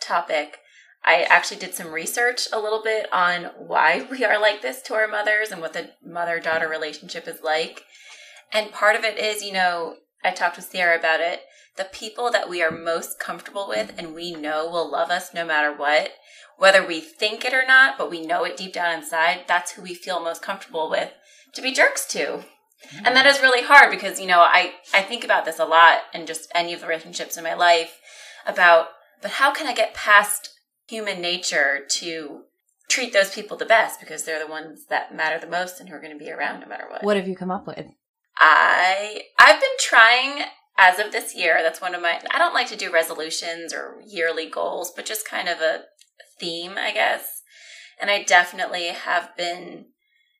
topic, 0.00 0.58
I 1.04 1.22
actually 1.22 1.60
did 1.60 1.74
some 1.74 1.92
research 1.92 2.48
a 2.52 2.60
little 2.60 2.82
bit 2.82 3.12
on 3.12 3.50
why 3.56 4.06
we 4.10 4.24
are 4.24 4.40
like 4.40 4.62
this 4.62 4.82
to 4.82 4.94
our 4.94 5.08
mothers 5.08 5.50
and 5.50 5.60
what 5.60 5.72
the 5.72 5.90
mother 6.04 6.40
daughter 6.40 6.68
relationship 6.68 7.26
is 7.26 7.42
like. 7.42 7.84
And 8.52 8.72
part 8.72 8.96
of 8.96 9.04
it 9.04 9.18
is, 9.18 9.42
you 9.42 9.52
know, 9.52 9.96
I 10.24 10.30
talked 10.30 10.56
with 10.56 10.70
Ciara 10.72 10.98
about 10.98 11.20
it. 11.20 11.42
The 11.76 11.84
people 11.84 12.30
that 12.32 12.48
we 12.48 12.62
are 12.62 12.70
most 12.70 13.20
comfortable 13.20 13.68
with 13.68 13.94
and 13.96 14.14
we 14.14 14.34
know 14.34 14.68
will 14.68 14.90
love 14.90 15.10
us 15.10 15.32
no 15.32 15.44
matter 15.44 15.72
what, 15.72 16.10
whether 16.56 16.84
we 16.84 17.00
think 17.00 17.44
it 17.44 17.54
or 17.54 17.64
not, 17.64 17.96
but 17.96 18.10
we 18.10 18.26
know 18.26 18.44
it 18.44 18.56
deep 18.56 18.72
down 18.72 18.98
inside, 18.98 19.44
that's 19.46 19.72
who 19.72 19.82
we 19.82 19.94
feel 19.94 20.18
most 20.18 20.42
comfortable 20.42 20.90
with 20.90 21.12
to 21.54 21.62
be 21.62 21.72
jerks 21.72 22.04
to. 22.06 22.44
And 23.04 23.14
that 23.16 23.26
mm. 23.26 23.30
is 23.30 23.40
really 23.40 23.64
hard 23.64 23.90
because, 23.90 24.20
you 24.20 24.26
know, 24.26 24.40
I, 24.40 24.74
I 24.94 25.02
think 25.02 25.24
about 25.24 25.44
this 25.44 25.58
a 25.58 25.64
lot 25.64 26.02
in 26.12 26.26
just 26.26 26.50
any 26.54 26.72
of 26.72 26.80
the 26.80 26.86
relationships 26.86 27.36
in 27.36 27.44
my 27.44 27.54
life 27.54 27.98
about, 28.46 28.88
but 29.20 29.32
how 29.32 29.52
can 29.52 29.66
I 29.66 29.74
get 29.74 29.94
past 29.94 30.57
human 30.88 31.20
nature 31.20 31.84
to 31.88 32.42
treat 32.88 33.12
those 33.12 33.34
people 33.34 33.56
the 33.56 33.66
best 33.66 34.00
because 34.00 34.24
they're 34.24 34.44
the 34.44 34.50
ones 34.50 34.86
that 34.88 35.14
matter 35.14 35.38
the 35.38 35.50
most 35.50 35.78
and 35.78 35.88
who 35.88 35.94
are 35.94 36.00
going 36.00 36.16
to 36.16 36.24
be 36.24 36.30
around 36.30 36.60
no 36.60 36.66
matter 36.66 36.86
what. 36.88 37.04
What 37.04 37.16
have 37.16 37.28
you 37.28 37.36
come 37.36 37.50
up 37.50 37.66
with? 37.66 37.86
I 38.36 39.22
I've 39.38 39.60
been 39.60 39.68
trying 39.78 40.44
as 40.78 40.98
of 40.98 41.12
this 41.12 41.34
year. 41.34 41.58
That's 41.62 41.80
one 41.80 41.94
of 41.94 42.02
my 42.02 42.20
I 42.30 42.38
don't 42.38 42.54
like 42.54 42.68
to 42.68 42.76
do 42.76 42.92
resolutions 42.92 43.74
or 43.74 44.00
yearly 44.06 44.48
goals, 44.48 44.92
but 44.94 45.06
just 45.06 45.28
kind 45.28 45.48
of 45.48 45.60
a 45.60 45.82
theme, 46.38 46.72
I 46.78 46.92
guess. 46.92 47.42
And 48.00 48.10
I 48.10 48.22
definitely 48.22 48.86
have 48.86 49.36
been 49.36 49.86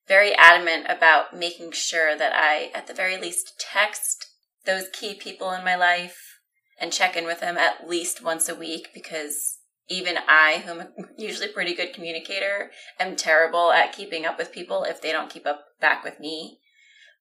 very 0.06 0.34
adamant 0.34 0.86
about 0.88 1.36
making 1.36 1.72
sure 1.72 2.16
that 2.16 2.32
I 2.34 2.70
at 2.74 2.86
the 2.86 2.94
very 2.94 3.18
least 3.18 3.60
text 3.60 4.26
those 4.64 4.88
key 4.92 5.14
people 5.14 5.50
in 5.52 5.64
my 5.64 5.76
life 5.76 6.38
and 6.80 6.92
check 6.92 7.16
in 7.16 7.24
with 7.24 7.40
them 7.40 7.58
at 7.58 7.88
least 7.88 8.22
once 8.22 8.48
a 8.48 8.54
week 8.54 8.88
because 8.94 9.57
even 9.88 10.16
I, 10.28 10.62
who 10.64 10.80
am 10.80 10.88
usually 11.16 11.50
a 11.50 11.52
pretty 11.52 11.74
good 11.74 11.92
communicator, 11.92 12.70
am 12.98 13.16
terrible 13.16 13.72
at 13.72 13.92
keeping 13.92 14.24
up 14.26 14.38
with 14.38 14.52
people 14.52 14.84
if 14.84 15.00
they 15.00 15.12
don't 15.12 15.30
keep 15.30 15.46
up 15.46 15.64
back 15.80 16.04
with 16.04 16.18
me 16.20 16.60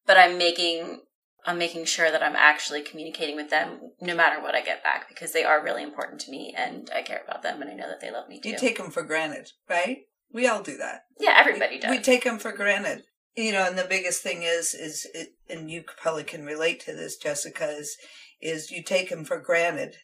but 0.07 0.18
I'm 0.18 0.39
making 0.39 1.01
I'm 1.45 1.59
making 1.59 1.86
sure 1.86 2.11
that 2.11 2.24
I'm 2.24 2.36
actually 2.36 2.82
communicating 2.82 3.36
with 3.36 3.49
them 3.49 3.91
no 4.01 4.15
matter 4.15 4.41
what 4.41 4.55
I 4.55 4.61
get 4.61 4.84
back 4.84 5.07
because 5.07 5.32
they 5.32 5.45
are 5.45 5.63
really 5.63 5.84
important 5.84 6.20
to 6.22 6.32
me 6.32 6.53
and 6.57 6.89
I 6.93 7.03
care 7.03 7.22
about 7.26 7.43
them 7.43 7.61
and 7.61 7.70
I 7.70 7.74
know 7.74 7.88
that 7.88 8.01
they 8.01 8.11
love 8.11 8.28
me 8.28 8.41
too. 8.41 8.49
You 8.49 8.57
take 8.57 8.78
them 8.78 8.91
for 8.91 9.03
granted, 9.03 9.51
right? 9.70 9.99
We 10.34 10.47
all 10.47 10.61
do 10.61 10.76
that. 10.78 11.03
yeah, 11.20 11.36
everybody 11.38 11.80
does. 11.80 11.91
We 11.91 11.99
take 11.99 12.26
them 12.26 12.38
for 12.38 12.51
granted. 12.51 13.03
You 13.38 13.53
know, 13.53 13.65
and 13.65 13.78
the 13.78 13.86
biggest 13.88 14.24
thing 14.24 14.41
is, 14.41 14.74
is, 14.74 15.07
it, 15.13 15.36
and 15.47 15.70
you 15.70 15.84
probably 16.01 16.24
can 16.24 16.43
relate 16.43 16.80
to 16.82 16.93
this, 16.93 17.18
Jessika, 17.24 17.80
is, 17.80 17.95
is 18.41 18.72
you 18.72 18.84
take 18.84 19.09
them 19.09 19.24
for 19.24 19.39
granted 19.39 19.97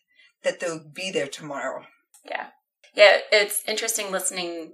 that 0.43 0.59
they'll 0.59 0.88
be 0.93 1.11
there 1.11 1.28
tomorrow. 1.28 1.84
Yeah. 2.26 2.47
Yeah, 2.95 3.17
it's 3.32 3.63
interesting 3.67 4.11
listening 4.11 4.71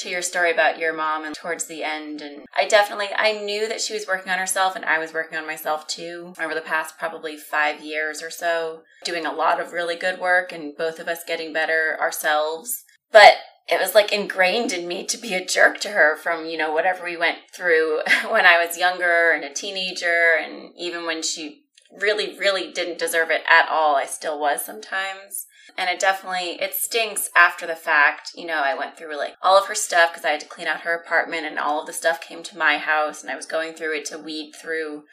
to 0.00 0.08
your 0.08 0.22
story 0.22 0.50
about 0.50 0.78
your 0.78 0.94
mom 0.94 1.24
and 1.24 1.34
towards 1.34 1.66
the 1.66 1.82
end 1.82 2.22
and 2.22 2.46
I 2.56 2.66
definitely 2.66 3.08
I 3.14 3.32
knew 3.32 3.68
that 3.68 3.82
she 3.82 3.92
was 3.92 4.06
working 4.06 4.32
on 4.32 4.38
herself 4.38 4.74
and 4.74 4.84
I 4.84 4.98
was 4.98 5.12
working 5.12 5.36
on 5.36 5.46
myself 5.46 5.86
too 5.86 6.32
over 6.40 6.54
the 6.54 6.62
past 6.62 6.98
probably 6.98 7.36
5 7.36 7.84
years 7.84 8.22
or 8.22 8.30
so 8.30 8.82
doing 9.04 9.26
a 9.26 9.32
lot 9.32 9.60
of 9.60 9.72
really 9.72 9.96
good 9.96 10.18
work 10.18 10.52
and 10.52 10.74
both 10.74 11.00
of 11.00 11.08
us 11.08 11.22
getting 11.22 11.52
better 11.52 11.98
ourselves 12.00 12.84
but 13.12 13.34
it 13.68 13.78
was 13.78 13.94
like 13.94 14.10
ingrained 14.10 14.72
in 14.72 14.88
me 14.88 15.04
to 15.04 15.18
be 15.18 15.34
a 15.34 15.44
jerk 15.44 15.80
to 15.80 15.90
her 15.90 16.16
from 16.16 16.46
you 16.46 16.56
know 16.56 16.72
whatever 16.72 17.04
we 17.04 17.16
went 17.18 17.38
through 17.52 18.00
when 18.30 18.46
I 18.46 18.64
was 18.64 18.78
younger 18.78 19.32
and 19.32 19.44
a 19.44 19.52
teenager 19.52 20.32
and 20.42 20.72
even 20.78 21.04
when 21.04 21.22
she 21.22 21.64
really 21.92 22.38
really 22.38 22.72
didn't 22.72 22.98
deserve 22.98 23.30
it 23.30 23.42
at 23.50 23.68
all 23.68 23.96
I 23.96 24.06
still 24.06 24.40
was 24.40 24.64
sometimes 24.64 25.46
and 25.76 25.88
it 25.88 26.00
definitely 26.00 26.60
it 26.60 26.74
stinks 26.74 27.28
after 27.34 27.66
the 27.66 27.76
fact 27.76 28.30
you 28.34 28.46
know 28.46 28.62
i 28.64 28.74
went 28.74 28.96
through 28.96 29.16
like 29.16 29.34
all 29.42 29.58
of 29.58 29.66
her 29.66 29.74
stuff 29.74 30.10
because 30.10 30.24
i 30.24 30.30
had 30.30 30.40
to 30.40 30.46
clean 30.46 30.66
out 30.66 30.82
her 30.82 30.94
apartment 30.94 31.46
and 31.46 31.58
all 31.58 31.80
of 31.80 31.86
the 31.86 31.92
stuff 31.92 32.20
came 32.20 32.42
to 32.42 32.58
my 32.58 32.78
house 32.78 33.22
and 33.22 33.30
i 33.30 33.36
was 33.36 33.46
going 33.46 33.72
through 33.72 33.96
it 33.96 34.04
to 34.04 34.18
weed 34.18 34.52
through 34.60 35.04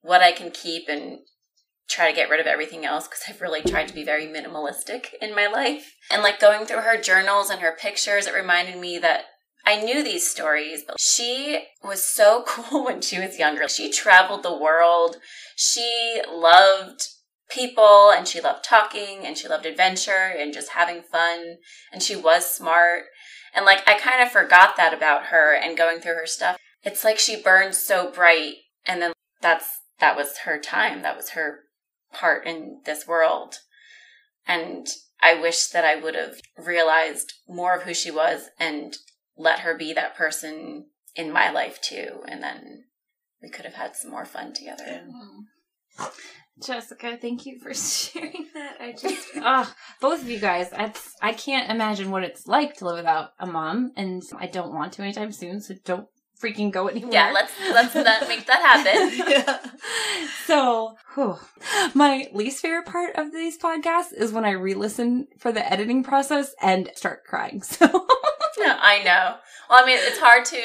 what 0.00 0.22
i 0.22 0.32
can 0.32 0.50
keep 0.50 0.88
and 0.88 1.18
try 1.88 2.10
to 2.10 2.16
get 2.16 2.30
rid 2.30 2.40
of 2.40 2.46
everything 2.46 2.84
else 2.84 3.06
because 3.06 3.22
i've 3.28 3.40
really 3.40 3.62
tried 3.62 3.86
to 3.86 3.94
be 3.94 4.04
very 4.04 4.26
minimalistic 4.26 5.08
in 5.20 5.34
my 5.34 5.46
life 5.46 5.94
and 6.10 6.22
like 6.22 6.40
going 6.40 6.64
through 6.64 6.80
her 6.80 7.00
journals 7.00 7.50
and 7.50 7.60
her 7.60 7.76
pictures 7.78 8.26
it 8.26 8.34
reminded 8.34 8.78
me 8.78 8.98
that 8.98 9.24
I 9.66 9.80
knew 9.80 10.04
these 10.04 10.30
stories, 10.30 10.82
but 10.86 11.00
she 11.00 11.64
was 11.82 12.04
so 12.04 12.44
cool 12.46 12.84
when 12.84 13.00
she 13.00 13.18
was 13.18 13.38
younger. 13.38 13.68
She 13.68 13.90
traveled 13.90 14.42
the 14.42 14.54
world. 14.54 15.16
She 15.56 16.20
loved 16.30 17.08
people 17.48 18.10
and 18.10 18.26
she 18.26 18.40
loved 18.40 18.64
talking 18.64 19.24
and 19.24 19.36
she 19.36 19.48
loved 19.48 19.66
adventure 19.66 20.32
and 20.36 20.52
just 20.52 20.70
having 20.70 21.02
fun 21.02 21.56
and 21.92 22.02
she 22.02 22.16
was 22.16 22.48
smart. 22.48 23.04
And 23.54 23.64
like 23.64 23.86
i 23.86 23.98
kind 23.98 24.22
of 24.22 24.30
forgot 24.30 24.76
that 24.76 24.94
about 24.94 25.26
her 25.26 25.54
and 25.54 25.76
going 25.76 26.00
through 26.00 26.14
her 26.14 26.26
stuff. 26.26 26.56
It's 26.82 27.04
like 27.04 27.18
she 27.18 27.40
burned 27.40 27.74
so 27.74 28.10
bright 28.10 28.54
and 28.86 29.00
then 29.00 29.12
that's 29.40 29.80
that 30.00 30.16
was 30.16 30.38
her 30.44 30.58
time. 30.58 31.02
That 31.02 31.16
was 31.16 31.30
her 31.30 31.60
part 32.12 32.46
in 32.46 32.80
this 32.84 33.06
world. 33.06 33.56
And 34.46 34.88
i 35.24 35.34
wish 35.34 35.66
that 35.68 35.84
i 35.84 35.96
would 35.96 36.14
have 36.14 36.34
realized 36.56 37.32
more 37.48 37.74
of 37.74 37.82
who 37.82 37.94
she 37.94 38.10
was 38.10 38.50
and 38.60 38.98
let 39.36 39.60
her 39.60 39.76
be 39.76 39.92
that 39.92 40.14
person 40.14 40.86
in 41.16 41.32
my 41.32 41.50
life 41.50 41.80
too 41.80 42.22
and 42.28 42.42
then 42.42 42.84
we 43.42 43.48
could 43.48 43.64
have 43.64 43.74
had 43.74 43.96
some 43.96 44.10
more 44.10 44.24
fun 44.26 44.52
together 44.52 44.84
mm-hmm. 44.84 46.04
Jessika, 46.62 47.20
thank 47.20 47.46
you 47.46 47.58
for 47.58 47.74
sharing 47.74 48.46
that. 48.54 48.76
I 48.80 48.92
just, 48.92 49.28
ah, 49.36 49.74
both 50.00 50.22
of 50.22 50.28
you 50.28 50.38
guys, 50.38 50.70
that's, 50.70 51.14
I 51.20 51.32
can't 51.32 51.70
imagine 51.70 52.10
what 52.10 52.22
it's 52.24 52.46
like 52.46 52.76
to 52.78 52.84
live 52.86 52.96
without 52.96 53.30
a 53.38 53.46
mom, 53.46 53.92
and 53.96 54.22
I 54.38 54.46
don't 54.46 54.72
want 54.74 54.92
to 54.94 55.02
anytime 55.02 55.32
soon, 55.32 55.60
so 55.60 55.74
don't 55.84 56.06
freaking 56.40 56.70
go 56.70 56.88
anywhere. 56.88 57.12
Yeah, 57.12 57.30
let's 57.32 57.52
let's 57.72 57.94
that, 57.94 58.28
make 58.28 58.46
that 58.46 58.60
happen. 58.60 59.26
yeah. 59.30 59.58
So, 60.46 60.96
whew. 61.14 61.38
my 61.94 62.28
least 62.32 62.60
favorite 62.60 62.86
part 62.86 63.16
of 63.16 63.32
these 63.32 63.56
podcasts 63.58 64.12
is 64.12 64.32
when 64.32 64.44
I 64.44 64.50
re-listen 64.50 65.28
for 65.38 65.52
the 65.52 65.72
editing 65.72 66.02
process 66.02 66.54
and 66.60 66.90
start 66.94 67.24
crying. 67.24 67.62
So, 67.62 67.86
No, 67.86 68.76
I 68.80 69.02
know. 69.02 69.36
Well, 69.70 69.82
I 69.82 69.86
mean, 69.86 69.98
it's 70.00 70.18
hard 70.18 70.44
to 70.46 70.62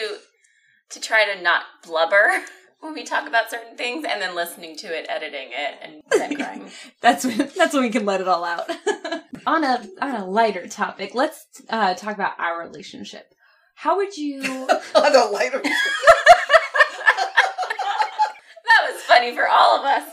to 0.92 1.00
try 1.00 1.26
to 1.34 1.42
not 1.42 1.64
blubber 1.84 2.44
when 2.80 2.94
we 2.94 3.04
talk 3.04 3.28
about 3.28 3.50
certain 3.52 3.76
things, 3.76 4.06
and 4.10 4.22
then 4.22 4.36
listening 4.36 4.76
to 4.78 4.88
it, 4.88 5.06
editing 5.10 5.50
it, 5.52 5.80
and 5.82 6.02
then 6.12 6.36
crying. 6.36 6.72
that's 7.02 7.26
when 7.26 7.38
that's 7.56 7.74
when 7.74 7.84
we 7.84 7.90
can 7.90 8.06
let 8.06 8.22
it 8.22 8.28
all 8.28 8.44
out. 8.44 8.70
on 9.48 9.64
a 9.64 9.86
on 10.02 10.16
a 10.16 10.26
lighter 10.26 10.68
topic, 10.68 11.14
let's 11.14 11.46
uh, 11.70 11.94
talk 11.94 12.16
about 12.16 12.40
our 12.40 12.60
relationship. 12.60 13.34
How 13.76 13.96
would 13.98 14.18
you? 14.18 14.42
On 14.96 15.16
a 15.16 15.26
lighter. 15.32 15.62
That 18.70 18.92
was 18.92 19.02
funny 19.04 19.34
for 19.34 19.48
all 19.48 19.80
of 19.80 19.86
us. 19.86 20.04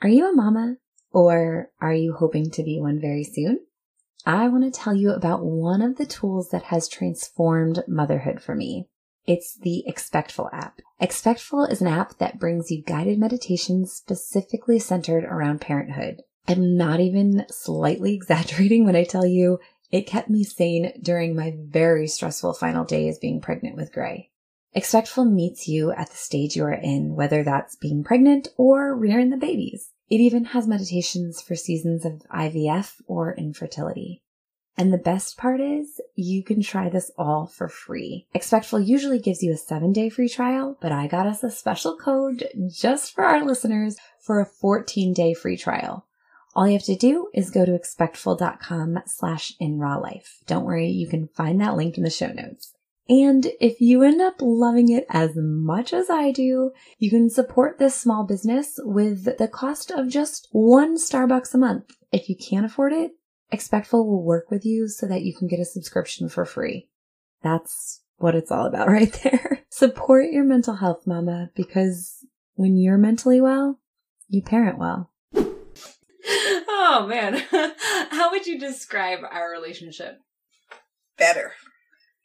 Are 0.00 0.08
you 0.08 0.30
a 0.30 0.32
mama 0.32 0.76
or 1.10 1.70
are 1.80 1.94
you 1.94 2.12
hoping 2.12 2.50
to 2.52 2.62
be 2.62 2.78
one 2.80 3.00
very 3.00 3.24
soon? 3.24 3.58
I 4.24 4.46
want 4.46 4.62
to 4.64 4.70
tell 4.70 4.94
you 4.94 5.10
about 5.10 5.44
one 5.44 5.82
of 5.82 5.96
the 5.96 6.06
tools 6.06 6.50
that 6.50 6.64
has 6.64 6.88
transformed 6.88 7.82
motherhood 7.88 8.40
for 8.40 8.54
me. 8.54 8.86
It's 9.28 9.58
the 9.58 9.84
Expectful 9.86 10.48
app. 10.54 10.80
Expectful 10.98 11.66
is 11.66 11.82
an 11.82 11.86
app 11.86 12.16
that 12.16 12.38
brings 12.38 12.70
you 12.70 12.82
guided 12.82 13.18
meditations 13.18 13.92
specifically 13.92 14.78
centered 14.78 15.22
around 15.22 15.60
parenthood. 15.60 16.22
I'm 16.48 16.78
not 16.78 17.00
even 17.00 17.44
slightly 17.50 18.14
exaggerating 18.16 18.86
when 18.86 18.96
I 18.96 19.04
tell 19.04 19.26
you 19.26 19.60
it 19.92 20.06
kept 20.06 20.30
me 20.30 20.44
sane 20.44 20.98
during 21.02 21.36
my 21.36 21.54
very 21.58 22.08
stressful 22.08 22.54
final 22.54 22.86
days 22.86 23.18
being 23.18 23.42
pregnant 23.42 23.76
with 23.76 23.92
Gray. 23.92 24.30
Expectful 24.72 25.26
meets 25.26 25.68
you 25.68 25.90
at 25.92 26.08
the 26.08 26.16
stage 26.16 26.56
you 26.56 26.64
are 26.64 26.72
in, 26.72 27.14
whether 27.14 27.44
that's 27.44 27.76
being 27.76 28.02
pregnant 28.02 28.48
or 28.56 28.96
rearing 28.96 29.28
the 29.28 29.36
babies. 29.36 29.90
It 30.08 30.22
even 30.22 30.46
has 30.46 30.66
meditations 30.66 31.42
for 31.42 31.54
seasons 31.54 32.06
of 32.06 32.22
IVF 32.32 33.02
or 33.06 33.34
infertility. 33.34 34.22
And 34.78 34.92
the 34.92 34.98
best 34.98 35.36
part 35.36 35.60
is 35.60 36.00
you 36.14 36.44
can 36.44 36.62
try 36.62 36.88
this 36.88 37.10
all 37.18 37.48
for 37.48 37.68
free. 37.68 38.28
Expectful 38.32 38.78
usually 38.78 39.18
gives 39.18 39.42
you 39.42 39.52
a 39.52 39.56
seven 39.56 39.92
day 39.92 40.08
free 40.08 40.28
trial, 40.28 40.78
but 40.80 40.92
I 40.92 41.08
got 41.08 41.26
us 41.26 41.42
a 41.42 41.50
special 41.50 41.96
code 41.96 42.48
just 42.70 43.12
for 43.12 43.24
our 43.24 43.44
listeners 43.44 43.96
for 44.20 44.40
a 44.40 44.46
14 44.46 45.12
day 45.12 45.34
free 45.34 45.56
trial. 45.56 46.06
All 46.54 46.68
you 46.68 46.74
have 46.74 46.84
to 46.84 46.94
do 46.94 47.28
is 47.34 47.50
go 47.50 47.64
to 47.64 47.74
expectful.com 47.74 49.00
slash 49.06 49.52
in 49.58 49.78
raw 49.78 49.96
life. 49.96 50.38
Don't 50.46 50.64
worry, 50.64 50.88
you 50.88 51.08
can 51.08 51.28
find 51.28 51.60
that 51.60 51.76
link 51.76 51.98
in 51.98 52.04
the 52.04 52.10
show 52.10 52.28
notes. 52.28 52.72
And 53.08 53.48
if 53.60 53.80
you 53.80 54.02
end 54.02 54.20
up 54.20 54.36
loving 54.40 54.90
it 54.90 55.06
as 55.08 55.32
much 55.34 55.92
as 55.92 56.10
I 56.10 56.30
do, 56.30 56.72
you 56.98 57.10
can 57.10 57.30
support 57.30 57.78
this 57.78 57.94
small 57.94 58.24
business 58.24 58.78
with 58.84 59.38
the 59.38 59.48
cost 59.48 59.90
of 59.90 60.08
just 60.08 60.48
one 60.52 60.96
Starbucks 60.98 61.54
a 61.54 61.58
month. 61.58 61.96
If 62.12 62.28
you 62.28 62.36
can't 62.36 62.66
afford 62.66 62.92
it, 62.92 63.12
Expectful 63.50 64.06
will 64.06 64.22
work 64.22 64.50
with 64.50 64.64
you 64.64 64.88
so 64.88 65.06
that 65.06 65.22
you 65.22 65.34
can 65.34 65.48
get 65.48 65.60
a 65.60 65.64
subscription 65.64 66.28
for 66.28 66.44
free. 66.44 66.88
That's 67.42 68.02
what 68.18 68.34
it's 68.34 68.50
all 68.50 68.66
about 68.66 68.88
right 68.88 69.12
there. 69.24 69.64
Support 69.70 70.30
your 70.30 70.44
mental 70.44 70.76
health, 70.76 71.06
mama, 71.06 71.50
because 71.54 72.26
when 72.54 72.76
you're 72.76 72.98
mentally 72.98 73.40
well, 73.40 73.78
you 74.28 74.42
parent 74.42 74.78
well. 74.78 75.10
Oh 76.90 77.06
man. 77.08 77.42
How 78.10 78.30
would 78.30 78.46
you 78.46 78.58
describe 78.58 79.20
our 79.30 79.50
relationship 79.50 80.18
Better. 81.16 81.52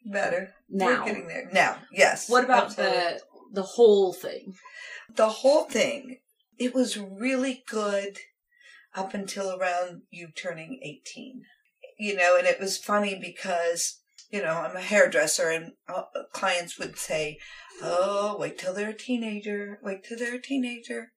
Better. 0.06 0.54
now? 0.70 1.00
We're 1.02 1.06
getting 1.06 1.28
there. 1.28 1.50
Now, 1.52 1.78
yes. 1.92 2.30
What 2.30 2.44
about 2.44 2.66
absolutely. 2.66 2.98
the 2.98 3.20
the 3.54 3.64
whole 3.64 4.14
thing? 4.14 4.56
the 5.16 5.30
whole 5.30 5.66
thing? 5.66 6.18
It 6.58 6.74
was 6.74 6.98
really 6.98 7.64
good 7.68 8.18
up 8.96 9.14
until 9.14 9.52
around 9.52 10.04
you 10.12 10.30
turning 10.36 10.80
18. 10.84 11.44
You 11.98 12.16
know, 12.16 12.36
and 12.38 12.48
it 12.48 12.60
was 12.60 12.78
funny 12.78 13.18
because, 13.20 14.00
you 14.32 14.42
know, 14.42 14.54
I'm 14.54 14.76
a 14.76 14.82
hairdresser 14.82 15.50
and 15.50 15.74
uh, 15.88 16.04
clients 16.32 16.78
would 16.80 16.98
say, 16.98 17.38
oh, 17.82 18.36
wait 18.40 18.58
till 18.58 18.74
they're 18.74 18.90
a 18.90 18.98
teenager. 18.98 19.80
Wait 19.84 20.04
till 20.04 20.18
they're 20.18 20.36
a 20.36 20.42
teenager. 20.42 21.12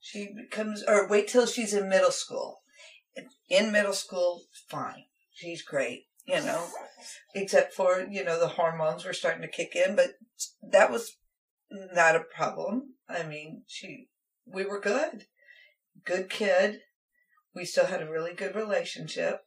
She 0.00 0.28
becomes, 0.36 0.84
or 0.86 1.08
wait 1.08 1.28
till 1.28 1.46
she's 1.46 1.74
in 1.74 1.88
middle 1.88 2.10
school. 2.10 2.60
In 3.48 3.72
middle 3.72 3.92
school, 3.92 4.42
fine. 4.68 5.04
She's 5.32 5.62
great, 5.62 6.06
you 6.26 6.36
know, 6.36 6.66
except 7.34 7.74
for, 7.74 8.06
you 8.08 8.24
know, 8.24 8.38
the 8.38 8.48
hormones 8.48 9.04
were 9.04 9.12
starting 9.12 9.42
to 9.42 9.48
kick 9.48 9.74
in, 9.74 9.96
but 9.96 10.14
that 10.62 10.90
was 10.90 11.16
not 11.70 12.16
a 12.16 12.20
problem. 12.20 12.94
I 13.08 13.22
mean, 13.22 13.62
she, 13.66 14.08
we 14.46 14.64
were 14.64 14.80
good. 14.80 15.26
Good 16.04 16.30
kid. 16.30 16.80
We 17.56 17.64
still 17.64 17.86
had 17.86 18.02
a 18.02 18.10
really 18.10 18.34
good 18.34 18.54
relationship. 18.54 19.40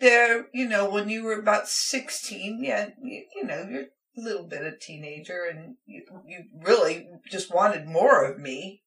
There, 0.00 0.46
you 0.54 0.66
know, 0.66 0.90
when 0.90 1.10
you 1.10 1.22
were 1.22 1.38
about 1.38 1.68
16, 1.68 2.64
yeah, 2.64 2.88
you, 3.02 3.24
you 3.36 3.44
know, 3.44 3.66
you're 3.70 3.82
a 3.82 4.20
little 4.20 4.48
bit 4.48 4.64
a 4.64 4.72
teenager 4.74 5.44
and 5.44 5.76
you, 5.84 6.02
you 6.26 6.44
really 6.64 7.06
just 7.30 7.54
wanted 7.54 7.86
more 7.86 8.24
of 8.24 8.38
me. 8.38 8.82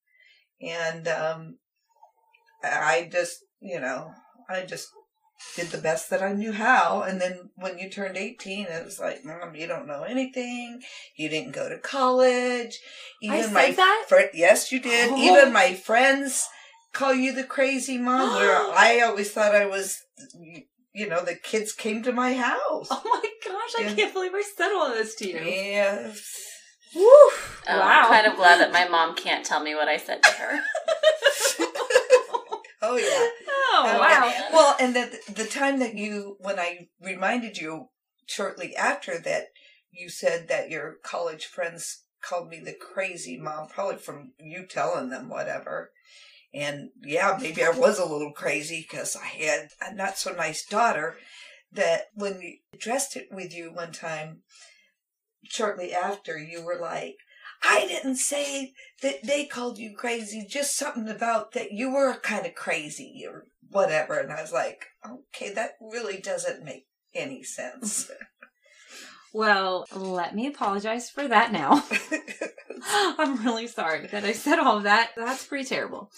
And, 0.59 1.07
um, 1.07 1.59
I 2.63 3.09
just, 3.11 3.43
you 3.61 3.79
know, 3.79 4.11
I 4.49 4.65
just 4.65 4.89
did 5.55 5.67
the 5.67 5.77
best 5.77 6.09
that 6.09 6.23
I 6.23 6.33
knew 6.33 6.53
how. 6.53 7.03
And 7.03 7.21
then 7.21 7.51
when 7.55 7.77
you 7.77 7.89
turned 7.89 8.17
18, 8.17 8.65
it 8.67 8.85
was 8.85 8.99
like, 8.99 9.23
Mom, 9.23 9.55
you 9.55 9.67
don't 9.67 9.87
know 9.87 10.03
anything. 10.03 10.81
You 11.15 11.29
didn't 11.29 11.53
go 11.53 11.69
to 11.69 11.77
college. 11.77 12.79
I 13.29 13.41
said 13.41 13.53
my 13.53 13.71
that? 13.71 14.05
fri- 14.07 14.29
yes, 14.33 14.71
you 14.71 14.79
did. 14.79 15.11
Oh. 15.11 15.17
Even 15.17 15.53
my 15.53 15.73
friends 15.73 16.47
call 16.93 17.13
you 17.13 17.33
the 17.33 17.43
crazy 17.43 17.97
mom, 17.97 18.35
where 18.35 18.55
I 18.73 19.01
always 19.01 19.31
thought 19.31 19.55
I 19.55 19.65
was, 19.65 19.99
you 20.93 21.07
know, 21.09 21.23
the 21.23 21.35
kids 21.35 21.73
came 21.73 22.03
to 22.03 22.11
my 22.13 22.33
house. 22.33 22.87
Oh 22.89 23.01
my 23.05 23.29
gosh, 23.45 23.73
I 23.77 23.81
Yeah. 23.83 23.95
can't 23.95 24.13
believe 24.13 24.31
I 24.33 24.43
said 24.55 24.71
all 24.73 24.89
this 24.89 25.15
to 25.15 25.27
you. 25.27 25.39
Yes. 25.39 26.21
Woo! 26.95 27.01
Oh, 27.01 27.31
Wow. 27.67 28.03
I'm 28.03 28.13
kind 28.13 28.27
of 28.27 28.35
glad 28.37 28.59
that 28.59 28.71
my 28.71 28.87
mom 28.89 29.15
can't 29.15 29.45
tell 29.45 29.61
me 29.63 29.73
what 29.75 29.87
I 29.87 29.97
said 29.97 30.21
to 30.23 30.29
her. 30.31 30.59
Oh, 32.85 32.97
yeah. 32.97 33.27
Oh 33.47 33.85
Okay. 33.91 33.97
wow. 33.97 34.33
Well, 34.51 34.75
and 34.77 34.93
the 34.93 35.17
the 35.33 35.45
time 35.45 35.79
that 35.79 35.95
you, 35.95 36.35
when 36.39 36.59
I 36.59 36.89
reminded 37.01 37.57
you 37.57 37.87
shortly 38.27 38.75
after 38.75 39.17
that, 39.19 39.45
you 39.89 40.09
said 40.09 40.49
that 40.49 40.69
your 40.69 40.95
college 41.01 41.45
friends 41.45 42.03
called 42.21 42.49
me 42.49 42.59
the 42.59 42.73
crazy 42.73 43.37
mom, 43.39 43.67
probably 43.69 43.97
from 43.97 44.33
you 44.37 44.65
telling 44.67 45.09
them 45.09 45.29
whatever. 45.29 45.91
And 46.53 46.89
yeah, 47.03 47.37
maybe 47.41 47.63
I 47.63 47.69
was 47.69 47.99
a 47.99 48.05
little 48.05 48.31
crazy 48.31 48.85
because 48.87 49.15
I 49.15 49.25
had 49.25 49.69
a 49.81 49.93
not 49.93 50.17
so 50.17 50.33
nice 50.33 50.65
daughter 50.65 51.15
that 51.71 52.07
when 52.13 52.37
we 52.37 52.61
addressed 52.73 53.15
it 53.15 53.29
with 53.31 53.55
you 53.55 53.73
one 53.73 53.91
time, 53.91 54.41
shortly 55.43 55.93
after, 55.93 56.37
you 56.37 56.63
were 56.63 56.79
like, 56.79 57.15
I 57.63 57.87
didn't 57.87 58.17
say 58.17 58.73
that 59.01 59.23
they 59.23 59.45
called 59.45 59.79
you 59.79 59.95
crazy, 59.95 60.45
just 60.47 60.77
something 60.77 61.09
about 61.09 61.53
that 61.53 61.71
you 61.71 61.91
were 61.91 62.13
kind 62.15 62.45
of 62.45 62.53
crazy 62.53 63.25
or 63.27 63.47
whatever. 63.69 64.19
And 64.19 64.31
I 64.31 64.41
was 64.41 64.53
like, 64.53 64.85
okay, 65.05 65.53
that 65.53 65.71
really 65.81 66.19
doesn't 66.19 66.63
make 66.63 66.85
any 67.13 67.43
sense. 67.43 68.11
Well, 69.35 69.87
let 69.95 70.35
me 70.35 70.45
apologize 70.45 71.09
for 71.09 71.27
that 71.27 71.51
now. 71.51 71.83
I'm 73.17 73.43
really 73.43 73.67
sorry 73.67 74.07
that 74.07 74.23
I 74.23 74.33
said 74.33 74.59
all 74.59 74.77
of 74.77 74.83
that. 74.83 75.11
That's 75.15 75.45
pretty 75.45 75.65
terrible. 75.65 76.11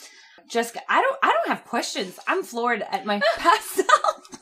Jessika, 0.52 0.80
I 0.90 1.02
don't 1.02 1.18
I 1.24 1.32
don't 1.32 1.48
have 1.48 1.66
questions. 1.66 2.20
I'm 2.28 2.44
floored 2.44 2.84
at 2.92 3.06
my 3.06 3.22
past 3.38 3.70
self. 3.72 4.40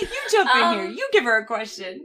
you 0.00 0.08
jump 0.30 0.50
in 0.54 0.62
Um, 0.62 0.74
here. 0.76 0.86
You 0.88 1.08
give 1.12 1.24
her 1.24 1.38
a 1.38 1.46
question. 1.46 2.00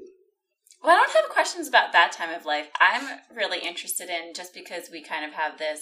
Well, 0.84 0.96
I 0.96 1.00
don't 1.06 1.24
have 1.24 1.30
questions 1.32 1.68
about 1.68 1.92
that 1.92 2.12
time 2.14 2.30
of 2.34 2.46
life. 2.46 2.68
I'm 2.80 3.20
really 3.36 3.60
interested 3.60 4.10
in 4.10 4.34
just 4.34 4.54
because 4.54 4.90
we 4.90 5.02
kind 5.04 5.26
of 5.26 5.34
have 5.34 5.58
this 5.58 5.82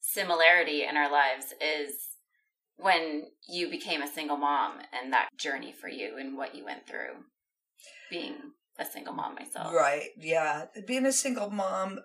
similarity 0.00 0.84
in 0.84 0.96
our 0.96 1.10
lives 1.10 1.46
is 1.60 1.94
when 2.76 3.24
you 3.48 3.68
became 3.70 4.02
a 4.02 4.06
single 4.12 4.36
mom 4.36 4.78
and 4.92 5.12
that 5.12 5.28
journey 5.38 5.72
for 5.72 5.88
you 5.88 6.16
and 6.18 6.36
what 6.36 6.54
you 6.54 6.64
went 6.64 6.86
through 6.86 7.14
being 8.10 8.34
a 8.78 8.84
single 8.84 9.14
mom 9.14 9.34
myself. 9.34 9.72
Right. 9.74 10.10
Yeah. 10.16 10.66
Being 10.86 11.06
a 11.06 11.12
single 11.12 11.50
mom 11.50 12.00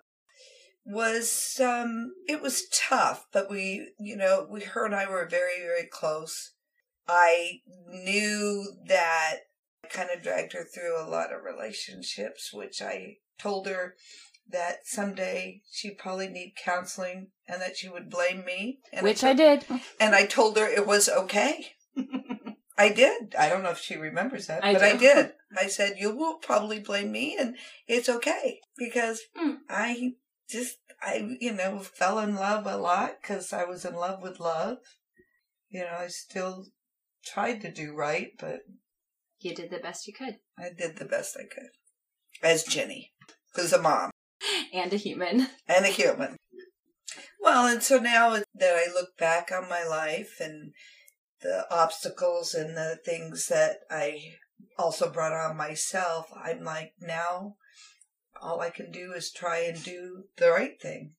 was 0.84 1.60
um 1.62 2.12
it 2.28 2.40
was 2.42 2.68
tough, 2.72 3.26
but 3.32 3.50
we 3.50 3.92
you 3.98 4.16
know, 4.16 4.46
we 4.50 4.60
her 4.62 4.84
and 4.84 4.94
I 4.94 5.08
were 5.08 5.26
very, 5.26 5.60
very 5.60 5.86
close. 5.90 6.52
I 7.08 7.60
knew 7.88 8.64
that 8.86 9.36
I 9.84 9.88
kind 9.88 10.10
of 10.14 10.22
dragged 10.22 10.52
her 10.52 10.64
through 10.64 11.00
a 11.00 11.08
lot 11.08 11.32
of 11.32 11.42
relationships, 11.42 12.52
which 12.52 12.80
I 12.80 13.16
told 13.38 13.66
her 13.66 13.96
that 14.48 14.80
someday 14.86 15.62
she'd 15.70 15.98
probably 15.98 16.28
need 16.28 16.54
counseling 16.62 17.28
and 17.48 17.60
that 17.60 17.76
she 17.76 17.88
would 17.88 18.10
blame 18.10 18.44
me. 18.44 18.80
And 18.92 19.02
Which 19.04 19.22
I, 19.24 19.30
I 19.30 19.34
did. 19.34 19.64
and 20.00 20.14
I 20.14 20.26
told 20.26 20.56
her 20.58 20.66
it 20.66 20.86
was 20.86 21.08
okay. 21.08 21.72
I 22.78 22.88
did. 22.88 23.34
I 23.38 23.48
don't 23.48 23.62
know 23.62 23.70
if 23.70 23.78
she 23.78 23.96
remembers 23.96 24.46
that, 24.46 24.64
I 24.64 24.72
but 24.72 24.82
I 24.82 24.96
did. 24.96 25.32
I 25.56 25.66
said, 25.66 25.96
you 25.98 26.14
will 26.16 26.38
probably 26.38 26.80
blame 26.80 27.12
me 27.12 27.36
and 27.38 27.56
it's 27.86 28.08
okay 28.08 28.60
because 28.78 29.20
Hmm. 29.36 29.54
I 29.68 30.14
just, 30.50 30.78
I, 31.02 31.36
you 31.40 31.52
know, 31.52 31.78
fell 31.78 32.18
in 32.18 32.34
love 32.34 32.66
a 32.66 32.76
lot 32.76 33.12
because 33.20 33.52
I 33.52 33.64
was 33.64 33.84
in 33.84 33.94
love 33.94 34.22
with 34.22 34.40
love. 34.40 34.78
You 35.68 35.80
know, 35.82 35.96
I 35.98 36.08
still 36.08 36.66
tried 37.24 37.60
to 37.62 37.72
do 37.72 37.94
right, 37.94 38.28
but 38.38 38.60
You 39.38 39.54
did 39.54 39.70
the 39.70 39.78
best 39.78 40.06
you 40.06 40.12
could. 40.12 40.36
I 40.58 40.70
did 40.76 40.96
the 40.96 41.04
best 41.04 41.36
I 41.38 41.44
could 41.44 41.70
as 42.42 42.64
Jenny, 42.64 43.12
who's 43.54 43.72
a 43.72 43.80
mom 43.80 44.10
And 44.72 44.92
a 44.92 44.96
human. 44.96 45.48
and 45.68 45.84
a 45.84 45.88
human. 45.88 46.36
Well, 47.40 47.66
and 47.66 47.82
so 47.82 47.98
now 47.98 48.30
that 48.30 48.44
I 48.62 48.92
look 48.92 49.16
back 49.18 49.50
on 49.52 49.68
my 49.68 49.84
life 49.84 50.40
and 50.40 50.72
the 51.42 51.66
obstacles 51.70 52.54
and 52.54 52.76
the 52.76 52.98
things 53.04 53.46
that 53.48 53.78
I 53.90 54.34
also 54.78 55.10
brought 55.10 55.32
on 55.32 55.56
myself, 55.56 56.26
I'm 56.34 56.62
like, 56.64 56.92
now 57.00 57.56
all 58.40 58.60
I 58.60 58.70
can 58.70 58.90
do 58.90 59.12
is 59.12 59.30
try 59.30 59.60
and 59.60 59.82
do 59.82 60.24
the 60.36 60.50
right 60.50 60.80
thing. 60.80 61.12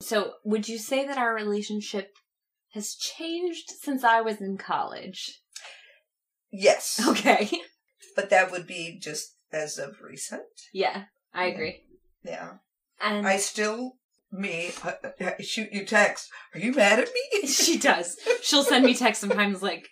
So, 0.00 0.32
would 0.44 0.68
you 0.68 0.78
say 0.78 1.06
that 1.06 1.18
our 1.18 1.34
relationship 1.34 2.12
has 2.72 2.94
changed 2.94 3.70
since 3.80 4.02
I 4.02 4.20
was 4.20 4.40
in 4.40 4.56
college? 4.58 5.40
Yes. 6.50 7.00
Okay. 7.08 7.50
But 8.14 8.28
that 8.30 8.50
would 8.50 8.66
be 8.66 8.98
just 9.00 9.36
as 9.52 9.78
of 9.78 10.00
recent. 10.02 10.42
yeah, 10.74 11.04
I 11.32 11.46
agree. 11.46 11.82
Yeah. 12.24 12.54
And 13.00 13.26
I 13.26 13.38
still, 13.38 13.92
me, 14.32 14.72
uh, 14.82 14.92
uh, 15.20 15.30
shoot 15.40 15.72
you 15.72 15.84
text. 15.84 16.30
Are 16.54 16.60
you 16.60 16.72
mad 16.72 16.98
at 16.98 17.08
me? 17.12 17.46
she 17.46 17.78
does. 17.78 18.16
She'll 18.42 18.64
send 18.64 18.84
me 18.84 18.94
text 18.94 19.20
sometimes 19.20 19.62
like 19.62 19.88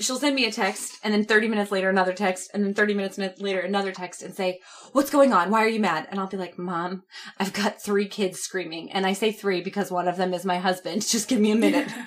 she'll 0.00 0.18
send 0.18 0.34
me 0.34 0.46
a 0.46 0.52
text 0.52 0.98
and 1.04 1.12
then 1.12 1.24
30 1.24 1.48
minutes 1.48 1.70
later 1.70 1.90
another 1.90 2.12
text 2.12 2.50
and 2.54 2.64
then 2.64 2.74
30 2.74 2.94
minutes 2.94 3.18
later 3.18 3.60
another 3.60 3.92
text 3.92 4.22
and 4.22 4.34
say, 4.34 4.60
"What's 4.92 5.10
going 5.10 5.32
on? 5.32 5.50
Why 5.50 5.62
are 5.64 5.68
you 5.68 5.80
mad?" 5.80 6.08
And 6.10 6.18
I'll 6.18 6.26
be 6.26 6.36
like, 6.36 6.58
"Mom, 6.58 7.02
I've 7.38 7.52
got 7.52 7.82
3 7.82 8.06
kids 8.06 8.40
screaming." 8.40 8.90
And 8.92 9.06
I 9.06 9.12
say 9.12 9.32
3 9.32 9.60
because 9.60 9.90
one 9.90 10.08
of 10.08 10.16
them 10.16 10.32
is 10.32 10.44
my 10.44 10.58
husband. 10.58 11.02
Just 11.08 11.28
give 11.28 11.40
me 11.40 11.50
a 11.52 11.56
minute. 11.56 11.88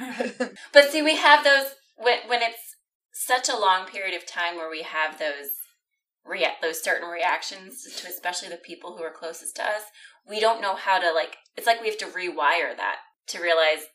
But 0.73 0.89
see, 0.91 1.01
we 1.01 1.15
have 1.17 1.43
those 1.43 1.75
when 1.97 2.19
when 2.27 2.41
it's 2.41 2.75
such 3.13 3.49
a 3.49 3.57
long 3.57 3.85
period 3.85 4.15
of 4.15 4.25
time 4.25 4.55
where 4.55 4.69
we 4.69 4.83
have 4.83 5.19
those 5.19 5.49
rea- 6.25 6.57
those 6.61 6.81
certain 6.81 7.07
reactions 7.09 7.83
to 7.97 8.07
especially 8.07 8.49
the 8.49 8.57
people 8.57 8.97
who 8.97 9.03
are 9.03 9.11
closest 9.11 9.55
to 9.57 9.63
us. 9.63 9.83
We 10.29 10.39
don't 10.39 10.61
know 10.61 10.75
how 10.75 10.99
to 10.99 11.11
like. 11.13 11.37
It's 11.55 11.67
like 11.67 11.81
we 11.81 11.87
have 11.87 11.97
to 11.99 12.05
rewire 12.07 12.75
that 12.75 12.97
to 13.27 13.41
realize 13.41 13.85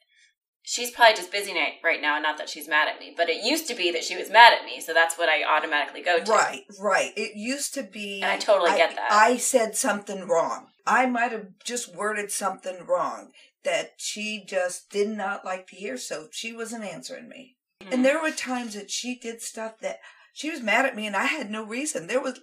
she's 0.62 0.90
probably 0.90 1.14
just 1.16 1.32
busy 1.32 1.52
night 1.52 1.74
right 1.82 2.00
now. 2.00 2.18
Not 2.18 2.38
that 2.38 2.48
she's 2.48 2.68
mad 2.68 2.88
at 2.88 3.00
me, 3.00 3.14
but 3.16 3.28
it 3.28 3.44
used 3.44 3.66
to 3.68 3.74
be 3.74 3.90
that 3.92 4.04
she 4.04 4.16
was 4.16 4.30
mad 4.30 4.52
at 4.52 4.64
me, 4.64 4.80
so 4.80 4.94
that's 4.94 5.18
what 5.18 5.28
I 5.28 5.44
automatically 5.44 6.02
go 6.02 6.22
to. 6.22 6.30
Right, 6.30 6.62
right. 6.80 7.12
It 7.16 7.36
used 7.36 7.74
to 7.74 7.82
be. 7.82 8.22
And 8.22 8.30
I 8.30 8.36
totally 8.38 8.70
get 8.76 8.94
that. 8.96 9.12
I 9.12 9.36
said 9.36 9.76
something 9.76 10.26
wrong. 10.26 10.68
I 10.86 11.06
might 11.06 11.32
have 11.32 11.48
just 11.64 11.94
worded 11.94 12.30
something 12.30 12.86
wrong 12.86 13.32
that 13.64 13.92
she 13.98 14.42
just 14.46 14.90
did 14.90 15.08
not 15.08 15.44
like 15.44 15.66
to 15.68 15.76
hear, 15.76 15.96
so 15.96 16.28
she 16.32 16.52
wasn't 16.52 16.84
answering 16.84 17.28
me. 17.28 17.56
Mhm. 17.82 17.92
And 17.92 18.04
there 18.04 18.20
were 18.20 18.30
times 18.30 18.74
that 18.74 18.90
she 18.90 19.14
did 19.16 19.42
stuff 19.42 19.78
that 19.80 20.00
she 20.32 20.50
was 20.50 20.60
mad 20.60 20.86
at 20.86 20.96
me 20.96 21.06
and 21.06 21.16
I 21.16 21.24
had 21.24 21.50
no 21.50 21.64
reason. 21.64 22.06
There 22.06 22.20
was, 22.20 22.40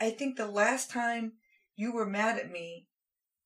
I 0.00 0.10
think 0.10 0.36
the 0.36 0.46
last 0.46 0.90
time 0.90 1.34
you 1.76 1.92
were 1.92 2.06
mad 2.06 2.38
at 2.38 2.50
me, 2.50 2.88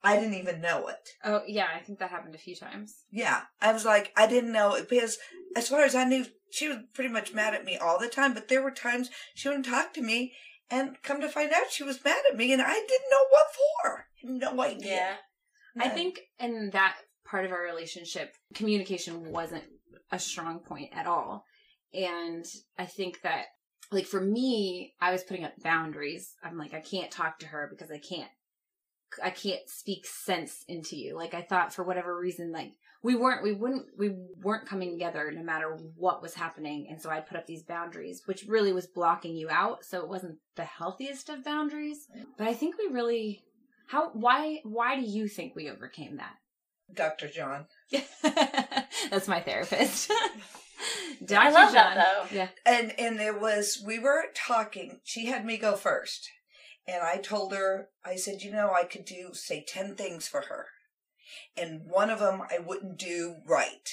I 0.04 0.16
didn't 0.16 0.34
even 0.34 0.60
know 0.60 0.88
it. 0.88 1.08
oh, 1.24 1.42
yeah, 1.46 1.66
I 1.74 1.80
think 1.80 1.98
that 1.98 2.10
happened 2.10 2.34
a 2.34 2.38
few 2.38 2.54
times. 2.54 2.94
Yeah. 3.10 3.42
I 3.60 3.72
was 3.72 3.84
like, 3.84 4.12
I 4.16 4.26
didn't 4.26 4.52
know 4.52 4.74
it 4.74 4.88
because 4.88 5.18
as 5.56 5.68
far 5.68 5.82
as 5.82 5.94
I 5.94 6.04
knew, 6.04 6.26
she 6.50 6.68
was 6.68 6.78
pretty 6.94 7.10
much 7.10 7.32
mad 7.34 7.54
at 7.54 7.64
me 7.64 7.76
all 7.76 7.98
the 7.98 8.08
time, 8.08 8.34
but 8.34 8.48
there 8.48 8.62
were 8.62 8.70
times 8.70 9.10
she 9.34 9.48
wouldn't 9.48 9.66
talk 9.66 9.92
to 9.94 10.02
me 10.02 10.32
and 10.70 10.96
come 11.02 11.20
to 11.20 11.28
find 11.28 11.52
out 11.52 11.70
she 11.70 11.82
was 11.82 12.04
mad 12.04 12.22
at 12.30 12.36
me 12.36 12.52
and 12.52 12.62
I 12.62 12.74
didn't 12.74 13.10
know 13.10 13.26
what 13.30 13.46
for. 13.54 14.06
No 14.24 14.62
idea. 14.62 14.94
yeah. 14.94 15.14
I 15.80 15.88
think 15.88 16.20
in 16.38 16.70
that 16.72 16.96
part 17.26 17.44
of 17.44 17.52
our 17.52 17.62
relationship, 17.62 18.34
communication 18.54 19.32
wasn't 19.32 19.64
a 20.12 20.18
strong 20.18 20.60
point 20.60 20.90
at 20.92 21.06
all. 21.06 21.44
And 21.92 22.44
I 22.78 22.86
think 22.86 23.20
that, 23.22 23.46
like, 23.90 24.06
for 24.06 24.20
me, 24.20 24.94
I 25.00 25.12
was 25.12 25.22
putting 25.22 25.44
up 25.44 25.52
boundaries. 25.62 26.34
I'm 26.42 26.58
like, 26.58 26.74
I 26.74 26.80
can't 26.80 27.10
talk 27.10 27.38
to 27.40 27.46
her 27.46 27.68
because 27.70 27.90
I 27.90 27.98
can't, 27.98 28.30
I 29.22 29.30
can't 29.30 29.68
speak 29.68 30.06
sense 30.06 30.64
into 30.68 30.96
you. 30.96 31.16
Like, 31.16 31.34
I 31.34 31.42
thought 31.42 31.74
for 31.74 31.84
whatever 31.84 32.18
reason, 32.18 32.52
like, 32.52 32.72
we 33.02 33.14
weren't, 33.14 33.42
we 33.42 33.52
wouldn't, 33.52 33.86
we 33.98 34.14
weren't 34.42 34.66
coming 34.66 34.92
together 34.92 35.30
no 35.30 35.42
matter 35.42 35.76
what 35.96 36.22
was 36.22 36.34
happening. 36.34 36.86
And 36.88 37.00
so 37.00 37.10
I'd 37.10 37.26
put 37.26 37.36
up 37.36 37.46
these 37.46 37.62
boundaries, 37.62 38.22
which 38.24 38.46
really 38.48 38.72
was 38.72 38.86
blocking 38.86 39.36
you 39.36 39.50
out. 39.50 39.84
So 39.84 40.00
it 40.00 40.08
wasn't 40.08 40.38
the 40.56 40.64
healthiest 40.64 41.28
of 41.28 41.44
boundaries. 41.44 42.06
But 42.38 42.48
I 42.48 42.54
think 42.54 42.76
we 42.78 42.86
really, 42.86 43.42
how, 43.88 44.10
why, 44.14 44.60
why 44.64 44.96
do 44.96 45.02
you 45.02 45.28
think 45.28 45.54
we 45.54 45.70
overcame 45.70 46.16
that? 46.16 46.34
Dr. 46.92 47.28
John. 47.28 47.66
That's 49.10 49.28
my 49.28 49.40
therapist. 49.40 50.10
Dr. 51.24 51.40
I 51.40 51.50
love 51.50 51.72
that, 51.72 51.94
John. 51.94 52.04
though. 52.04 52.36
Yeah. 52.36 52.48
And 52.66 52.98
and 52.98 53.18
there 53.18 53.38
was 53.38 53.82
we 53.84 53.98
were 53.98 54.24
talking. 54.34 55.00
She 55.04 55.26
had 55.26 55.44
me 55.44 55.56
go 55.56 55.76
first. 55.76 56.28
And 56.86 57.02
I 57.02 57.16
told 57.16 57.54
her, 57.54 57.88
I 58.04 58.16
said, 58.16 58.42
you 58.42 58.52
know, 58.52 58.72
I 58.72 58.84
could 58.84 59.04
do 59.04 59.30
say 59.32 59.64
10 59.66 59.94
things 59.94 60.28
for 60.28 60.42
her. 60.42 60.66
And 61.56 61.82
one 61.86 62.10
of 62.10 62.20
them 62.20 62.42
I 62.50 62.58
wouldn't 62.58 62.98
do 62.98 63.36
right. 63.46 63.88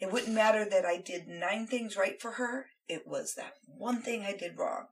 It 0.00 0.12
wouldn't 0.12 0.34
matter 0.34 0.64
that 0.64 0.84
I 0.84 0.96
did 0.96 1.28
nine 1.28 1.66
things 1.66 1.96
right 1.96 2.20
for 2.20 2.32
her. 2.32 2.66
It 2.88 3.06
was 3.06 3.34
that 3.34 3.54
one 3.66 4.00
thing 4.00 4.22
I 4.22 4.36
did 4.36 4.56
wrong. 4.56 4.86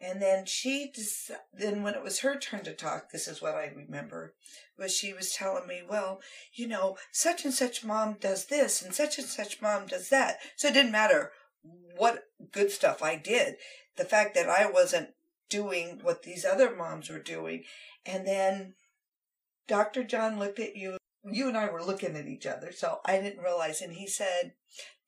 And 0.00 0.20
then 0.20 0.44
she 0.44 0.90
just, 0.94 1.30
then 1.52 1.82
when 1.82 1.94
it 1.94 2.02
was 2.02 2.20
her 2.20 2.36
turn 2.36 2.64
to 2.64 2.74
talk, 2.74 3.10
this 3.10 3.28
is 3.28 3.40
what 3.40 3.54
I 3.54 3.72
remember, 3.74 4.34
was 4.76 4.94
she 4.94 5.12
was 5.12 5.32
telling 5.32 5.66
me, 5.66 5.82
well, 5.88 6.20
you 6.52 6.66
know, 6.66 6.96
such 7.12 7.44
and 7.44 7.54
such 7.54 7.84
mom 7.84 8.16
does 8.20 8.46
this 8.46 8.82
and 8.82 8.92
such 8.94 9.18
and 9.18 9.26
such 9.26 9.62
mom 9.62 9.86
does 9.86 10.08
that. 10.08 10.38
So 10.56 10.68
it 10.68 10.74
didn't 10.74 10.92
matter 10.92 11.32
what 11.96 12.24
good 12.52 12.70
stuff 12.70 13.02
I 13.02 13.16
did. 13.16 13.54
The 13.96 14.04
fact 14.04 14.34
that 14.34 14.48
I 14.48 14.68
wasn't 14.68 15.10
doing 15.48 16.00
what 16.02 16.22
these 16.22 16.44
other 16.44 16.74
moms 16.74 17.10
were 17.10 17.18
doing. 17.18 17.64
And 18.06 18.26
then 18.26 18.74
Dr. 19.66 20.04
John 20.04 20.38
looked 20.38 20.58
at 20.58 20.76
you. 20.76 20.96
You 21.24 21.48
and 21.48 21.56
I 21.56 21.70
were 21.70 21.82
looking 21.82 22.16
at 22.16 22.26
each 22.26 22.46
other, 22.46 22.70
so 22.70 23.00
I 23.06 23.18
didn't 23.18 23.42
realize. 23.42 23.80
And 23.80 23.94
he 23.94 24.06
said, 24.06 24.52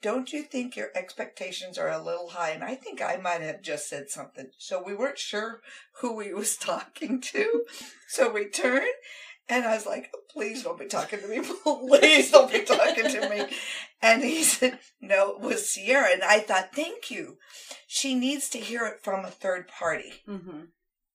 Don't 0.00 0.32
you 0.32 0.42
think 0.42 0.74
your 0.74 0.88
expectations 0.94 1.76
are 1.76 1.90
a 1.90 2.02
little 2.02 2.30
high? 2.30 2.50
And 2.50 2.64
I 2.64 2.74
think 2.74 3.02
I 3.02 3.16
might 3.16 3.42
have 3.42 3.60
just 3.60 3.88
said 3.88 4.08
something. 4.08 4.46
So 4.56 4.82
we 4.82 4.94
weren't 4.94 5.18
sure 5.18 5.60
who 6.00 6.20
he 6.20 6.32
was 6.32 6.56
talking 6.56 7.20
to. 7.20 7.64
So 8.08 8.32
we 8.32 8.48
turned 8.48 8.86
and 9.48 9.64
I 9.64 9.74
was 9.74 9.86
like, 9.86 10.10
Please 10.30 10.62
don't 10.62 10.78
be 10.78 10.86
talking 10.86 11.20
to 11.20 11.28
me. 11.28 11.40
Please 11.64 12.30
don't 12.30 12.52
be 12.52 12.62
talking 12.62 13.08
to 13.10 13.28
me. 13.28 13.46
And 14.02 14.22
he 14.22 14.42
said, 14.42 14.78
No, 15.00 15.32
it 15.36 15.40
was 15.40 15.72
Ciara. 15.72 16.12
And 16.12 16.22
I 16.22 16.40
thought, 16.40 16.74
Thank 16.74 17.10
you. 17.10 17.38
She 17.86 18.14
needs 18.14 18.48
to 18.50 18.58
hear 18.58 18.86
it 18.86 19.02
from 19.02 19.24
a 19.24 19.30
third 19.30 19.68
party 19.68 20.12
Mm-hmm. 20.28 20.60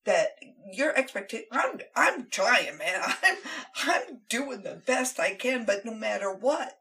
that 0.06 0.30
your 0.74 0.98
expectation 0.98 1.46
I'm 1.52 1.80
I'm 1.96 2.30
trying, 2.30 2.78
man. 2.78 3.02
I'm 3.24 3.36
I'm 3.76 4.20
doing 4.30 4.64
the 4.64 4.82
best 4.88 5.20
I 5.20 5.36
can, 5.36 5.66
but 5.66 5.86
no 5.86 5.94
matter 5.94 6.34
what, 6.34 6.74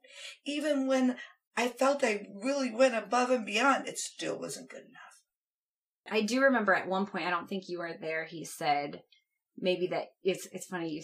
even 0.47 0.87
when 0.87 1.17
I 1.57 1.69
felt 1.69 2.05
I 2.05 2.27
really 2.43 2.71
went 2.71 2.95
above 2.95 3.31
and 3.31 3.45
beyond, 3.45 3.87
it 3.87 3.99
still 3.99 4.39
wasn't 4.39 4.71
good 4.71 4.81
enough. 4.81 4.95
I 6.11 6.23
do 6.23 6.41
remember 6.41 6.73
at 6.75 6.89
one 6.89 7.07
point, 7.07 7.27
I 7.27 7.31
don't 7.31 7.49
think 7.49 7.69
you 7.69 7.79
were 7.81 7.93
there, 8.01 8.25
he 8.25 8.45
said 8.45 9.03
maybe 9.59 9.89
that 9.89 10.07
it's 10.23 10.49
it's 10.53 10.67
funny 10.67 10.91
you 10.91 11.03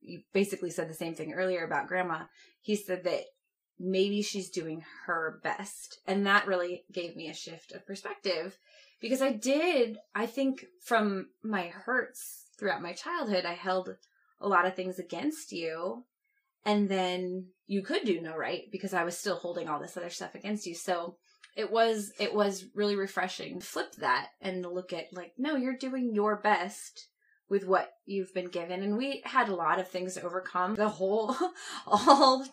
you 0.00 0.22
basically 0.32 0.70
said 0.70 0.88
the 0.88 0.94
same 0.94 1.14
thing 1.14 1.32
earlier 1.32 1.64
about 1.64 1.88
grandma. 1.88 2.24
He 2.60 2.76
said 2.76 3.04
that 3.04 3.24
maybe 3.78 4.22
she's 4.22 4.50
doing 4.50 4.84
her 5.06 5.40
best. 5.42 6.00
And 6.06 6.26
that 6.26 6.46
really 6.46 6.84
gave 6.92 7.16
me 7.16 7.28
a 7.28 7.34
shift 7.34 7.72
of 7.72 7.86
perspective 7.86 8.58
because 9.00 9.22
I 9.22 9.32
did, 9.32 9.98
I 10.14 10.26
think 10.26 10.66
from 10.84 11.28
my 11.42 11.68
hurts 11.68 12.46
throughout 12.58 12.82
my 12.82 12.92
childhood, 12.92 13.44
I 13.44 13.54
held 13.54 13.96
a 14.40 14.48
lot 14.48 14.66
of 14.66 14.74
things 14.74 14.98
against 14.98 15.52
you. 15.52 16.04
And 16.64 16.88
then 16.88 17.48
you 17.66 17.82
could 17.82 18.04
do 18.04 18.20
no 18.20 18.36
right 18.36 18.62
because 18.72 18.92
I 18.92 19.04
was 19.04 19.16
still 19.16 19.36
holding 19.36 19.68
all 19.68 19.80
this 19.80 19.96
other 19.96 20.10
stuff 20.10 20.34
against 20.34 20.66
you. 20.66 20.74
So 20.74 21.16
it 21.56 21.70
was 21.72 22.12
it 22.20 22.34
was 22.34 22.66
really 22.74 22.94
refreshing 22.94 23.60
to 23.60 23.66
flip 23.66 23.94
that 23.96 24.28
and 24.40 24.64
look 24.64 24.92
at 24.92 25.06
like 25.12 25.32
no 25.38 25.56
you're 25.56 25.76
doing 25.76 26.14
your 26.14 26.36
best 26.36 27.08
with 27.50 27.66
what 27.66 27.90
you've 28.06 28.32
been 28.34 28.48
given. 28.48 28.82
And 28.82 28.96
we 28.96 29.22
had 29.24 29.48
a 29.48 29.54
lot 29.54 29.78
of 29.78 29.88
things 29.88 30.14
to 30.14 30.22
overcome. 30.22 30.74
The 30.74 30.88
whole 30.88 31.34
all 31.86 32.44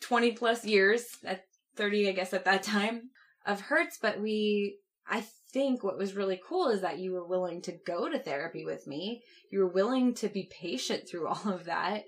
20 0.00 0.32
plus 0.32 0.64
years 0.64 1.04
at 1.24 1.44
30 1.76 2.10
i 2.10 2.12
guess 2.12 2.34
at 2.34 2.44
that 2.44 2.62
time 2.62 3.08
of 3.46 3.62
hurts 3.62 3.98
but 4.00 4.20
we 4.20 4.76
i 5.08 5.24
think 5.52 5.82
what 5.82 5.96
was 5.98 6.14
really 6.14 6.40
cool 6.46 6.68
is 6.68 6.80
that 6.82 6.98
you 6.98 7.12
were 7.12 7.26
willing 7.26 7.62
to 7.62 7.72
go 7.86 8.08
to 8.08 8.18
therapy 8.18 8.64
with 8.64 8.86
me. 8.86 9.22
You 9.50 9.60
were 9.60 9.68
willing 9.72 10.14
to 10.14 10.28
be 10.28 10.50
patient 10.50 11.08
through 11.08 11.28
all 11.32 11.52
of 11.52 11.64
that. 11.66 12.04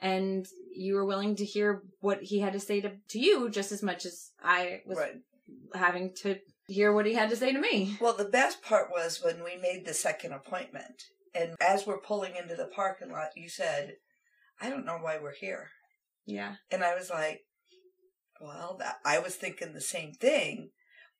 And 0.00 0.46
you 0.74 0.94
were 0.94 1.04
willing 1.04 1.36
to 1.36 1.44
hear 1.44 1.82
what 2.00 2.22
he 2.22 2.40
had 2.40 2.52
to 2.52 2.60
say 2.60 2.80
to, 2.80 2.92
to 3.08 3.18
you 3.18 3.48
just 3.50 3.72
as 3.72 3.82
much 3.82 4.04
as 4.06 4.30
i 4.42 4.80
was 4.86 4.98
Right. 4.98 5.14
having 5.74 6.12
to 6.22 6.36
hear 6.66 6.92
what 6.92 7.06
he 7.06 7.14
had 7.14 7.30
to 7.30 7.36
say 7.36 7.52
to 7.52 7.58
me. 7.60 7.96
Well, 8.00 8.14
the 8.16 8.24
best 8.24 8.62
part 8.62 8.90
was 8.90 9.20
when 9.22 9.42
we 9.44 9.56
made 9.56 9.84
the 9.84 9.94
second 9.94 10.32
appointment, 10.32 11.02
and 11.34 11.56
as 11.60 11.86
we're 11.86 12.00
pulling 12.00 12.36
into 12.36 12.54
the 12.54 12.66
parking 12.74 13.10
lot, 13.10 13.30
you 13.36 13.48
said, 13.48 13.96
"I 14.60 14.70
don't 14.70 14.86
know 14.86 14.98
why 14.98 15.18
we're 15.18 15.34
here," 15.34 15.70
Yeah. 16.26 16.56
and 16.70 16.84
I 16.84 16.94
was 16.94 17.10
like, 17.10 17.42
"Well, 18.40 18.76
that 18.78 18.98
I 19.04 19.18
was 19.18 19.36
thinking 19.36 19.72
the 19.72 19.80
same 19.80 20.12
thing, 20.14 20.70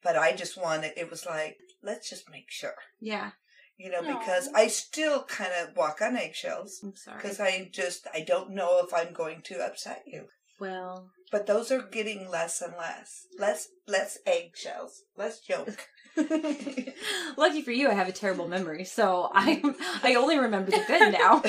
but 0.02 0.16
I 0.16 0.32
just 0.32 0.56
wanted. 0.56 0.92
It 0.96 1.10
was 1.10 1.24
like, 1.26 1.58
let's 1.82 2.08
just 2.10 2.28
make 2.28 2.50
sure, 2.50 2.76
Yeah. 3.00 3.32
you 3.76 3.90
know, 3.90 4.00
Aw. 4.04 4.18
because 4.18 4.48
I 4.54 4.68
still 4.68 5.24
kind 5.24 5.52
of 5.52 5.76
walk 5.76 6.00
on 6.02 6.16
eggshells 6.16 6.80
I'm 6.82 6.94
sorry. 6.94 7.16
because 7.18 7.40
I 7.40 7.68
just 7.72 8.06
I 8.12 8.20
don't 8.20 8.50
know 8.50 8.78
if 8.84 8.92
I'm 8.94 9.12
going 9.12 9.42
to 9.42 9.64
upset 9.64 10.02
you." 10.06 10.28
well, 10.60 11.10
But 11.32 11.46
those 11.46 11.72
are 11.72 11.82
getting 11.82 12.28
less 12.30 12.62
and 12.62 12.76
less. 12.76 13.26
Less 13.38 13.68
less 13.88 14.18
eggshells. 14.24 15.02
Less 15.16 15.40
joke. 15.40 15.88
lucky 17.36 17.62
for 17.62 17.72
you, 17.72 17.88
I 17.88 17.94
have 17.94 18.08
a 18.08 18.12
terrible 18.12 18.48
memory, 18.48 18.84
so 18.84 19.30
I 19.34 19.62
I 20.02 20.14
only 20.14 20.38
remember 20.38 20.70
the 20.70 20.84
good 20.86 21.12
now. 21.12 21.38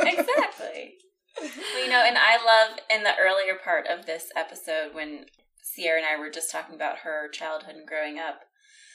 exactly. 0.00 0.94
Well, 1.40 1.82
you 1.84 1.90
know, 1.90 2.02
and 2.04 2.16
I 2.18 2.36
love 2.44 2.78
in 2.90 3.02
the 3.02 3.12
earlier 3.20 3.54
part 3.62 3.86
of 3.86 4.06
this 4.06 4.30
episode 4.36 4.94
when 4.94 5.26
Ciara 5.74 5.98
and 5.98 6.06
I 6.06 6.18
were 6.18 6.30
just 6.30 6.50
talking 6.50 6.74
about 6.74 6.98
her 6.98 7.28
childhood 7.28 7.76
and 7.76 7.86
growing 7.86 8.18
up. 8.18 8.40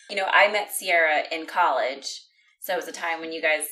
You 0.10 0.16
know, 0.16 0.28
I 0.30 0.52
met 0.52 0.70
Ciara 0.80 1.24
in 1.32 1.46
college, 1.46 2.22
so 2.60 2.74
it 2.74 2.78
was 2.78 2.88
a 2.88 2.92
time 2.92 3.20
when 3.20 3.32
you 3.32 3.42
guys, 3.42 3.64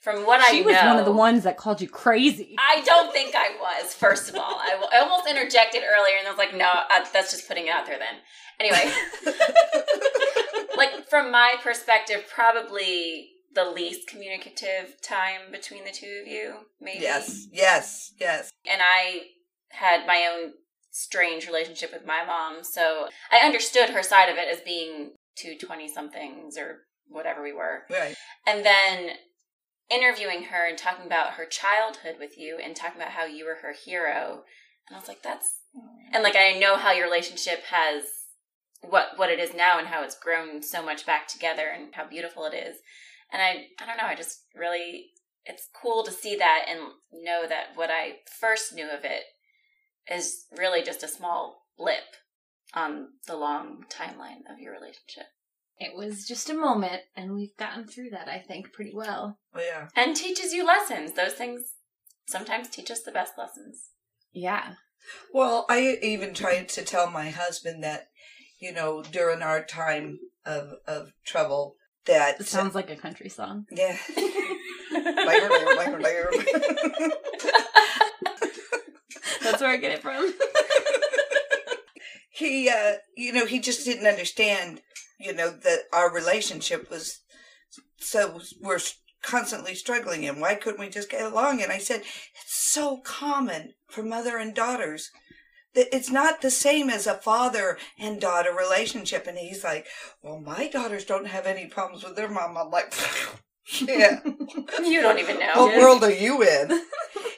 from 0.00 0.24
what 0.26 0.40
I 0.40 0.52
know, 0.52 0.58
she 0.58 0.62
was 0.62 0.76
one 0.76 0.98
of 0.98 1.04
the 1.04 1.12
ones 1.12 1.44
that 1.44 1.56
called 1.56 1.80
you 1.80 1.88
crazy. 1.88 2.56
I 2.58 2.80
don't 2.82 3.12
think 3.12 3.34
I 3.34 3.50
was. 3.60 3.94
First 3.94 4.30
of 4.30 4.36
all, 4.36 4.56
I, 4.58 4.82
I 4.92 5.00
almost 5.00 5.28
interjected 5.28 5.82
earlier, 5.82 6.16
and 6.18 6.26
I 6.26 6.30
was 6.30 6.38
like, 6.38 6.54
"No, 6.54 6.66
uh, 6.66 7.04
that's 7.12 7.32
just 7.32 7.46
putting 7.46 7.66
it 7.66 7.70
out 7.70 7.86
there." 7.86 7.98
Then, 7.98 8.20
anyway, 8.62 8.92
like 10.76 11.08
from 11.08 11.30
my 11.30 11.56
perspective, 11.62 12.24
probably 12.32 13.30
the 13.54 13.64
least 13.64 14.08
communicative 14.08 15.00
time 15.02 15.50
between 15.50 15.84
the 15.84 15.90
two 15.90 16.20
of 16.22 16.26
you, 16.26 16.54
maybe. 16.80 17.02
yes. 17.02 17.46
Yes. 17.52 18.12
Yes. 18.18 18.50
And 18.70 18.80
I 18.82 19.22
had 19.70 20.06
my 20.06 20.28
own 20.32 20.52
strange 20.90 21.46
relationship 21.46 21.92
with 21.92 22.06
my 22.06 22.24
mom, 22.24 22.62
so 22.62 23.08
I 23.30 23.44
understood 23.44 23.90
her 23.90 24.02
side 24.02 24.28
of 24.28 24.36
it 24.36 24.48
as 24.50 24.60
being 24.60 25.12
two 25.36 25.56
20 25.58 25.88
somethings 25.88 26.56
or 26.56 26.82
whatever 27.08 27.42
we 27.42 27.52
were. 27.52 27.82
Right. 27.90 28.14
And 28.46 28.64
then 28.64 29.16
interviewing 29.90 30.44
her 30.44 30.66
and 30.66 30.78
talking 30.78 31.06
about 31.06 31.34
her 31.34 31.44
childhood 31.44 32.16
with 32.18 32.38
you 32.38 32.58
and 32.62 32.74
talking 32.74 33.00
about 33.00 33.12
how 33.12 33.24
you 33.26 33.44
were 33.44 33.56
her 33.62 33.74
hero. 33.84 34.44
And 34.88 34.96
I 34.96 34.98
was 34.98 35.08
like, 35.08 35.22
that's 35.22 35.58
and 36.12 36.22
like 36.22 36.36
I 36.36 36.58
know 36.58 36.76
how 36.76 36.92
your 36.92 37.06
relationship 37.06 37.64
has 37.70 38.04
what 38.82 39.10
what 39.16 39.30
it 39.30 39.38
is 39.38 39.54
now 39.54 39.78
and 39.78 39.88
how 39.88 40.02
it's 40.02 40.18
grown 40.18 40.62
so 40.62 40.82
much 40.82 41.06
back 41.06 41.28
together 41.28 41.68
and 41.74 41.94
how 41.94 42.06
beautiful 42.06 42.44
it 42.44 42.54
is. 42.54 42.76
And 43.32 43.40
I 43.40 43.66
I 43.80 43.86
don't 43.86 43.96
know, 43.96 44.06
I 44.06 44.14
just 44.14 44.44
really 44.54 45.10
it's 45.44 45.68
cool 45.80 46.04
to 46.04 46.12
see 46.12 46.36
that 46.36 46.66
and 46.68 46.80
know 47.12 47.46
that 47.48 47.68
what 47.74 47.90
I 47.90 48.18
first 48.40 48.74
knew 48.74 48.88
of 48.88 49.04
it 49.04 49.24
is 50.10 50.46
really 50.56 50.82
just 50.82 51.02
a 51.02 51.08
small 51.08 51.66
blip 51.76 52.16
on 52.74 53.08
the 53.26 53.36
long 53.36 53.84
timeline 53.88 54.50
of 54.50 54.58
your 54.58 54.72
relationship. 54.72 55.26
It 55.78 55.96
was 55.96 56.26
just 56.26 56.50
a 56.50 56.54
moment, 56.54 57.02
and 57.16 57.34
we've 57.34 57.56
gotten 57.58 57.86
through 57.86 58.10
that, 58.10 58.28
I 58.28 58.38
think, 58.38 58.72
pretty 58.72 58.92
well. 58.94 59.38
Well, 59.52 59.64
yeah. 59.64 59.88
And 59.96 60.14
teaches 60.14 60.52
you 60.52 60.64
lessons. 60.64 61.12
Those 61.12 61.32
things 61.32 61.74
sometimes 62.26 62.68
teach 62.68 62.90
us 62.90 63.02
the 63.02 63.10
best 63.10 63.32
lessons. 63.36 63.90
Yeah. 64.32 64.74
Well, 65.32 65.66
I 65.68 65.98
even 66.02 66.34
tried 66.34 66.68
to 66.70 66.82
tell 66.82 67.10
my 67.10 67.30
husband 67.30 67.82
that, 67.82 68.08
you 68.62 68.72
know, 68.72 69.02
during 69.02 69.42
our 69.42 69.64
time 69.64 70.20
of 70.46 70.74
of 70.86 71.12
trouble, 71.26 71.74
that 72.06 72.40
It 72.40 72.46
sounds 72.46 72.76
like 72.76 72.90
a 72.90 72.96
country 72.96 73.28
song. 73.28 73.66
yeah. 73.72 73.98
That's 79.42 79.60
where 79.60 79.70
I 79.70 79.76
get 79.76 79.92
it 79.92 80.02
from. 80.02 80.32
he, 82.30 82.68
uh, 82.68 82.94
you 83.16 83.32
know, 83.32 83.46
he 83.46 83.58
just 83.58 83.84
didn't 83.84 84.06
understand, 84.06 84.80
you 85.18 85.34
know, 85.34 85.50
that 85.50 85.80
our 85.92 86.12
relationship 86.12 86.88
was 86.88 87.18
so 87.98 88.40
we're 88.60 88.78
constantly 89.22 89.74
struggling 89.74 90.26
and 90.26 90.40
why 90.40 90.54
couldn't 90.54 90.80
we 90.80 90.88
just 90.88 91.10
get 91.10 91.22
along? 91.22 91.62
And 91.62 91.72
I 91.72 91.78
said, 91.78 92.00
it's 92.00 92.70
so 92.72 92.98
common 92.98 93.74
for 93.88 94.02
mother 94.04 94.36
and 94.36 94.54
daughters. 94.54 95.10
It's 95.74 96.10
not 96.10 96.42
the 96.42 96.50
same 96.50 96.90
as 96.90 97.06
a 97.06 97.14
father 97.14 97.78
and 97.98 98.20
daughter 98.20 98.52
relationship. 98.52 99.26
And 99.26 99.38
he's 99.38 99.64
like, 99.64 99.86
well, 100.22 100.38
my 100.40 100.68
daughters 100.68 101.04
don't 101.04 101.26
have 101.26 101.46
any 101.46 101.66
problems 101.66 102.04
with 102.04 102.16
their 102.16 102.28
mom. 102.28 102.56
I'm 102.56 102.70
like, 102.70 102.92
yeah. 103.80 104.20
You 104.82 105.00
don't 105.00 105.18
even 105.18 105.38
know. 105.38 105.52
What 105.56 105.76
world 105.76 106.04
are 106.04 106.12
you 106.12 106.42
in? 106.42 106.70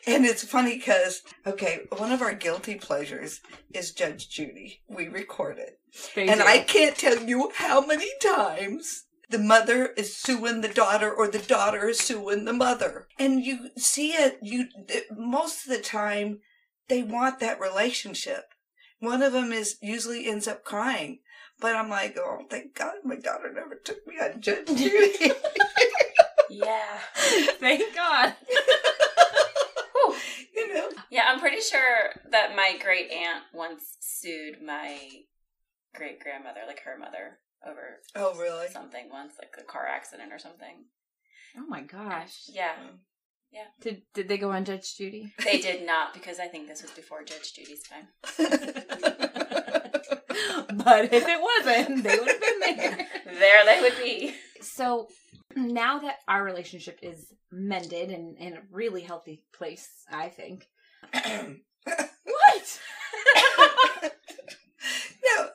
and 0.06 0.24
it's 0.24 0.44
funny 0.44 0.76
because, 0.76 1.22
okay, 1.46 1.80
one 1.96 2.12
of 2.12 2.22
our 2.22 2.34
guilty 2.34 2.74
pleasures 2.76 3.40
is 3.72 3.92
Judge 3.92 4.28
Judy. 4.28 4.82
We 4.88 5.08
record 5.08 5.58
it. 5.58 5.78
and 6.16 6.42
I 6.42 6.60
can't 6.60 6.96
tell 6.96 7.22
you 7.22 7.50
how 7.56 7.84
many 7.86 8.10
times 8.20 9.04
the 9.30 9.38
mother 9.38 9.86
is 9.96 10.16
suing 10.16 10.60
the 10.60 10.68
daughter 10.68 11.12
or 11.12 11.28
the 11.28 11.38
daughter 11.38 11.88
is 11.88 11.98
suing 11.98 12.44
the 12.44 12.52
mother. 12.52 13.06
And 13.18 13.44
you 13.44 13.70
see 13.76 14.10
it, 14.10 14.38
you, 14.42 14.66
most 15.16 15.66
of 15.66 15.72
the 15.76 15.82
time, 15.82 16.40
they 16.88 17.02
want 17.02 17.40
that 17.40 17.60
relationship. 17.60 18.44
One 19.00 19.22
of 19.22 19.32
them 19.32 19.52
is 19.52 19.76
usually 19.82 20.26
ends 20.26 20.48
up 20.48 20.64
crying. 20.64 21.20
But 21.60 21.76
I'm 21.76 21.88
like, 21.88 22.16
oh, 22.18 22.40
thank 22.50 22.74
God 22.74 22.94
my 23.04 23.16
daughter 23.16 23.52
never 23.52 23.76
took 23.76 24.06
me 24.06 24.14
on 24.20 24.40
Judge 24.40 24.66
Judy. 24.66 25.32
Yeah. 26.50 26.98
Thank 27.58 27.94
God. 27.94 28.34
you 30.54 30.74
know? 30.74 30.90
Yeah, 31.10 31.24
I'm 31.28 31.40
pretty 31.40 31.60
sure 31.60 32.10
that 32.30 32.54
my 32.56 32.76
great 32.82 33.10
aunt 33.10 33.44
once 33.52 33.96
sued 34.00 34.62
my 34.64 34.98
great 35.94 36.20
grandmother, 36.20 36.60
like 36.66 36.80
her 36.80 36.98
mother, 36.98 37.38
over 37.66 38.00
Oh, 38.14 38.34
really? 38.38 38.68
something 38.68 39.08
once, 39.10 39.34
like 39.38 39.54
a 39.58 39.64
car 39.64 39.86
accident 39.86 40.32
or 40.32 40.38
something. 40.38 40.84
Oh 41.56 41.66
my 41.68 41.82
gosh. 41.82 42.42
Yeah. 42.48 42.74
Mm. 42.74 42.98
Did 43.80 44.02
did 44.14 44.28
they 44.28 44.38
go 44.38 44.50
on 44.50 44.64
Judge 44.64 44.96
Judy? 44.96 45.32
They 45.44 45.58
did 45.58 45.86
not 45.86 46.14
because 46.14 46.38
I 46.40 46.46
think 46.46 46.68
this 46.68 46.82
was 46.82 46.90
before 46.92 47.22
Judge 47.24 47.52
Judy's 47.54 47.82
time. 47.82 48.08
but 50.84 51.12
if 51.12 51.24
it 51.26 51.40
wasn't, 51.40 52.02
they 52.02 52.18
would 52.18 52.28
have 52.28 52.40
been 52.40 52.60
there. 52.60 53.06
There 53.38 53.64
they 53.64 53.80
would 53.80 53.96
be. 53.98 54.34
So 54.60 55.08
now 55.56 55.98
that 55.98 56.18
our 56.28 56.44
relationship 56.44 57.00
is 57.02 57.32
mended 57.50 58.10
and 58.10 58.38
in 58.38 58.54
a 58.54 58.62
really 58.70 59.00
healthy 59.02 59.42
place, 59.52 59.88
I 60.10 60.28
think. 60.28 60.68
What? 61.86 62.80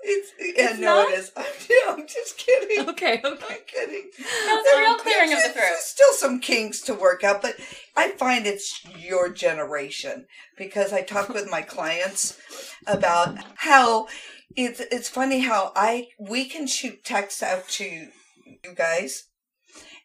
No, 0.09 0.15
it's 0.39 0.79
yeah, 0.79 0.85
no, 0.85 0.95
not? 0.95 1.11
it 1.11 1.19
is. 1.19 1.31
I'm, 1.37 1.45
yeah, 1.69 1.93
I'm 1.93 2.07
just 2.07 2.37
kidding. 2.37 2.89
Okay, 2.89 3.21
I'm 3.23 3.33
okay. 3.33 3.57
kidding. 3.67 4.09
That's 4.17 4.73
a 4.73 4.79
real 4.79 4.91
um, 4.91 4.99
clearing 4.99 5.33
of 5.33 5.43
the 5.43 5.49
throat. 5.49 5.55
There's 5.55 5.83
still 5.83 6.13
some 6.13 6.39
kinks 6.39 6.81
to 6.81 6.93
work 6.93 7.23
out, 7.23 7.41
but 7.41 7.55
I 7.95 8.11
find 8.11 8.45
it's 8.45 8.83
your 8.97 9.29
generation 9.29 10.25
because 10.57 10.93
I 10.93 11.01
talk 11.01 11.29
with 11.29 11.49
my 11.49 11.61
clients 11.61 12.39
about 12.87 13.37
how 13.55 14.07
it's 14.55 14.79
it's 14.79 15.09
funny 15.09 15.39
how 15.39 15.71
I 15.75 16.07
we 16.19 16.45
can 16.45 16.67
shoot 16.67 17.03
texts 17.03 17.43
out 17.43 17.67
to 17.69 17.85
you 17.85 18.75
guys 18.75 19.25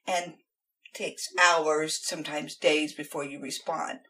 and 0.07 0.34
takes 0.92 1.28
hours, 1.42 1.98
sometimes 2.02 2.57
days 2.57 2.92
before 2.92 3.24
you 3.24 3.40
respond. 3.40 4.00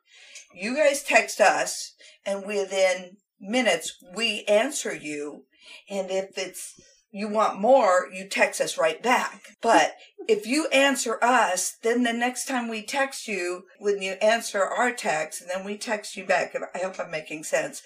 You 0.54 0.76
guys 0.76 1.02
text 1.02 1.40
us 1.40 1.94
and 2.26 2.46
within 2.46 3.16
minutes 3.40 3.96
we 4.14 4.44
answer 4.44 4.94
you 4.94 5.44
and 5.88 6.10
if 6.10 6.36
it's 6.36 6.74
you 7.14 7.28
want 7.28 7.60
more, 7.60 8.08
you 8.12 8.28
text 8.28 8.60
us 8.60 8.76
right 8.76 9.00
back. 9.00 9.56
But 9.62 9.94
if 10.26 10.46
you 10.46 10.66
answer 10.68 11.22
us, 11.22 11.76
then 11.82 12.02
the 12.02 12.12
next 12.12 12.46
time 12.46 12.68
we 12.68 12.82
text 12.82 13.28
you, 13.28 13.66
when 13.78 14.02
you 14.02 14.14
answer 14.14 14.64
our 14.64 14.92
text, 14.92 15.40
and 15.40 15.48
then 15.48 15.64
we 15.64 15.78
text 15.78 16.16
you 16.16 16.26
back, 16.26 16.56
and 16.56 16.64
I 16.74 16.78
hope 16.78 16.98
I'm 16.98 17.12
making 17.12 17.44
sense, 17.44 17.82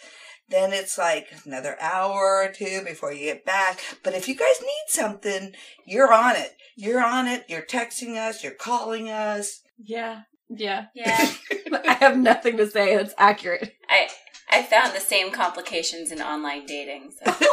then 0.48 0.72
it's 0.72 0.96
like 0.96 1.26
another 1.44 1.76
hour 1.78 2.42
or 2.42 2.50
two 2.50 2.82
before 2.86 3.12
you 3.12 3.26
get 3.26 3.44
back. 3.44 3.80
But 4.02 4.14
if 4.14 4.28
you 4.28 4.34
guys 4.34 4.62
need 4.62 4.84
something, 4.88 5.52
you're 5.86 6.12
on 6.12 6.36
it. 6.36 6.54
You're 6.74 7.04
on 7.04 7.26
it. 7.26 7.44
You're 7.48 7.66
texting 7.66 8.16
us. 8.16 8.42
You're 8.42 8.52
calling 8.52 9.10
us. 9.10 9.60
Yeah. 9.78 10.22
Yeah. 10.48 10.86
Yeah. 10.94 11.30
I 11.86 11.92
have 12.00 12.16
nothing 12.16 12.56
to 12.56 12.70
say 12.70 12.96
that's 12.96 13.14
accurate. 13.18 13.74
I 13.90 14.08
I 14.50 14.62
found 14.62 14.94
the 14.94 15.00
same 15.00 15.30
complications 15.30 16.10
in 16.10 16.20
online 16.20 16.66
dating. 16.66 17.12
So. 17.24 17.34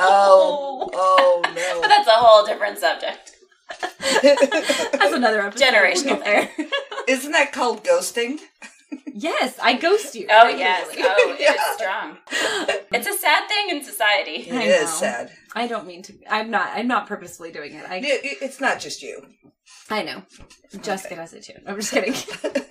Oh, 0.00 0.88
oh 0.94 1.40
but 1.42 1.88
that's 1.88 2.06
a 2.06 2.12
whole 2.12 2.46
different 2.46 2.78
subject. 2.78 3.32
That's 4.22 5.12
another 5.12 5.40
episode. 5.40 5.64
Generational 5.64 6.04
We'll 6.04 6.16
get 6.22 6.56
there. 6.56 6.68
Isn't 7.08 7.32
that 7.32 7.52
called 7.52 7.82
ghosting? 7.82 8.38
Yes, 9.14 9.58
I 9.60 9.74
ghost 9.74 10.14
you. 10.14 10.26
Oh 10.30 10.48
yes. 10.48 10.88
regularly. 10.88 11.14
Oh, 11.18 11.32
it 11.34 11.40
Yeah. 11.40 11.54
is 11.54 11.76
strong. 11.76 12.16
It's 12.90 13.06
a 13.06 13.12
sad 13.18 13.48
thing 13.48 13.76
in 13.76 13.84
society. 13.84 14.48
It 14.48 14.54
I 14.54 14.62
is 14.62 14.82
know. 14.82 14.86
sad. 14.96 15.30
I 15.54 15.66
don't 15.66 15.86
mean 15.86 16.02
to. 16.04 16.14
I'm 16.28 16.50
not. 16.50 16.70
I'm 16.74 16.86
not 16.88 17.06
purposefully 17.06 17.52
doing 17.52 17.74
it. 17.74 17.84
I. 17.88 17.96
It- 17.96 18.24
it- 18.24 18.38
It's 18.40 18.60
not 18.60 18.80
just 18.80 19.02
you. 19.02 19.22
I 19.90 20.02
know. 20.02 20.22
Jessika 20.76 21.16
does 21.16 21.34
it 21.34 21.44
too. 21.44 21.54
I'm 21.66 21.76
just 21.76 21.92
kidding. 21.92 22.14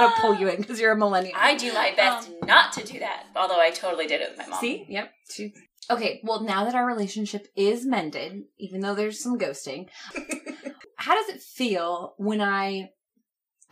I'll 0.00 0.12
pull 0.20 0.34
you 0.34 0.48
in 0.48 0.56
because 0.56 0.80
you're 0.80 0.92
a 0.92 0.96
millennial. 0.96 1.34
I 1.38 1.56
do 1.56 1.72
my 1.72 1.92
best 1.96 2.28
um, 2.28 2.34
not 2.44 2.72
to 2.74 2.84
do 2.84 2.98
that, 3.00 3.24
although 3.36 3.60
I 3.60 3.70
totally 3.70 4.06
did 4.06 4.20
it 4.20 4.30
with 4.30 4.38
my 4.38 4.46
mom. 4.48 4.60
See? 4.60 4.86
Yep. 4.88 5.10
She... 5.30 5.52
Okay, 5.90 6.20
well, 6.24 6.40
now 6.42 6.64
that 6.64 6.74
our 6.74 6.86
relationship 6.86 7.46
is 7.56 7.84
mended, 7.86 8.42
even 8.58 8.80
though 8.80 8.94
there's 8.94 9.20
some 9.22 9.38
ghosting, 9.38 9.88
how 10.96 11.14
does 11.14 11.28
it 11.34 11.40
feel 11.42 12.14
when 12.18 12.40
I 12.40 12.90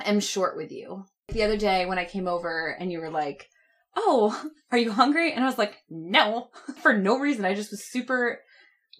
am 0.04 0.20
short 0.20 0.56
with 0.56 0.70
you? 0.72 1.04
The 1.28 1.42
other 1.42 1.56
day 1.56 1.84
when 1.84 1.98
I 1.98 2.04
came 2.04 2.26
over 2.26 2.68
and 2.78 2.90
you 2.90 3.00
were 3.00 3.10
like, 3.10 3.48
Oh, 3.96 4.50
are 4.70 4.78
you 4.78 4.92
hungry? 4.92 5.32
And 5.32 5.44
I 5.44 5.46
was 5.46 5.58
like, 5.58 5.76
No, 5.90 6.48
for 6.82 6.92
no 6.92 7.18
reason. 7.18 7.44
I 7.44 7.54
just 7.54 7.70
was 7.70 7.84
super 7.84 8.40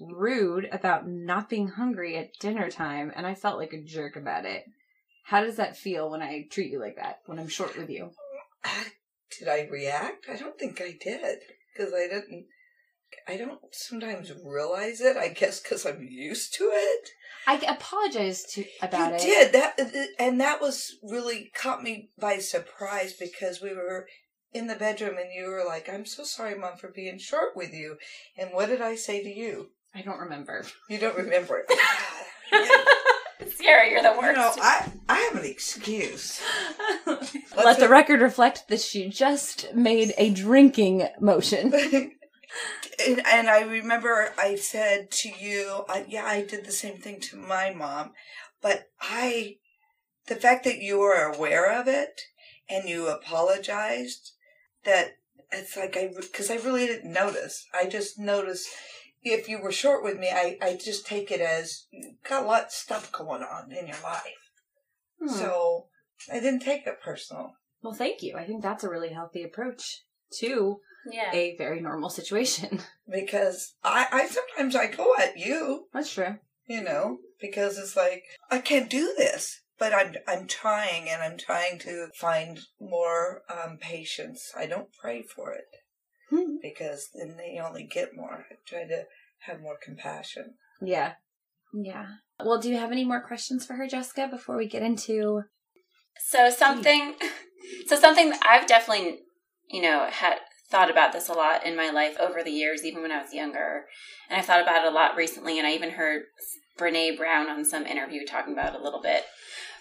rude 0.01 0.69
about 0.71 1.09
not 1.09 1.49
being 1.49 1.69
hungry 1.69 2.17
at 2.17 2.39
dinner 2.39 2.71
time 2.71 3.13
and 3.17 3.27
I 3.27 3.35
felt 3.35 3.59
like 3.59 3.73
a 3.73 3.83
jerk 3.83 4.17
about 4.17 4.45
it. 4.45 4.65
How 5.25 5.43
does 5.43 5.57
that 5.57 5.77
feel 5.77 6.11
when 6.11 6.23
I 6.23 6.47
treat 6.51 6.71
you 6.71 6.81
like 6.81 6.97
that, 6.97 7.21
when 7.27 7.39
I'm 7.39 7.49
short 7.49 7.77
with 7.77 7.91
you? 7.91 8.11
Did 9.39 9.49
I 9.49 9.69
react? 9.71 10.27
I 10.31 10.37
don't 10.37 10.59
think 10.59 10.81
I 10.81 10.97
did 10.99 11.41
because 11.77 11.93
I 11.93 12.09
didn't. 12.09 12.47
I 13.27 13.37
don't 13.37 13.61
sometimes 13.73 14.33
realize 14.45 15.01
it. 15.01 15.17
I 15.17 15.29
guess 15.29 15.61
because 15.61 15.85
I'm 15.85 16.03
used 16.03 16.55
to 16.55 16.71
it. 16.73 17.11
I 17.49 17.55
apologized 17.67 18.51
to 18.55 18.65
about 18.83 19.15
it. 19.15 19.25
you 19.25 19.33
it. 19.33 19.53
did 19.53 19.53
that, 19.55 19.81
uh, 19.81 19.99
uh, 19.99 20.05
and 20.19 20.41
that 20.41 20.61
was 20.61 20.97
really 21.03 21.51
caught 21.55 21.83
me 21.83 22.11
by 22.19 22.39
surprise 22.39 23.15
because 23.15 23.63
we 23.63 23.73
were 23.75 24.07
in 24.53 24.67
the 24.67 24.75
bedroom 24.77 25.17
and 25.19 25.33
you 25.35 25.49
were 25.51 25.65
like, 25.67 25.89
"I'm 25.89 26.05
so 26.05 26.25
sorry, 26.25 26.55
mom, 26.59 26.77
for 26.77 26.89
being 26.91 27.19
short 27.19 27.57
with 27.57 27.73
you." 27.73 27.97
And 28.37 28.51
what 28.53 28.69
did 28.69 28.83
I 28.83 28.97
say 28.97 29.23
to 29.23 29.31
you? 29.31 29.71
I 29.95 30.03
don't 30.03 30.19
remember. 30.21 30.65
You 30.91 30.99
don't 30.99 31.17
remember 31.17 31.59
it. 31.67 31.73
Yeah. 32.51 32.67
Ciara, 33.61 33.91
you're 33.91 34.03
the 34.03 34.13
you 34.13 34.19
worst. 34.19 34.37
know, 34.37 34.53
I 34.63 34.91
I 35.09 35.19
have 35.19 35.37
an 35.37 35.45
excuse. 35.45 36.41
Let 37.57 37.79
the 37.79 37.89
record 37.89 38.21
reflect 38.21 38.69
that 38.69 38.81
she 38.81 39.09
just 39.11 39.75
made 39.75 40.15
a 40.17 40.31
drinking 40.31 41.07
motion. 41.21 41.73
and, 43.07 43.23
and 43.27 43.49
I 43.49 43.63
remember 43.63 44.33
I 44.39 44.57
said 44.57 45.11
to 45.13 45.29
you, 45.29 45.85
I, 45.89 46.07
yeah, 46.09 46.25
I 46.25 46.43
did 46.43 46.65
the 46.65 46.73
same 46.73 46.99
thing 46.99 47.21
to 47.21 47.37
my 47.37 47.73
mom, 47.73 48.13
but 48.63 48.91
I, 49.01 49.57
the 50.27 50.37
fact 50.37 50.65
that 50.65 50.79
you 50.79 50.99
were 50.99 51.23
aware 51.23 51.79
of 51.79 51.89
it 51.89 52.21
and 52.69 52.89
you 52.89 53.09
apologized, 53.09 54.33
that 54.85 55.17
it's 55.53 55.77
like 55.77 55.97
I, 55.97 56.11
because 56.17 56.51
I 56.51 56.57
really 56.57 56.87
didn't 56.87 57.13
notice. 57.13 57.67
I 57.75 57.87
just 57.87 58.19
noticed 58.19 58.69
if 59.23 59.49
you 59.49 59.61
were 59.61 59.73
short 59.73 60.05
with 60.05 60.19
me, 60.19 60.29
I, 60.29 60.59
I 60.63 60.77
just 60.83 61.07
take 61.07 61.31
it 61.31 61.41
as 61.41 61.87
you 61.91 62.15
got 62.29 62.45
a 62.45 62.47
lot 62.47 62.65
of 62.65 62.71
stuff 62.73 63.11
going 63.13 63.43
on 63.43 63.73
in 63.73 63.87
your 63.87 63.97
life. 64.03 64.23
Hmm. 65.21 65.29
So 65.29 65.87
I 66.33 66.41
didn't 66.41 66.61
take 66.61 66.87
it 66.87 67.03
personal. 67.03 67.55
well, 67.83 67.95
thank 67.95 68.23
you. 68.23 68.37
I 68.37 68.45
think 68.45 68.63
that's 68.63 68.85
a 68.85 68.91
really 68.91 69.11
healthy 69.11 69.43
approach 69.43 70.05
to 70.41 70.81
yeah. 71.11 71.33
a 71.33 71.57
very 71.57 71.81
normal 71.81 72.11
situation. 72.11 72.81
Because 73.11 73.75
I, 73.83 74.07
I 74.13 74.27
sometimes 74.27 74.77
I 74.77 74.87
go 74.89 75.15
at 75.19 75.39
you 75.39 75.87
That's 75.95 76.13
true. 76.13 76.37
you 76.67 76.83
know, 76.83 77.17
because 77.41 77.79
it's 77.79 77.97
like 77.97 78.25
I 78.51 78.59
can't 78.59 78.91
do 78.91 79.15
this, 79.17 79.63
but 79.79 79.95
I'm 79.95 80.15
I'm 80.27 80.47
trying 80.47 81.09
and 81.09 81.23
I'm 81.23 81.39
trying 81.39 81.79
to 81.81 82.09
find 82.15 82.61
more 82.79 83.45
um, 83.49 83.79
patience. 83.81 84.53
I 84.55 84.67
don't 84.67 84.93
pray 85.01 85.23
for 85.23 85.53
it 85.55 85.65
Hmm. 86.29 86.57
because 86.61 87.09
then 87.15 87.39
they 87.39 87.59
only 87.59 87.85
get 87.85 88.15
more. 88.15 88.45
I 88.51 88.57
try 88.67 88.85
to 88.87 89.05
have 89.47 89.63
more 89.63 89.79
compassion. 89.83 90.57
Yeah. 90.83 91.13
Yeah. 91.73 92.07
Well, 92.45 92.61
do 92.61 92.69
you 92.69 92.77
have 92.77 92.93
any 92.93 93.07
more 93.07 93.23
questions 93.23 93.65
for 93.65 93.73
her, 93.77 93.87
Jessika, 93.87 94.31
before 94.31 94.57
we 94.59 94.69
get 94.69 94.83
into 94.83 95.45
So 96.23 96.51
something, 96.51 97.15
so 97.87 97.97
something 97.97 98.29
that 98.31 98.41
I've 98.47 98.67
definitely, 98.67 99.21
you 99.71 99.83
know, 99.83 100.09
had 100.11 100.39
thought 100.71 100.91
about 100.91 101.13
this 101.13 101.29
a 101.29 101.33
lot 101.33 101.65
in 101.65 101.77
my 101.77 101.91
life 101.91 102.17
over 102.21 102.43
the 102.43 102.51
years, 102.51 102.85
even 102.85 103.03
when 103.03 103.13
I 103.13 103.23
was 103.23 103.33
younger, 103.33 103.87
and 104.29 104.39
I 104.39 104.43
thought 104.43 104.63
about 104.63 104.85
it 104.85 104.93
a 104.93 104.95
lot 104.95 105.17
recently. 105.17 105.59
And 105.59 105.67
I 105.67 105.73
even 105.73 105.91
heard 105.91 106.23
Brene 106.79 107.17
Brown 107.17 107.49
on 107.49 107.65
some 107.65 107.87
interview 107.87 108.27
talking 108.27 108.53
about 108.53 108.75
it 108.75 108.81
a 108.81 108.85
little 108.85 109.03
bit. 109.03 109.25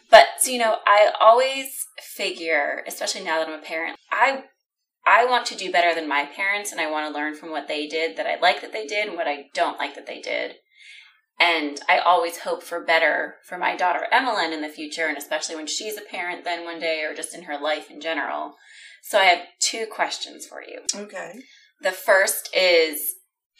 But 0.09 0.25
so 0.39 0.51
you 0.51 0.59
know, 0.59 0.77
I 0.85 1.11
always 1.19 1.85
figure, 2.01 2.83
especially 2.87 3.23
now 3.23 3.39
that 3.39 3.47
I'm 3.47 3.59
a 3.59 3.63
parent, 3.63 3.97
I 4.11 4.43
I 5.05 5.25
want 5.25 5.45
to 5.47 5.55
do 5.55 5.71
better 5.71 5.95
than 5.95 6.07
my 6.07 6.25
parents, 6.25 6.71
and 6.71 6.81
I 6.81 6.91
want 6.91 7.07
to 7.07 7.17
learn 7.17 7.35
from 7.35 7.51
what 7.51 7.67
they 7.67 7.87
did 7.87 8.17
that 8.17 8.27
I 8.27 8.39
like 8.39 8.61
that 8.61 8.73
they 8.73 8.85
did, 8.85 9.07
and 9.07 9.17
what 9.17 9.27
I 9.27 9.47
don't 9.53 9.79
like 9.79 9.95
that 9.95 10.07
they 10.07 10.21
did. 10.21 10.55
And 11.39 11.79
I 11.87 11.99
always 11.99 12.39
hope 12.39 12.63
for 12.63 12.83
better 12.83 13.35
for 13.45 13.57
my 13.57 13.75
daughter 13.75 14.07
Emmeline 14.11 14.53
in 14.53 14.61
the 14.61 14.69
future, 14.69 15.07
and 15.07 15.17
especially 15.17 15.55
when 15.55 15.67
she's 15.67 15.97
a 15.97 16.01
parent 16.01 16.43
then 16.43 16.63
one 16.63 16.79
day 16.79 17.03
or 17.03 17.13
just 17.13 17.35
in 17.35 17.43
her 17.43 17.59
life 17.59 17.91
in 17.91 18.01
general. 18.01 18.55
So 19.03 19.19
I 19.19 19.25
have 19.25 19.39
two 19.59 19.85
questions 19.91 20.45
for 20.45 20.61
you. 20.61 20.81
Okay. 20.93 21.39
The 21.81 21.91
first 21.91 22.49
is 22.55 23.15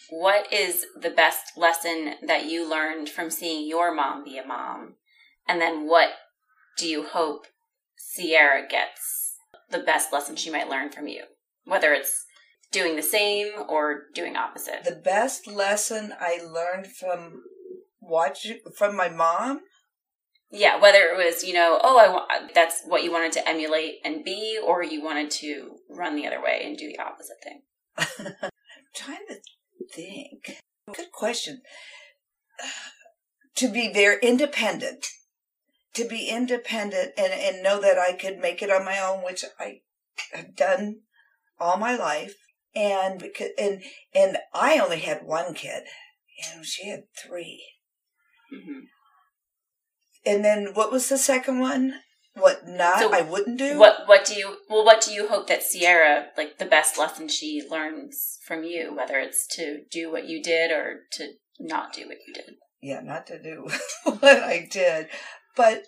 what 0.09 0.51
is 0.51 0.85
the 0.99 1.09
best 1.09 1.57
lesson 1.57 2.13
that 2.25 2.45
you 2.45 2.69
learned 2.69 3.09
from 3.09 3.29
seeing 3.29 3.67
your 3.67 3.93
mom 3.93 4.23
be 4.23 4.37
a 4.37 4.45
mom? 4.45 4.95
And 5.47 5.61
then 5.61 5.87
what 5.87 6.09
do 6.77 6.87
you 6.87 7.03
hope 7.03 7.47
Ciara 8.15 8.67
gets 8.67 9.35
the 9.69 9.79
best 9.79 10.13
lesson 10.13 10.35
she 10.35 10.51
might 10.51 10.69
learn 10.69 10.91
from 10.91 11.07
you? 11.07 11.23
Whether 11.65 11.93
it's 11.93 12.25
doing 12.71 12.95
the 12.95 13.03
same 13.03 13.51
or 13.67 14.03
doing 14.13 14.35
opposite. 14.35 14.83
The 14.83 15.01
best 15.03 15.47
lesson 15.47 16.13
I 16.19 16.39
learned 16.43 16.87
from 16.87 17.43
watching 18.01 18.59
from 18.77 18.95
my 18.95 19.09
mom. 19.09 19.61
Yeah, 20.49 20.79
whether 20.79 20.99
it 20.99 21.17
was, 21.17 21.43
you 21.43 21.53
know, 21.53 21.79
oh, 21.83 21.99
I 21.99 22.09
want 22.09 22.53
that's 22.53 22.83
what 22.85 23.03
you 23.03 23.11
wanted 23.11 23.33
to 23.33 23.47
emulate 23.47 23.95
and 24.05 24.23
be, 24.23 24.57
or 24.63 24.81
you 24.81 25.03
wanted 25.03 25.29
to 25.31 25.77
run 25.89 26.15
the 26.15 26.25
other 26.25 26.41
way 26.41 26.61
and 26.63 26.77
do 26.77 26.87
the 26.87 26.99
opposite 26.99 27.37
thing. 27.43 27.61
I'm 27.97 28.51
trying 28.95 29.25
to 29.27 29.39
think. 29.93 30.57
Good 30.93 31.11
question. 31.11 31.61
To 33.55 33.67
be 33.67 33.91
very 33.91 34.19
independent. 34.21 35.07
To 35.95 36.07
be 36.07 36.29
independent 36.29 37.11
and, 37.17 37.33
and 37.33 37.63
know 37.63 37.81
that 37.81 37.97
I 37.97 38.13
could 38.13 38.37
make 38.37 38.61
it 38.61 38.71
on 38.71 38.85
my 38.85 38.99
own, 38.99 39.25
which 39.25 39.43
I 39.59 39.81
have 40.31 40.55
done 40.55 41.01
all 41.59 41.77
my 41.77 41.95
life. 41.95 42.35
And 42.75 43.19
because, 43.19 43.49
and, 43.57 43.81
and 44.13 44.37
I 44.53 44.77
only 44.77 44.99
had 44.99 45.23
one 45.23 45.55
kid. 45.55 45.83
You 46.37 46.55
know, 46.55 46.63
she 46.63 46.87
had 46.87 47.03
three. 47.17 47.63
hmm 48.49 48.85
And 50.27 50.43
then 50.43 50.69
what 50.73 50.91
was 50.91 51.09
the 51.09 51.17
second 51.17 51.59
one? 51.59 51.95
What 52.33 52.67
not 52.67 52.99
So 52.99 53.13
I 53.13 53.21
wouldn't 53.21 53.57
do? 53.57 53.79
What 53.79 54.07
what 54.07 54.25
do 54.25 54.35
you 54.35 54.57
well 54.69 54.85
what 54.85 55.01
do 55.01 55.11
you 55.11 55.27
hope 55.27 55.47
that 55.47 55.63
Ciara 55.63 56.27
like 56.37 56.59
the 56.59 56.65
best 56.65 56.97
lesson 56.97 57.27
she 57.27 57.63
learns 57.67 58.37
from 58.45 58.63
you, 58.63 58.93
whether 58.95 59.17
it's 59.17 59.47
to 59.55 59.83
do 59.89 60.11
what 60.11 60.27
you 60.27 60.43
did 60.43 60.71
or 60.71 61.01
to 61.13 61.29
not 61.59 61.93
do 61.93 62.07
what 62.07 62.17
you 62.27 62.33
did? 62.33 62.55
yeah, 62.81 63.01
not 63.01 63.27
to 63.27 63.41
do 63.41 63.67
what 64.03 64.23
I 64.23 64.67
did, 64.69 65.07
but 65.55 65.83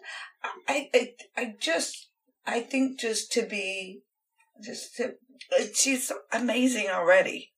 I, 0.68 0.90
I, 0.94 1.14
I 1.38 1.56
just, 1.60 2.08
I 2.46 2.62
think 2.62 3.00
just 3.00 3.32
to 3.34 3.44
be, 3.44 4.02
just 4.64 4.96
to, 4.98 5.14
she's 5.74 6.12
amazing 6.32 6.88
already. 6.90 7.52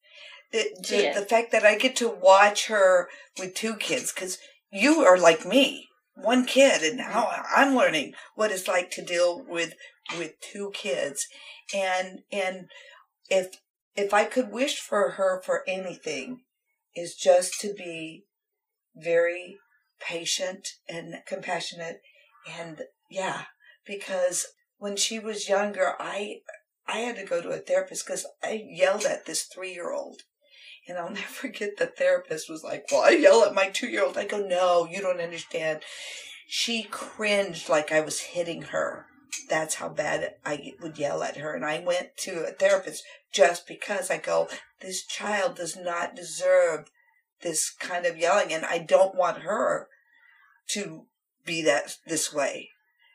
The, 0.52 0.66
the, 0.90 1.20
the 1.22 1.26
fact 1.26 1.54
that 1.54 1.64
I 1.64 1.78
get 1.78 1.96
to 1.98 2.10
watch 2.10 2.68
her 2.68 3.08
with 3.40 3.56
two 3.56 3.76
kids, 3.76 4.12
because 4.12 4.38
you 4.72 5.00
are 5.00 5.18
like 5.18 5.46
me, 5.46 5.88
one 6.16 6.46
kid, 6.46 6.84
and 6.84 6.98
now 6.98 7.30
I'm 7.56 7.76
learning 7.76 8.14
what 8.36 8.52
it's 8.52 8.68
like 8.68 8.92
to 8.92 9.06
deal 9.06 9.44
with 9.48 9.74
with 10.18 10.40
two 10.40 10.72
kids, 10.74 11.26
and 11.74 12.20
and 12.32 12.68
if 13.30 13.56
if 13.96 14.14
I 14.14 14.26
could 14.26 14.52
wish 14.52 14.80
for 14.80 15.12
her 15.12 15.42
for 15.44 15.64
anything, 15.68 16.42
is 16.96 17.16
just 17.16 17.60
to 17.62 17.74
be 17.74 18.26
very 18.96 19.58
patient 20.00 20.68
and 20.90 21.16
compassionate. 21.28 22.02
And 22.50 22.82
yeah 23.12 23.44
because 23.86 24.48
when 24.78 24.96
she 24.96 25.20
was 25.20 25.50
younger 25.50 25.94
i 26.00 26.38
i 26.88 27.00
had 27.00 27.16
to 27.16 27.26
go 27.26 27.42
to 27.42 27.50
a 27.50 27.58
therapist 27.58 28.06
because 28.06 28.26
i 28.42 28.64
yelled 28.66 29.06
at 29.06 29.26
this 29.26 29.44
three-year-old 29.44 30.22
and 30.88 30.98
i'll 30.98 31.10
never 31.10 31.22
forget 31.22 31.78
the 31.78 31.86
therapist 31.86 32.50
was 32.50 32.64
like 32.64 32.86
well 32.92 33.04
i 33.04 33.10
yell 33.10 33.44
at 33.44 33.56
my 33.56 33.70
two-year-old 33.70 34.18
i 34.18 34.26
go 34.26 34.40
no 34.40 34.88
you 34.90 35.02
don't 35.02 35.22
understand 35.22 35.82
she 36.48 36.84
cringed 36.84 37.70
like 37.70 37.92
i 37.92 38.02
was 38.02 38.20
hitting 38.20 38.64
her 38.64 39.06
that's 39.50 39.76
how 39.76 39.88
bad 39.88 40.36
i 40.46 40.74
would 40.82 40.98
yell 40.98 41.24
at 41.24 41.38
her 41.38 41.56
and 41.56 41.66
i 41.66 41.80
went 41.80 42.16
to 42.18 42.46
a 42.46 42.52
therapist 42.52 43.04
just 43.32 43.68
because 43.68 44.12
i 44.12 44.18
go 44.18 44.48
this 44.82 45.06
child 45.06 45.56
does 45.56 45.78
not 45.78 46.16
deserve 46.16 46.90
this 47.42 47.70
kind 47.70 48.06
of 48.06 48.18
yelling 48.18 48.54
and 48.54 48.66
I 48.66 48.80
don't 48.80 49.16
want 49.16 49.40
her 49.40 49.88
to 50.70 51.06
be 51.46 51.62
that 51.64 51.98
this 52.06 52.34
way. 52.34 52.70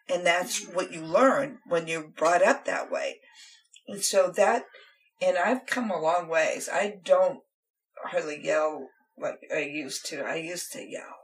And 0.08 0.24
that's 0.24 0.64
mm-hmm. 0.64 0.74
what 0.74 0.92
you 0.92 1.00
learn 1.02 1.58
when 1.66 1.86
you're 1.88 2.06
brought 2.06 2.42
up 2.42 2.64
that 2.64 2.90
way. 2.90 3.16
And 3.88 4.02
so 4.02 4.32
that, 4.36 4.64
and 5.20 5.36
I've 5.36 5.66
come 5.66 5.90
a 5.90 6.00
long 6.00 6.28
ways. 6.28 6.68
I 6.72 6.98
don't 7.02 7.40
hardly 8.04 8.40
yell 8.42 8.88
like 9.18 9.38
I 9.54 9.60
used 9.60 10.06
to. 10.06 10.22
I 10.24 10.36
used 10.36 10.72
to 10.72 10.82
yell. 10.82 11.16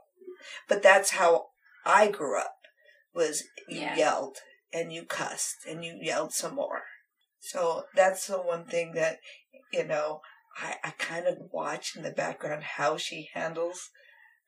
But 0.67 0.83
that's 0.83 1.11
how 1.11 1.47
I 1.85 2.09
grew 2.09 2.37
up 2.39 2.55
was 3.13 3.43
you 3.69 3.81
Yeah. 3.81 3.95
yelled 3.95 4.37
and 4.73 4.91
you 4.91 5.05
cussed 5.05 5.65
and 5.67 5.85
you 5.85 5.97
yelled 6.01 6.33
some 6.33 6.55
more. 6.55 6.83
So 7.39 7.85
that's 7.95 8.27
the 8.27 8.37
one 8.41 8.65
thing 8.65 8.93
that, 8.93 9.19
you 9.71 9.83
know, 9.85 10.21
I, 10.57 10.75
I 10.83 10.91
kind 10.91 11.27
of 11.27 11.37
watch 11.51 11.95
in 11.95 12.03
the 12.03 12.11
background 12.11 12.63
how 12.63 12.97
she 12.97 13.29
handles 13.33 13.89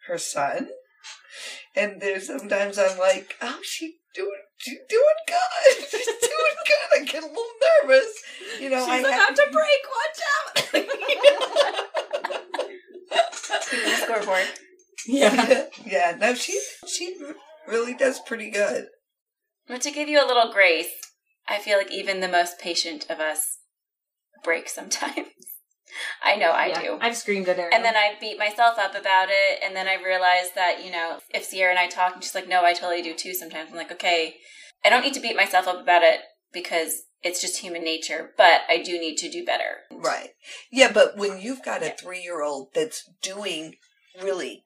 her 0.07 0.17
son. 0.17 0.69
And 1.75 2.01
there's 2.01 2.27
sometimes 2.27 2.79
I'm 2.79 2.97
like, 2.97 3.35
oh, 3.41 3.59
she 3.63 3.97
doing, 4.15 4.31
she's 4.57 4.79
doing 4.89 5.03
good. 5.27 5.85
She's 5.89 6.05
doing 6.05 6.57
good. 6.65 7.01
I 7.01 7.03
get 7.05 7.23
a 7.23 7.27
little 7.27 7.43
nervous. 7.83 8.23
You 8.59 8.69
know, 8.69 8.85
I 8.85 8.97
have 8.97 9.35
to 9.35 9.47
break. 9.51 10.73
Watch 10.73 10.85
out. 10.85 11.85
scoreboard. 13.97 14.45
Yeah. 15.07 15.65
yeah, 15.85 16.15
no, 16.19 16.33
she 16.33 16.59
she 16.87 17.15
really 17.67 17.93
does 17.93 18.19
pretty 18.19 18.49
good. 18.49 18.87
But 19.67 19.81
to 19.81 19.91
give 19.91 20.09
you 20.09 20.17
a 20.19 20.25
little 20.25 20.51
grace, 20.51 20.89
I 21.47 21.59
feel 21.59 21.77
like 21.77 21.91
even 21.91 22.21
the 22.21 22.27
most 22.27 22.57
patient 22.57 23.05
of 23.09 23.19
us 23.19 23.59
break 24.43 24.67
sometimes. 24.67 25.27
I 26.23 26.35
know 26.37 26.51
I 26.51 26.67
Yeah. 26.67 26.81
do. 26.81 26.97
I've 27.01 27.15
screamed 27.17 27.47
at 27.49 27.57
her. 27.57 27.69
And 27.71 27.85
then 27.85 27.95
I 27.95 28.13
beat 28.19 28.39
myself 28.39 28.79
up 28.79 28.95
about 28.95 29.27
it. 29.29 29.59
And 29.63 29.75
then 29.75 29.87
I 29.87 29.95
realized 30.03 30.55
that, 30.55 30.83
you 30.83 30.91
know, 30.91 31.19
if 31.29 31.51
Ciara 31.51 31.69
and 31.71 31.79
I 31.79 31.87
talk 31.87 32.15
and 32.15 32.23
she's 32.23 32.35
like, 32.35 32.47
no, 32.49 32.63
I 32.65 32.73
totally 32.73 33.01
do 33.03 33.13
too 33.13 33.33
sometimes. 33.33 33.69
I'm 33.69 33.77
like, 33.77 33.91
okay, 33.91 34.37
I 34.83 34.89
don't 34.89 35.03
need 35.03 35.13
to 35.13 35.19
beat 35.21 35.35
myself 35.35 35.67
up 35.67 35.79
about 35.79 36.01
it 36.03 36.21
because 36.51 37.03
it's 37.25 37.41
just 37.41 37.57
human 37.57 37.83
nature, 37.83 38.31
but 38.37 38.61
I 38.69 38.81
do 38.83 38.99
need 38.99 39.17
to 39.17 39.29
do 39.29 39.43
better. 39.43 39.79
Right. 39.91 40.29
Yeah, 40.71 40.91
but 40.93 41.17
when 41.17 41.41
you've 41.41 41.63
got 41.63 41.81
a 41.81 41.87
Yeah. 41.87 41.95
three 41.95 42.21
year 42.21 42.41
old 42.43 42.73
that's 42.73 43.09
doing 43.21 43.75
really 44.21 44.63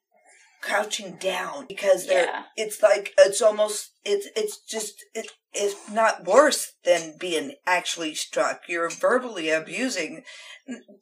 crouching 0.62 1.16
down 1.16 1.66
because 1.68 2.05
they're 2.05 2.26
Yeah. 2.26 2.43
it's 2.57 2.84
like 2.84 3.14
it's 3.18 3.41
almost 3.41 3.91
it's 4.03 4.28
it's 4.36 4.60
just 4.60 5.05
it, 5.14 5.32
it's 5.53 5.89
not 5.89 6.26
worse 6.26 6.74
than 6.84 7.16
being 7.18 7.55
actually 7.66 8.14
struck. 8.14 8.64
You're 8.68 8.89
verbally 8.89 9.49
abusing 9.49 10.26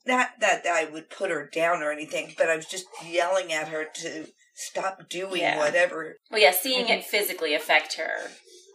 not 0.06 0.30
that 0.40 0.66
I 0.66 0.86
would 0.86 1.10
put 1.10 1.32
her 1.32 1.50
down 1.52 1.82
or 1.82 1.92
anything, 1.92 2.36
but 2.38 2.50
I 2.50 2.56
was 2.56 2.68
just 2.68 2.86
yelling 3.04 3.52
at 3.52 3.68
her 3.70 3.84
to 3.84 4.28
stop 4.56 5.10
doing 5.10 5.42
Yeah. 5.42 5.58
whatever. 5.58 6.18
Well, 6.30 6.40
yeah, 6.40 6.52
seeing 6.52 6.88
it 6.88 7.00
mm-hmm. 7.02 7.10
physically 7.10 7.54
affect 7.54 7.94
her 7.94 8.32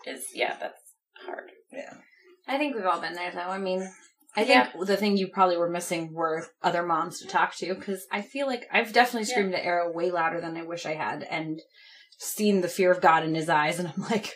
is, 0.07 0.27
yeah, 0.35 0.57
that's 0.61 0.83
hard. 1.25 1.53
Yeah. 1.73 1.95
I 2.53 2.59
think 2.59 2.75
we've 2.75 2.85
all 2.87 3.01
been 3.01 3.15
there, 3.15 3.31
though. 3.33 3.41
I 3.41 3.59
mean, 3.59 3.89
I 4.37 4.43
Yeah. 4.43 4.67
think 4.71 4.87
the 4.87 4.97
thing 4.97 5.17
you 5.17 5.29
probably 5.29 5.57
were 5.57 5.69
missing 5.71 6.13
were 6.13 6.47
other 6.63 6.83
moms 6.83 7.21
to 7.21 7.27
talk 7.29 7.55
to 7.57 7.75
because 7.75 8.07
I 8.11 8.23
feel 8.23 8.47
like 8.47 8.67
I've 8.73 8.93
definitely 8.93 9.29
Yeah. 9.29 9.35
screamed 9.35 9.55
at 9.55 9.65
Arrow 9.65 9.91
way 9.91 10.11
louder 10.11 10.41
than 10.41 10.57
I 10.57 10.63
wish 10.63 10.87
I 10.87 10.95
had 10.95 11.23
and 11.25 11.61
seen 12.19 12.61
the 12.61 12.69
fear 12.69 12.91
of 12.91 13.01
God 13.01 13.25
in 13.25 13.35
his 13.35 13.49
eyes, 13.49 13.79
and 13.79 13.89
I'm 13.89 14.03
like, 14.11 14.35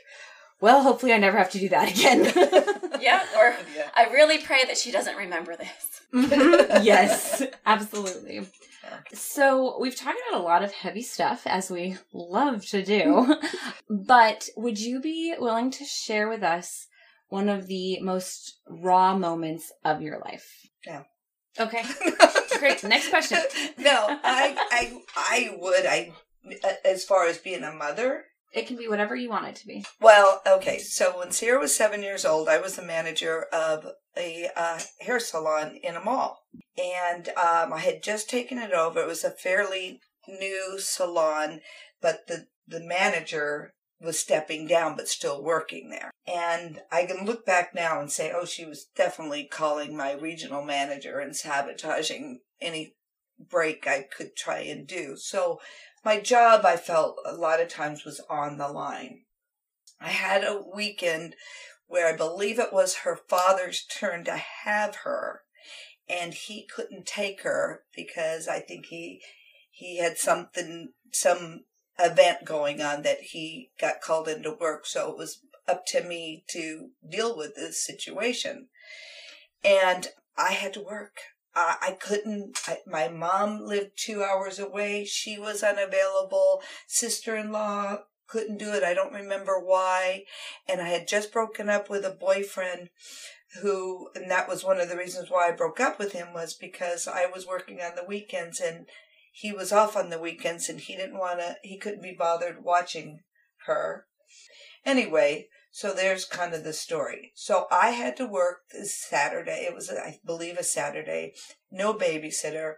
well, 0.60 0.82
hopefully 0.82 1.12
I 1.12 1.18
never 1.18 1.38
have 1.38 1.50
to 1.52 1.58
do 1.58 1.68
that 1.70 1.90
again. 1.90 2.72
Yeah, 2.98 3.22
or 3.36 3.54
Yeah. 3.76 3.90
I 3.94 4.04
really 4.06 4.38
pray 4.38 4.64
that 4.64 4.78
she 4.78 4.90
doesn't 4.90 5.16
remember 5.16 5.54
this. 5.54 6.00
Mhm. 6.14 6.82
yes, 6.82 7.42
absolutely. 7.66 8.46
So 9.12 9.76
we've 9.78 9.94
talked 9.94 10.18
about 10.28 10.40
a 10.40 10.42
lot 10.42 10.64
of 10.64 10.72
heavy 10.72 11.02
stuff, 11.02 11.42
as 11.46 11.70
we 11.70 11.98
love 12.14 12.64
to 12.68 12.82
do. 12.82 13.36
but 13.90 14.48
would 14.56 14.78
you 14.80 15.00
be 15.00 15.34
willing 15.38 15.70
to 15.72 15.84
share 15.84 16.26
with 16.28 16.42
us 16.42 16.86
one 17.28 17.48
of 17.48 17.66
the 17.66 18.00
most 18.00 18.60
raw 18.68 19.16
moments 19.16 19.72
of 19.84 20.02
your 20.02 20.18
life? 20.18 20.48
No. 20.86 21.04
Okay. 21.58 21.82
Great. 22.58 22.82
Next 22.84 23.08
question. 23.10 23.38
no, 23.78 23.90
I, 24.24 24.56
I, 24.70 25.00
I 25.16 25.56
would. 25.58 25.86
I, 25.86 26.12
as 26.84 27.04
far 27.04 27.26
as 27.26 27.38
being 27.38 27.64
a 27.64 27.72
mother. 27.72 28.24
It 28.52 28.66
can 28.66 28.76
be 28.76 28.88
whatever 28.88 29.14
you 29.14 29.28
want 29.28 29.48
it 29.48 29.56
to 29.56 29.66
be. 29.66 29.84
Well, 30.00 30.40
okay. 30.46 30.78
So 30.78 31.18
when 31.18 31.30
Ciara 31.30 31.60
was 31.60 31.74
seven 31.74 32.02
years 32.02 32.24
old, 32.24 32.48
I 32.48 32.60
was 32.60 32.76
the 32.76 32.82
manager 32.82 33.46
of 33.52 33.86
a 34.16 34.48
uh, 34.56 34.78
hair 35.00 35.20
salon 35.20 35.78
in 35.82 35.96
a 35.96 36.00
mall, 36.00 36.38
and 36.78 37.28
um, 37.30 37.72
I 37.72 37.80
had 37.80 38.02
just 38.02 38.30
taken 38.30 38.58
it 38.58 38.72
over. 38.72 39.00
It 39.00 39.08
was 39.08 39.24
a 39.24 39.30
fairly 39.30 40.00
new 40.28 40.78
salon, 40.78 41.60
but 42.00 42.26
the 42.28 42.46
the 42.66 42.80
manager 42.80 43.74
was 44.00 44.18
stepping 44.18 44.66
down 44.66 44.96
but 44.96 45.08
still 45.08 45.42
working 45.42 45.90
there. 45.90 46.10
And 46.26 46.80
I 46.90 47.06
can 47.06 47.24
look 47.24 47.46
back 47.46 47.74
now 47.74 48.00
and 48.00 48.10
say, 48.10 48.32
oh, 48.34 48.44
she 48.44 48.64
was 48.64 48.86
definitely 48.96 49.44
calling 49.44 49.96
my 49.96 50.12
regional 50.12 50.62
manager 50.62 51.18
and 51.18 51.34
sabotaging 51.34 52.40
any 52.60 52.94
break 53.38 53.86
I 53.86 54.02
could 54.02 54.36
try 54.36 54.60
and 54.60 54.86
do. 54.86 55.16
So 55.16 55.60
my 56.04 56.20
job, 56.20 56.64
I 56.64 56.76
felt 56.76 57.18
a 57.24 57.34
lot 57.34 57.60
of 57.60 57.68
times 57.68 58.04
was 58.04 58.20
on 58.28 58.58
the 58.58 58.68
line. 58.68 59.22
I 60.00 60.10
had 60.10 60.44
a 60.44 60.62
weekend 60.74 61.34
where 61.86 62.06
I 62.12 62.16
believe 62.16 62.58
it 62.58 62.72
was 62.72 62.98
her 62.98 63.18
father's 63.28 63.84
turn 63.84 64.24
to 64.24 64.36
have 64.36 64.96
her, 64.96 65.42
and 66.08 66.34
he 66.34 66.66
couldn't 66.66 67.06
take 67.06 67.42
her 67.42 67.82
because 67.94 68.48
I 68.48 68.60
think 68.60 68.86
he 68.86 69.22
he 69.70 69.98
had 69.98 70.18
something 70.18 70.92
some 71.12 71.64
event 71.98 72.44
going 72.44 72.80
on 72.80 73.02
that 73.02 73.20
he 73.20 73.70
got 73.80 74.00
called 74.00 74.28
into 74.28 74.52
work, 74.52 74.86
so 74.86 75.10
it 75.10 75.16
was 75.16 75.40
up 75.68 75.84
to 75.86 76.02
me 76.02 76.44
to 76.50 76.90
deal 77.08 77.36
with 77.36 77.54
this 77.54 77.84
situation. 77.84 78.68
And 79.64 80.08
I 80.36 80.52
had 80.52 80.74
to 80.74 80.82
work. 80.82 81.16
I, 81.54 81.76
I 81.80 81.90
couldn't, 81.92 82.58
I, 82.66 82.78
my 82.86 83.08
mom 83.08 83.64
lived 83.64 83.92
two 83.96 84.22
hours 84.22 84.58
away. 84.58 85.04
She 85.04 85.38
was 85.38 85.62
unavailable. 85.62 86.62
Sister 86.86 87.36
in 87.36 87.50
law 87.50 87.98
couldn't 88.28 88.58
do 88.58 88.72
it. 88.72 88.82
I 88.82 88.94
don't 88.94 89.12
remember 89.12 89.58
why. 89.58 90.24
And 90.68 90.80
I 90.80 90.88
had 90.88 91.08
just 91.08 91.32
broken 91.32 91.68
up 91.68 91.88
with 91.88 92.04
a 92.04 92.10
boyfriend 92.10 92.90
who, 93.62 94.10
and 94.14 94.30
that 94.30 94.48
was 94.48 94.64
one 94.64 94.80
of 94.80 94.88
the 94.88 94.96
reasons 94.96 95.30
why 95.30 95.48
I 95.48 95.52
broke 95.52 95.80
up 95.80 95.98
with 95.98 96.12
him 96.12 96.32
was 96.34 96.54
because 96.54 97.08
I 97.08 97.26
was 97.26 97.46
working 97.46 97.80
on 97.80 97.94
the 97.96 98.04
weekends 98.04 98.60
and 98.60 98.86
he 99.38 99.52
was 99.52 99.70
off 99.70 99.96
on 99.96 100.08
the 100.08 100.18
weekends 100.18 100.70
and 100.70 100.80
he 100.80 100.96
didn't 100.96 101.18
want 101.18 101.40
to, 101.40 101.56
he 101.62 101.76
couldn't 101.76 102.00
be 102.00 102.16
bothered 102.18 102.64
watching 102.64 103.20
her. 103.66 104.06
Anyway, 104.82 105.48
so 105.70 105.92
there's 105.92 106.24
kind 106.24 106.54
of 106.54 106.64
the 106.64 106.72
story. 106.72 107.32
So 107.34 107.66
I 107.70 107.90
had 107.90 108.16
to 108.16 108.26
work 108.26 108.60
this 108.72 108.98
Saturday. 108.98 109.66
It 109.68 109.74
was, 109.74 109.90
I 109.90 110.20
believe, 110.24 110.56
a 110.56 110.64
Saturday. 110.64 111.34
No 111.70 111.92
babysitter. 111.92 112.76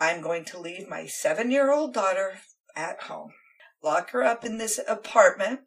I'm 0.00 0.22
going 0.22 0.46
to 0.46 0.58
leave 0.58 0.88
my 0.88 1.04
seven 1.04 1.50
year 1.50 1.70
old 1.70 1.92
daughter 1.92 2.38
at 2.74 3.02
home, 3.02 3.32
lock 3.82 4.08
her 4.12 4.24
up 4.24 4.42
in 4.42 4.56
this 4.56 4.80
apartment, 4.88 5.60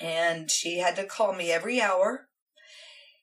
and 0.00 0.52
she 0.52 0.78
had 0.78 0.94
to 0.96 1.04
call 1.04 1.32
me 1.32 1.50
every 1.50 1.80
hour. 1.80 2.28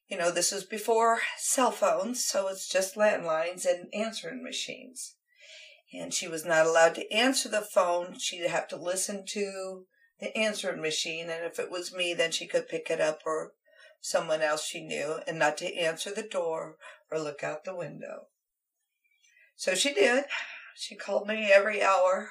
You 0.10 0.18
know, 0.18 0.32
this 0.32 0.52
was 0.52 0.66
before 0.66 1.20
cell 1.38 1.72
phones, 1.72 2.26
so 2.26 2.50
it's 2.50 2.68
just 2.68 2.98
landlines 2.98 3.66
and 3.66 3.88
answering 3.94 4.44
machines. 4.44 5.16
And 5.94 6.14
she 6.14 6.28
was 6.28 6.46
not 6.46 6.66
allowed 6.66 6.96
to 6.96 7.12
answer 7.12 7.50
the 7.50 7.62
phone. 7.62 8.18
She'd 8.18 8.48
have 8.48 8.68
to 8.70 8.78
listen 8.78 9.26
to 9.28 9.86
the 10.20 10.36
answering 10.38 10.82
machine, 10.82 11.30
and 11.30 11.44
if 11.46 11.60
it 11.60 11.72
was 11.72 11.94
me, 11.94 12.14
then 12.14 12.32
she 12.32 12.46
could 12.48 12.70
pick 12.70 12.90
it 12.90 13.02
up 13.02 13.22
or 13.26 13.54
someone 14.00 14.42
else 14.42 14.66
she 14.66 14.82
knew, 14.82 15.20
and 15.28 15.38
not 15.38 15.58
to 15.58 15.76
answer 15.76 16.12
the 16.12 16.24
door 16.24 16.78
or 17.12 17.20
look 17.20 17.44
out 17.44 17.66
the 17.66 17.76
window. 17.76 18.28
So 19.56 19.76
she 19.76 19.94
did. 19.94 20.26
She 20.76 20.96
called 20.96 21.28
me 21.28 21.52
every 21.52 21.84
hour, 21.84 22.30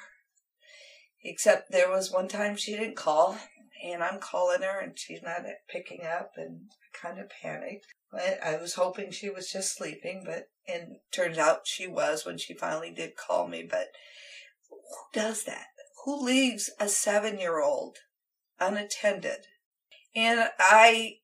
except 1.23 1.71
there 1.71 1.89
was 1.89 2.11
one 2.11 2.27
time 2.27 2.55
she 2.55 2.71
didn't 2.71 2.95
call, 2.95 3.37
and 3.83 4.03
I'm 4.03 4.19
calling 4.19 4.61
her, 4.61 4.79
and 4.79 4.97
she's 4.97 5.23
not 5.23 5.41
picking 5.69 6.05
up, 6.05 6.31
and 6.37 6.69
I 6.71 6.97
kind 6.97 7.19
of 7.19 7.29
panicked. 7.29 7.87
But 8.11 8.39
I 8.43 8.57
was 8.57 8.73
hoping 8.73 9.11
she 9.11 9.29
was 9.29 9.51
just 9.51 9.75
sleeping, 9.75 10.23
but 10.25 10.49
and 10.67 10.97
turns 11.11 11.37
out 11.37 11.61
she 11.65 11.87
was 11.87 12.25
when 12.25 12.37
she 12.37 12.53
finally 12.53 12.91
did 12.91 13.15
call 13.15 13.47
me. 13.47 13.65
But 13.69 13.87
who 14.69 15.19
does 15.19 15.43
that? 15.45 15.67
Who 16.05 16.23
leaves 16.23 16.69
a 16.79 16.87
seven 16.87 17.39
year 17.39 17.61
old 17.61 17.97
unattended? 18.59 19.47
And 20.15 20.49
I, 20.59 21.15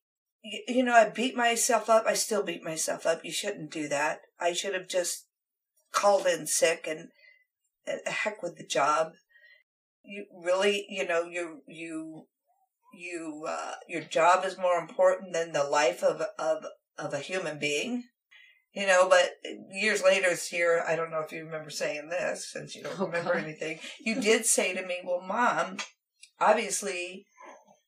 you 0.44 0.84
know, 0.84 0.94
I 0.94 1.10
beat 1.10 1.36
myself 1.36 1.90
up. 1.90 2.06
I 2.08 2.14
still 2.14 2.44
beat 2.44 2.64
myself 2.64 3.06
up. 3.06 3.26
You 3.26 3.32
shouldn't 3.32 3.72
do 3.72 3.88
that. 3.90 4.22
I 4.40 4.54
should 4.54 4.74
have 4.74 4.88
just 4.88 5.26
called 5.92 6.26
in 6.26 6.48
sick 6.48 6.88
and 6.88 7.10
uh, 7.88 8.10
heck 8.10 8.42
with 8.42 8.58
the 8.58 8.66
job. 8.66 9.14
You 10.04 10.26
really, 10.34 10.86
you 10.90 11.06
know, 11.06 11.24
you, 11.24 11.64
you, 11.68 12.28
you, 12.98 13.46
uh, 13.48 13.74
your 13.88 14.02
job 14.02 14.44
is 14.46 14.58
more 14.58 14.78
important 14.78 15.34
than 15.34 15.54
the 15.54 15.64
life 15.64 16.04
of, 16.04 16.22
of, 16.40 16.66
of 16.98 17.14
a 17.14 17.20
human 17.20 17.60
being. 17.60 18.04
You 18.74 18.86
know, 18.86 19.08
but 19.10 19.32
years 19.72 20.04
later, 20.04 20.36
here, 20.36 20.84
I 20.88 20.96
don't 20.96 21.10
know 21.10 21.22
if 21.22 21.32
you 21.32 21.44
remember 21.44 21.72
saying 21.72 22.10
this, 22.10 22.52
since 22.52 22.76
you 22.76 22.84
don't 22.84 23.00
Oh, 23.00 23.06
remember 23.06 23.34
anything. 23.34 23.80
You 24.00 24.22
did 24.22 24.46
say 24.46 24.76
to 24.76 24.86
me, 24.86 25.00
well, 25.04 25.22
mom, 25.22 25.78
obviously, 26.40 27.26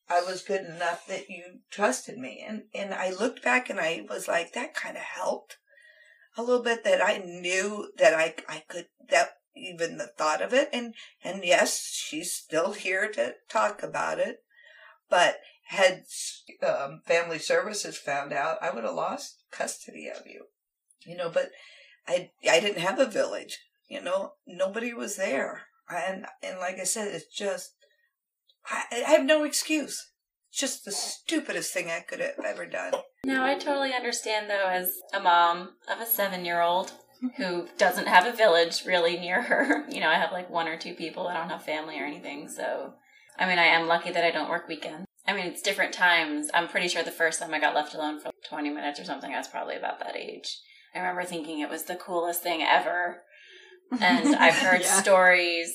I 0.08 0.22
was 0.22 0.42
good 0.42 0.62
enough 0.64 1.06
that 1.06 1.28
you 1.28 1.60
trusted 1.70 2.18
me. 2.18 2.44
And, 2.44 2.62
and 2.74 2.92
I 2.92 3.12
looked 3.12 3.44
back 3.44 3.70
and 3.70 3.78
I 3.78 4.04
was 4.08 4.26
like, 4.26 4.52
that 4.54 4.74
kind 4.74 4.96
of 4.96 5.04
helped 5.04 5.58
a 6.36 6.42
little 6.42 6.64
bit 6.64 6.82
that 6.82 7.00
I 7.00 7.18
knew 7.18 7.92
that 7.98 8.14
I, 8.14 8.34
I 8.48 8.64
could, 8.68 8.86
that 9.10 9.34
even 9.54 9.98
the 9.98 10.10
thought 10.18 10.42
of 10.42 10.52
it. 10.52 10.70
And, 10.72 10.94
and 11.22 11.44
yes, 11.44 11.88
she's 11.92 12.32
still 12.32 12.72
here 12.72 13.08
to 13.12 13.34
talk 13.48 13.84
about 13.84 14.18
it. 14.18 14.38
But 15.10 15.38
had 15.66 16.04
um, 16.66 17.02
family 17.04 17.38
services 17.38 17.96
found 17.96 18.32
out, 18.32 18.58
I 18.62 18.70
would 18.70 18.84
have 18.84 18.94
lost 18.94 19.44
custody 19.50 20.08
of 20.08 20.26
you. 20.26 20.46
You 21.04 21.16
know, 21.16 21.30
but 21.30 21.50
I, 22.06 22.30
I 22.48 22.60
didn't 22.60 22.82
have 22.82 22.98
a 22.98 23.06
village. 23.06 23.58
You 23.88 24.00
know, 24.00 24.32
nobody 24.46 24.92
was 24.94 25.16
there. 25.16 25.62
And, 25.88 26.26
and 26.42 26.58
like 26.58 26.78
I 26.78 26.84
said, 26.84 27.08
it's 27.08 27.26
just, 27.26 27.74
I, 28.66 28.84
I 28.92 29.10
have 29.10 29.24
no 29.24 29.44
excuse. 29.44 30.10
It's 30.50 30.60
just 30.60 30.84
the 30.84 30.92
stupidest 30.92 31.72
thing 31.72 31.90
I 31.90 32.00
could 32.00 32.20
have 32.20 32.44
ever 32.44 32.66
done. 32.66 32.92
No, 33.24 33.44
I 33.44 33.54
totally 33.54 33.92
understand 33.92 34.48
though, 34.48 34.68
as 34.68 34.94
a 35.12 35.20
mom 35.20 35.70
of 35.92 36.00
a 36.00 36.06
seven 36.06 36.44
year 36.44 36.60
old 36.60 36.92
who 37.36 37.68
doesn't 37.78 38.08
have 38.08 38.26
a 38.26 38.36
village 38.36 38.84
really 38.86 39.18
near 39.18 39.42
her. 39.42 39.86
You 39.90 40.00
know, 40.00 40.08
I 40.08 40.14
have 40.14 40.32
like 40.32 40.48
one 40.50 40.68
or 40.68 40.76
two 40.76 40.94
people. 40.94 41.28
I 41.28 41.34
don't 41.34 41.50
have 41.50 41.64
family 41.64 42.00
or 42.00 42.04
anything. 42.04 42.48
So, 42.48 42.94
I 43.40 43.46
mean, 43.46 43.58
I 43.58 43.64
am 43.64 43.88
lucky 43.88 44.10
that 44.10 44.24
I 44.24 44.30
don't 44.30 44.50
work 44.50 44.68
weekends. 44.68 45.06
I 45.26 45.32
mean, 45.32 45.46
it's 45.46 45.62
different 45.62 45.94
times. 45.94 46.50
I'm 46.52 46.68
pretty 46.68 46.88
sure 46.88 47.02
the 47.02 47.10
first 47.10 47.40
time 47.40 47.54
I 47.54 47.58
got 47.60 47.74
left 47.74 47.94
alone 47.94 48.20
for 48.20 48.30
20 48.48 48.68
minutes 48.70 49.00
or 49.00 49.04
something, 49.04 49.32
I 49.32 49.38
was 49.38 49.48
probably 49.48 49.76
about 49.76 49.98
that 50.00 50.14
age. 50.14 50.58
I 50.94 50.98
remember 50.98 51.24
thinking 51.24 51.60
it 51.60 51.70
was 51.70 51.84
the 51.84 51.96
coolest 51.96 52.42
thing 52.42 52.62
ever. 52.62 53.22
And 54.00 54.36
I've 54.36 54.54
heard 54.54 54.82
Yeah. 54.82 55.00
stories 55.02 55.74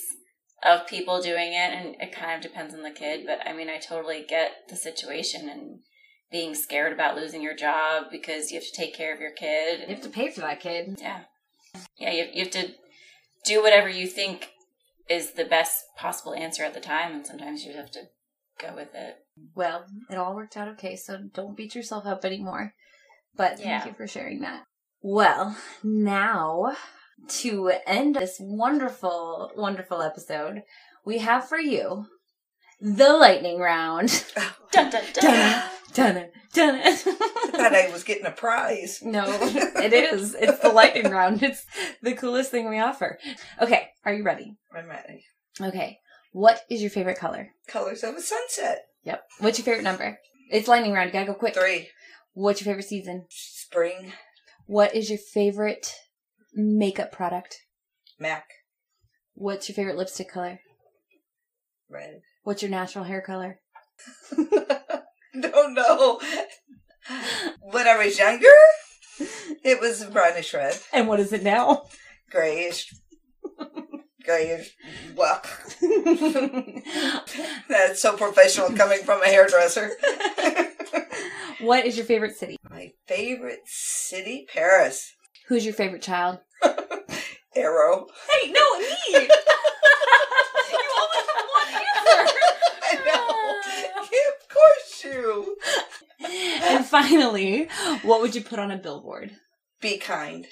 of 0.63 0.87
people 0.87 1.21
doing 1.21 1.51
it, 1.51 1.73
and 1.73 1.95
it 1.99 2.13
kind 2.13 2.33
of 2.35 2.41
depends 2.41 2.73
on 2.73 2.81
the 2.81 2.89
kid. 2.91 3.25
But 3.25 3.45
I 3.45 3.51
mean, 3.51 3.69
I 3.69 3.77
totally 3.77 4.23
get 4.27 4.51
the 4.69 4.77
situation 4.77 5.49
and 5.49 5.79
being 6.31 6.55
scared 6.55 6.93
about 6.93 7.17
losing 7.17 7.41
your 7.41 7.55
job 7.55 8.05
because 8.09 8.51
you 8.51 8.59
have 8.59 8.65
to 8.67 8.71
take 8.75 8.95
care 8.95 9.13
of 9.13 9.19
your 9.19 9.31
kid. 9.33 9.81
You 9.81 9.95
have 9.95 10.03
to 10.03 10.09
pay 10.09 10.31
for 10.31 10.39
that 10.41 10.61
kid. 10.61 10.97
Yeah. 11.01 11.23
Yeah, 11.97 12.11
you, 12.11 12.27
you 12.33 12.43
have 12.45 12.53
to 12.53 12.69
do 13.43 13.61
whatever 13.61 13.89
you 13.89 14.07
think 14.07 14.51
is 15.09 15.33
the 15.33 15.45
best 15.45 15.83
possible 15.97 16.33
answer 16.33 16.63
at 16.63 16.73
the 16.73 16.79
time, 16.79 17.13
and 17.13 17.25
sometimes 17.25 17.63
you 17.63 17.73
have 17.73 17.91
to 17.91 18.01
go 18.59 18.73
with 18.75 18.93
it. 18.95 19.17
Well, 19.53 19.85
it 20.09 20.15
all 20.17 20.35
worked 20.35 20.57
out 20.57 20.67
okay, 20.69 20.95
so 20.95 21.19
don't 21.33 21.57
beat 21.57 21.75
yourself 21.75 22.05
up 22.05 22.25
anymore. 22.25 22.73
But 23.35 23.59
Yeah. 23.59 23.79
thank 23.81 23.85
you 23.85 23.93
for 23.93 24.07
sharing 24.07 24.39
that. 24.41 24.63
Well, 25.01 25.57
now 25.83 26.75
to 27.27 27.71
end 27.85 28.15
this 28.15 28.37
wonderful, 28.39 29.51
wonderful 29.55 30.01
episode, 30.01 30.63
we 31.05 31.19
have 31.19 31.47
for 31.47 31.59
you 31.59 32.07
the 32.79 33.13
lightning 33.13 33.59
round. 33.59 34.25
Dun, 34.71 34.89
dun, 34.89 35.03
dun. 35.13 35.63
Dun 35.95 36.17
it, 36.17 36.33
done 36.53 36.75
it. 36.75 36.85
I 36.85 37.51
thought 37.51 37.73
I 37.73 37.89
was 37.89 38.03
getting 38.03 38.25
a 38.25 38.31
prize. 38.31 38.99
no, 39.01 39.23
it 39.29 39.93
is. 39.93 40.35
It's 40.35 40.59
the 40.59 40.69
lightning 40.69 41.09
round. 41.09 41.41
It's 41.41 41.65
the 42.01 42.13
coolest 42.13 42.51
thing 42.51 42.69
we 42.69 42.79
offer. 42.79 43.17
Okay, 43.61 43.87
are 44.03 44.13
you 44.13 44.23
ready? 44.23 44.57
I'm 44.75 44.87
ready. 44.89 45.23
Okay. 45.59 45.99
What 46.33 46.63
is 46.69 46.81
your 46.81 46.89
favorite 46.91 47.17
color? 47.17 47.51
Colors 47.69 48.03
of 48.03 48.15
a 48.15 48.21
sunset. 48.21 48.83
Yep. 49.05 49.23
What's 49.39 49.57
your 49.57 49.63
favorite 49.63 49.85
number? 49.85 50.19
It's 50.51 50.67
lightning 50.67 50.91
round. 50.91 51.07
You 51.07 51.13
gotta 51.13 51.27
go 51.27 51.33
quick. 51.33 51.53
Three. 51.55 51.87
What's 52.33 52.59
your 52.59 52.65
favorite 52.73 52.87
season? 52.89 53.25
Spring. 53.29 54.11
What 54.65 54.93
is 54.93 55.09
your 55.09 55.19
favorite 55.19 55.93
makeup 56.53 57.13
product? 57.13 57.61
Mac. 58.19 58.43
What's 59.33 59.69
your 59.69 59.75
favorite 59.75 59.95
lipstick 59.95 60.29
color? 60.29 60.59
Red. 61.89 62.19
What's 62.43 62.61
your 62.61 62.71
natural 62.71 63.05
hair 63.05 63.21
color? 63.21 63.61
Don't 65.41 65.73
know. 65.73 66.19
When 67.61 67.87
I 67.87 67.97
was 68.03 68.17
younger, 68.17 68.47
it 69.63 69.79
was 69.79 70.03
brownish 70.05 70.53
red. 70.53 70.77
And 70.93 71.07
what 71.07 71.19
is 71.19 71.33
it 71.33 71.43
now? 71.43 71.85
Grayish. 72.29 72.93
Grayish. 74.23 74.75
Well, 75.15 75.41
that's 77.69 78.01
so 78.01 78.17
professional 78.17 78.71
coming 78.71 79.03
from 79.03 79.21
a 79.21 79.27
hairdresser. 79.27 79.91
what 81.61 81.85
is 81.85 81.95
your 81.95 82.05
favorite 82.05 82.35
city? 82.35 82.57
My 82.69 82.91
favorite 83.07 83.61
city, 83.65 84.47
Paris. 84.51 85.13
Who's 85.47 85.63
your 85.63 85.75
favorite 85.75 86.01
child? 86.01 86.39
Arrow. 87.55 88.07
Hey, 88.31 88.51
no, 88.51 88.79
me! 88.79 88.87
you 89.11 89.19
only 89.19 89.27
have 91.21 91.45
one 91.53 91.69
answer! 91.71 92.21
I 92.83 92.95
know. 93.04 93.04
Yeah, 93.15 93.99
of 94.01 94.49
course 94.49 95.03
you. 95.03 95.57
and 96.63 96.85
finally, 96.85 97.67
what 98.03 98.21
would 98.21 98.35
you 98.35 98.41
put 98.41 98.59
on 98.59 98.71
a 98.71 98.77
billboard? 98.77 99.31
Be 99.81 99.97
kind. 99.97 100.45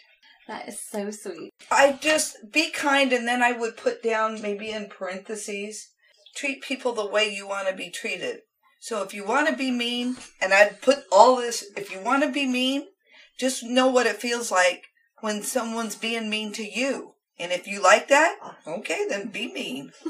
That 0.47 0.68
is 0.68 0.80
so 0.80 1.09
sweet. 1.11 1.51
I 1.72 1.97
just 2.01 2.51
be 2.51 2.70
kind, 2.70 3.14
and 3.14 3.28
then 3.28 3.41
I 3.41 3.53
would 3.53 3.78
put 3.78 4.03
down 4.03 4.41
maybe 4.41 4.70
in 4.72 4.88
parentheses, 4.88 5.89
treat 6.36 6.61
people 6.61 6.93
the 6.93 7.07
way 7.07 7.34
you 7.34 7.47
want 7.47 7.68
to 7.70 7.76
be 7.76 7.89
treated. 7.89 8.39
So 8.82 9.01
if 9.01 9.14
you 9.14 9.26
want 9.26 9.47
to 9.47 9.55
be 9.55 9.72
mean, 9.72 10.18
and 10.41 10.53
I'd 10.53 10.82
put 10.82 11.05
all 11.11 11.38
this, 11.38 11.64
if 11.78 11.91
you 11.91 12.01
want 12.01 12.24
to 12.24 12.30
be 12.30 12.45
mean, 12.45 12.88
just 13.39 13.64
know 13.64 13.88
what 13.88 14.05
it 14.05 14.18
feels 14.18 14.51
like 14.51 14.84
when 15.22 15.41
someone's 15.41 15.95
being 15.95 16.30
mean 16.30 16.51
to 16.53 16.64
you. 16.64 17.14
And 17.39 17.51
if 17.51 17.66
you 17.66 17.82
like 17.82 18.09
that, 18.09 18.36
okay, 18.68 19.05
then 19.07 19.30
be 19.30 19.51
mean. 19.51 19.91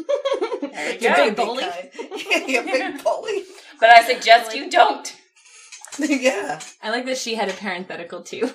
There 0.74 0.94
you 0.94 1.00
You're 1.00 1.16
go. 1.16 1.26
big 1.28 1.36
bully. 1.36 1.64
yeah, 2.30 2.46
you 2.48 2.64
big 2.64 3.04
bully. 3.04 3.44
But 3.80 3.90
I 3.90 4.04
suggest 4.04 4.56
you 4.56 4.70
don't. 4.70 5.16
yeah. 6.00 6.60
I 6.82 6.90
like 6.90 7.06
that 7.06 7.18
she 7.18 7.36
had 7.36 7.50
a 7.50 7.54
parenthetical 7.54 8.22
too. 8.24 8.50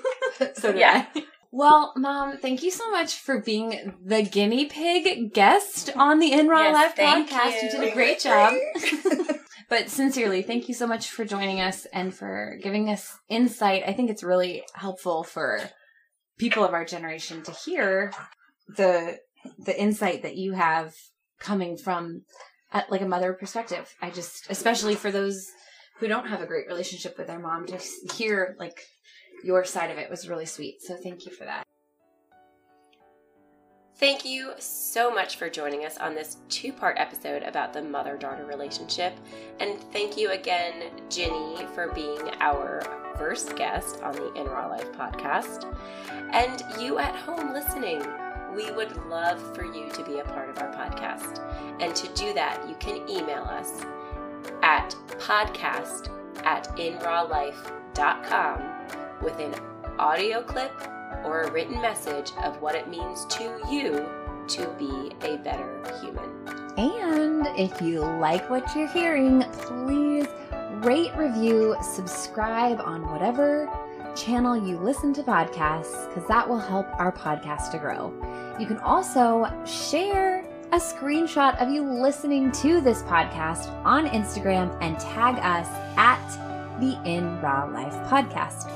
so 0.55 0.73
did 0.73 0.81
Yeah. 0.81 1.07
I. 1.15 1.25
Well, 1.51 1.95
Mom, 1.97 2.37
thank 2.37 2.63
you 2.63 2.71
so 2.71 2.91
much 2.91 3.15
for 3.21 3.41
being 3.41 3.95
the 4.05 4.23
guinea 4.23 4.67
pig 4.67 5.33
guest 5.33 5.89
on 5.97 6.19
the 6.19 6.33
In 6.33 6.47
Raw 6.47 6.65
Yes, 6.65 6.75
Life 6.75 6.97
podcast. 6.97 7.63
You. 7.63 7.69
you. 7.69 7.71
did 7.71 7.91
a 7.91 7.95
great 7.95 8.21
job. 8.21 8.55
But 9.71 9.91
sincerely, 9.91 10.43
thank 10.43 10.69
you 10.69 10.75
so 10.75 10.87
much 10.87 11.11
for 11.11 11.25
joining 11.27 11.61
us 11.61 11.87
and 11.93 12.15
for 12.15 12.59
giving 12.63 12.89
us 12.89 13.19
insight. 13.29 13.83
I 13.87 13.93
think 13.93 14.09
it's 14.11 14.23
really 14.23 14.63
helpful 14.75 15.25
for 15.25 15.61
people 16.39 16.65
of 16.65 16.73
our 16.73 16.85
generation 16.87 17.43
to 17.43 17.53
hear 17.53 18.13
the 18.77 19.19
the 19.59 19.79
insight 19.79 20.23
that 20.23 20.37
you 20.37 20.53
have 20.53 20.95
coming 21.39 21.77
from 21.77 22.23
at 22.73 22.91
like 22.91 23.01
a 23.01 23.09
mother 23.09 23.33
perspective. 23.33 23.95
I 24.03 24.11
just 24.11 24.51
especially 24.51 24.95
for 24.95 25.11
those 25.11 25.51
who 25.99 26.09
don't 26.09 26.29
have 26.29 26.41
a 26.41 26.47
great 26.47 26.69
relationship 26.69 27.17
with 27.19 27.27
their 27.27 27.41
mom 27.41 27.67
to 27.67 27.79
hear 28.15 28.57
like 28.59 28.81
your 29.43 29.65
side 29.65 29.91
of 29.91 29.99
it 29.99 30.11
was 30.11 30.29
really 30.29 30.47
sweet. 30.47 30.83
So 30.83 30.97
thank 30.97 31.27
you 31.27 31.33
for 31.33 31.45
that. 31.45 31.65
Thank 33.99 34.25
you 34.25 34.53
so 34.61 35.13
much 35.13 35.39
for 35.39 35.51
joining 35.51 35.85
us 35.85 35.99
on 35.99 36.15
this 36.15 36.37
two 36.49 36.73
part 36.73 36.97
episode 37.01 37.43
about 37.43 37.73
the 37.73 37.83
mother 37.83 38.17
daughter 38.17 38.45
relationship. 38.45 39.13
And 39.59 39.81
thank 39.93 40.17
you 40.17 40.31
again, 40.31 40.93
Ginny, 41.11 41.67
for 41.75 41.93
being 41.93 42.31
our 42.39 42.81
first 43.17 43.57
guest 43.57 44.01
on 44.05 44.15
the 44.15 44.33
In 44.35 44.47
Raw 44.47 44.69
Life 44.69 44.93
podcast. 44.93 45.65
And 46.33 46.63
you 46.81 46.99
at 46.99 47.17
home 47.17 47.53
listening, 47.53 48.01
we 48.55 48.71
would 48.71 48.97
love 49.07 49.41
for 49.55 49.65
you 49.65 49.89
to 49.91 50.05
be 50.05 50.19
a 50.19 50.25
part 50.25 50.49
of 50.51 50.59
our 50.59 50.73
podcast. 50.73 51.41
And 51.81 51.95
to 51.95 52.09
do 52.15 52.33
that, 52.35 52.69
you 52.69 52.75
can 52.77 53.09
email 53.09 53.45
us 53.45 53.85
at 54.63 54.95
podcast 55.19 56.09
at 56.45 56.69
inrawlife.com 56.77 58.63
with 59.23 59.39
an 59.39 59.55
audio 59.99 60.43
clip 60.43 60.73
or 61.25 61.43
a 61.43 61.51
written 61.51 61.81
message 61.81 62.33
of 62.43 62.61
what 62.63 62.75
it 62.75 62.89
means 62.89 63.25
to 63.27 63.61
you 63.71 64.09
to 64.49 64.67
be 64.79 65.13
a 65.27 65.37
better 65.39 65.83
human. 66.01 66.31
And 66.79 67.47
if 67.59 67.83
you 67.83 68.01
like 68.01 68.49
what 68.49 68.75
you're 68.75 68.89
hearing, 68.89 69.43
please 69.53 70.27
rate, 70.83 71.15
review, 71.17 71.77
subscribe 71.83 72.81
on 72.81 73.11
whatever 73.11 73.69
channel 74.19 74.57
you 74.57 74.79
listen 74.79 75.13
to 75.15 75.23
podcasts, 75.23 76.09
because 76.09 76.27
that 76.29 76.49
will 76.49 76.59
help 76.59 76.87
our 76.99 77.13
podcast 77.13 77.71
to 77.73 77.79
grow. 77.79 78.13
You 78.59 78.67
can 78.67 78.79
also 78.79 79.47
share 79.65 80.45
a 80.73 80.77
screenshot 80.77 81.61
of 81.63 81.71
you 81.71 81.83
listening 81.83 82.53
to 82.53 82.81
this 82.81 83.03
podcast 83.03 83.69
on 83.85 84.07
Instagram 84.09 84.77
and 84.83 84.99
tag 84.99 85.37
us 85.37 85.69
at 85.97 86.79
the 86.81 87.01
In 87.05 87.41
Raw 87.41 87.71
Life 87.73 87.95
Podcast. 88.09 88.71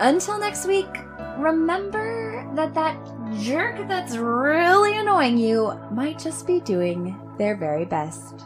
Until 0.00 0.38
next 0.38 0.66
week, 0.66 0.88
remember 1.36 2.50
that 2.54 2.74
that 2.74 2.96
jerk 3.40 3.86
that's 3.86 4.16
really 4.16 4.96
annoying 4.96 5.38
you 5.38 5.78
might 5.92 6.18
just 6.18 6.46
be 6.46 6.60
doing 6.60 7.16
their 7.38 7.56
very 7.56 7.84
best. 7.84 8.44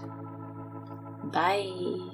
Bye. 1.33 2.14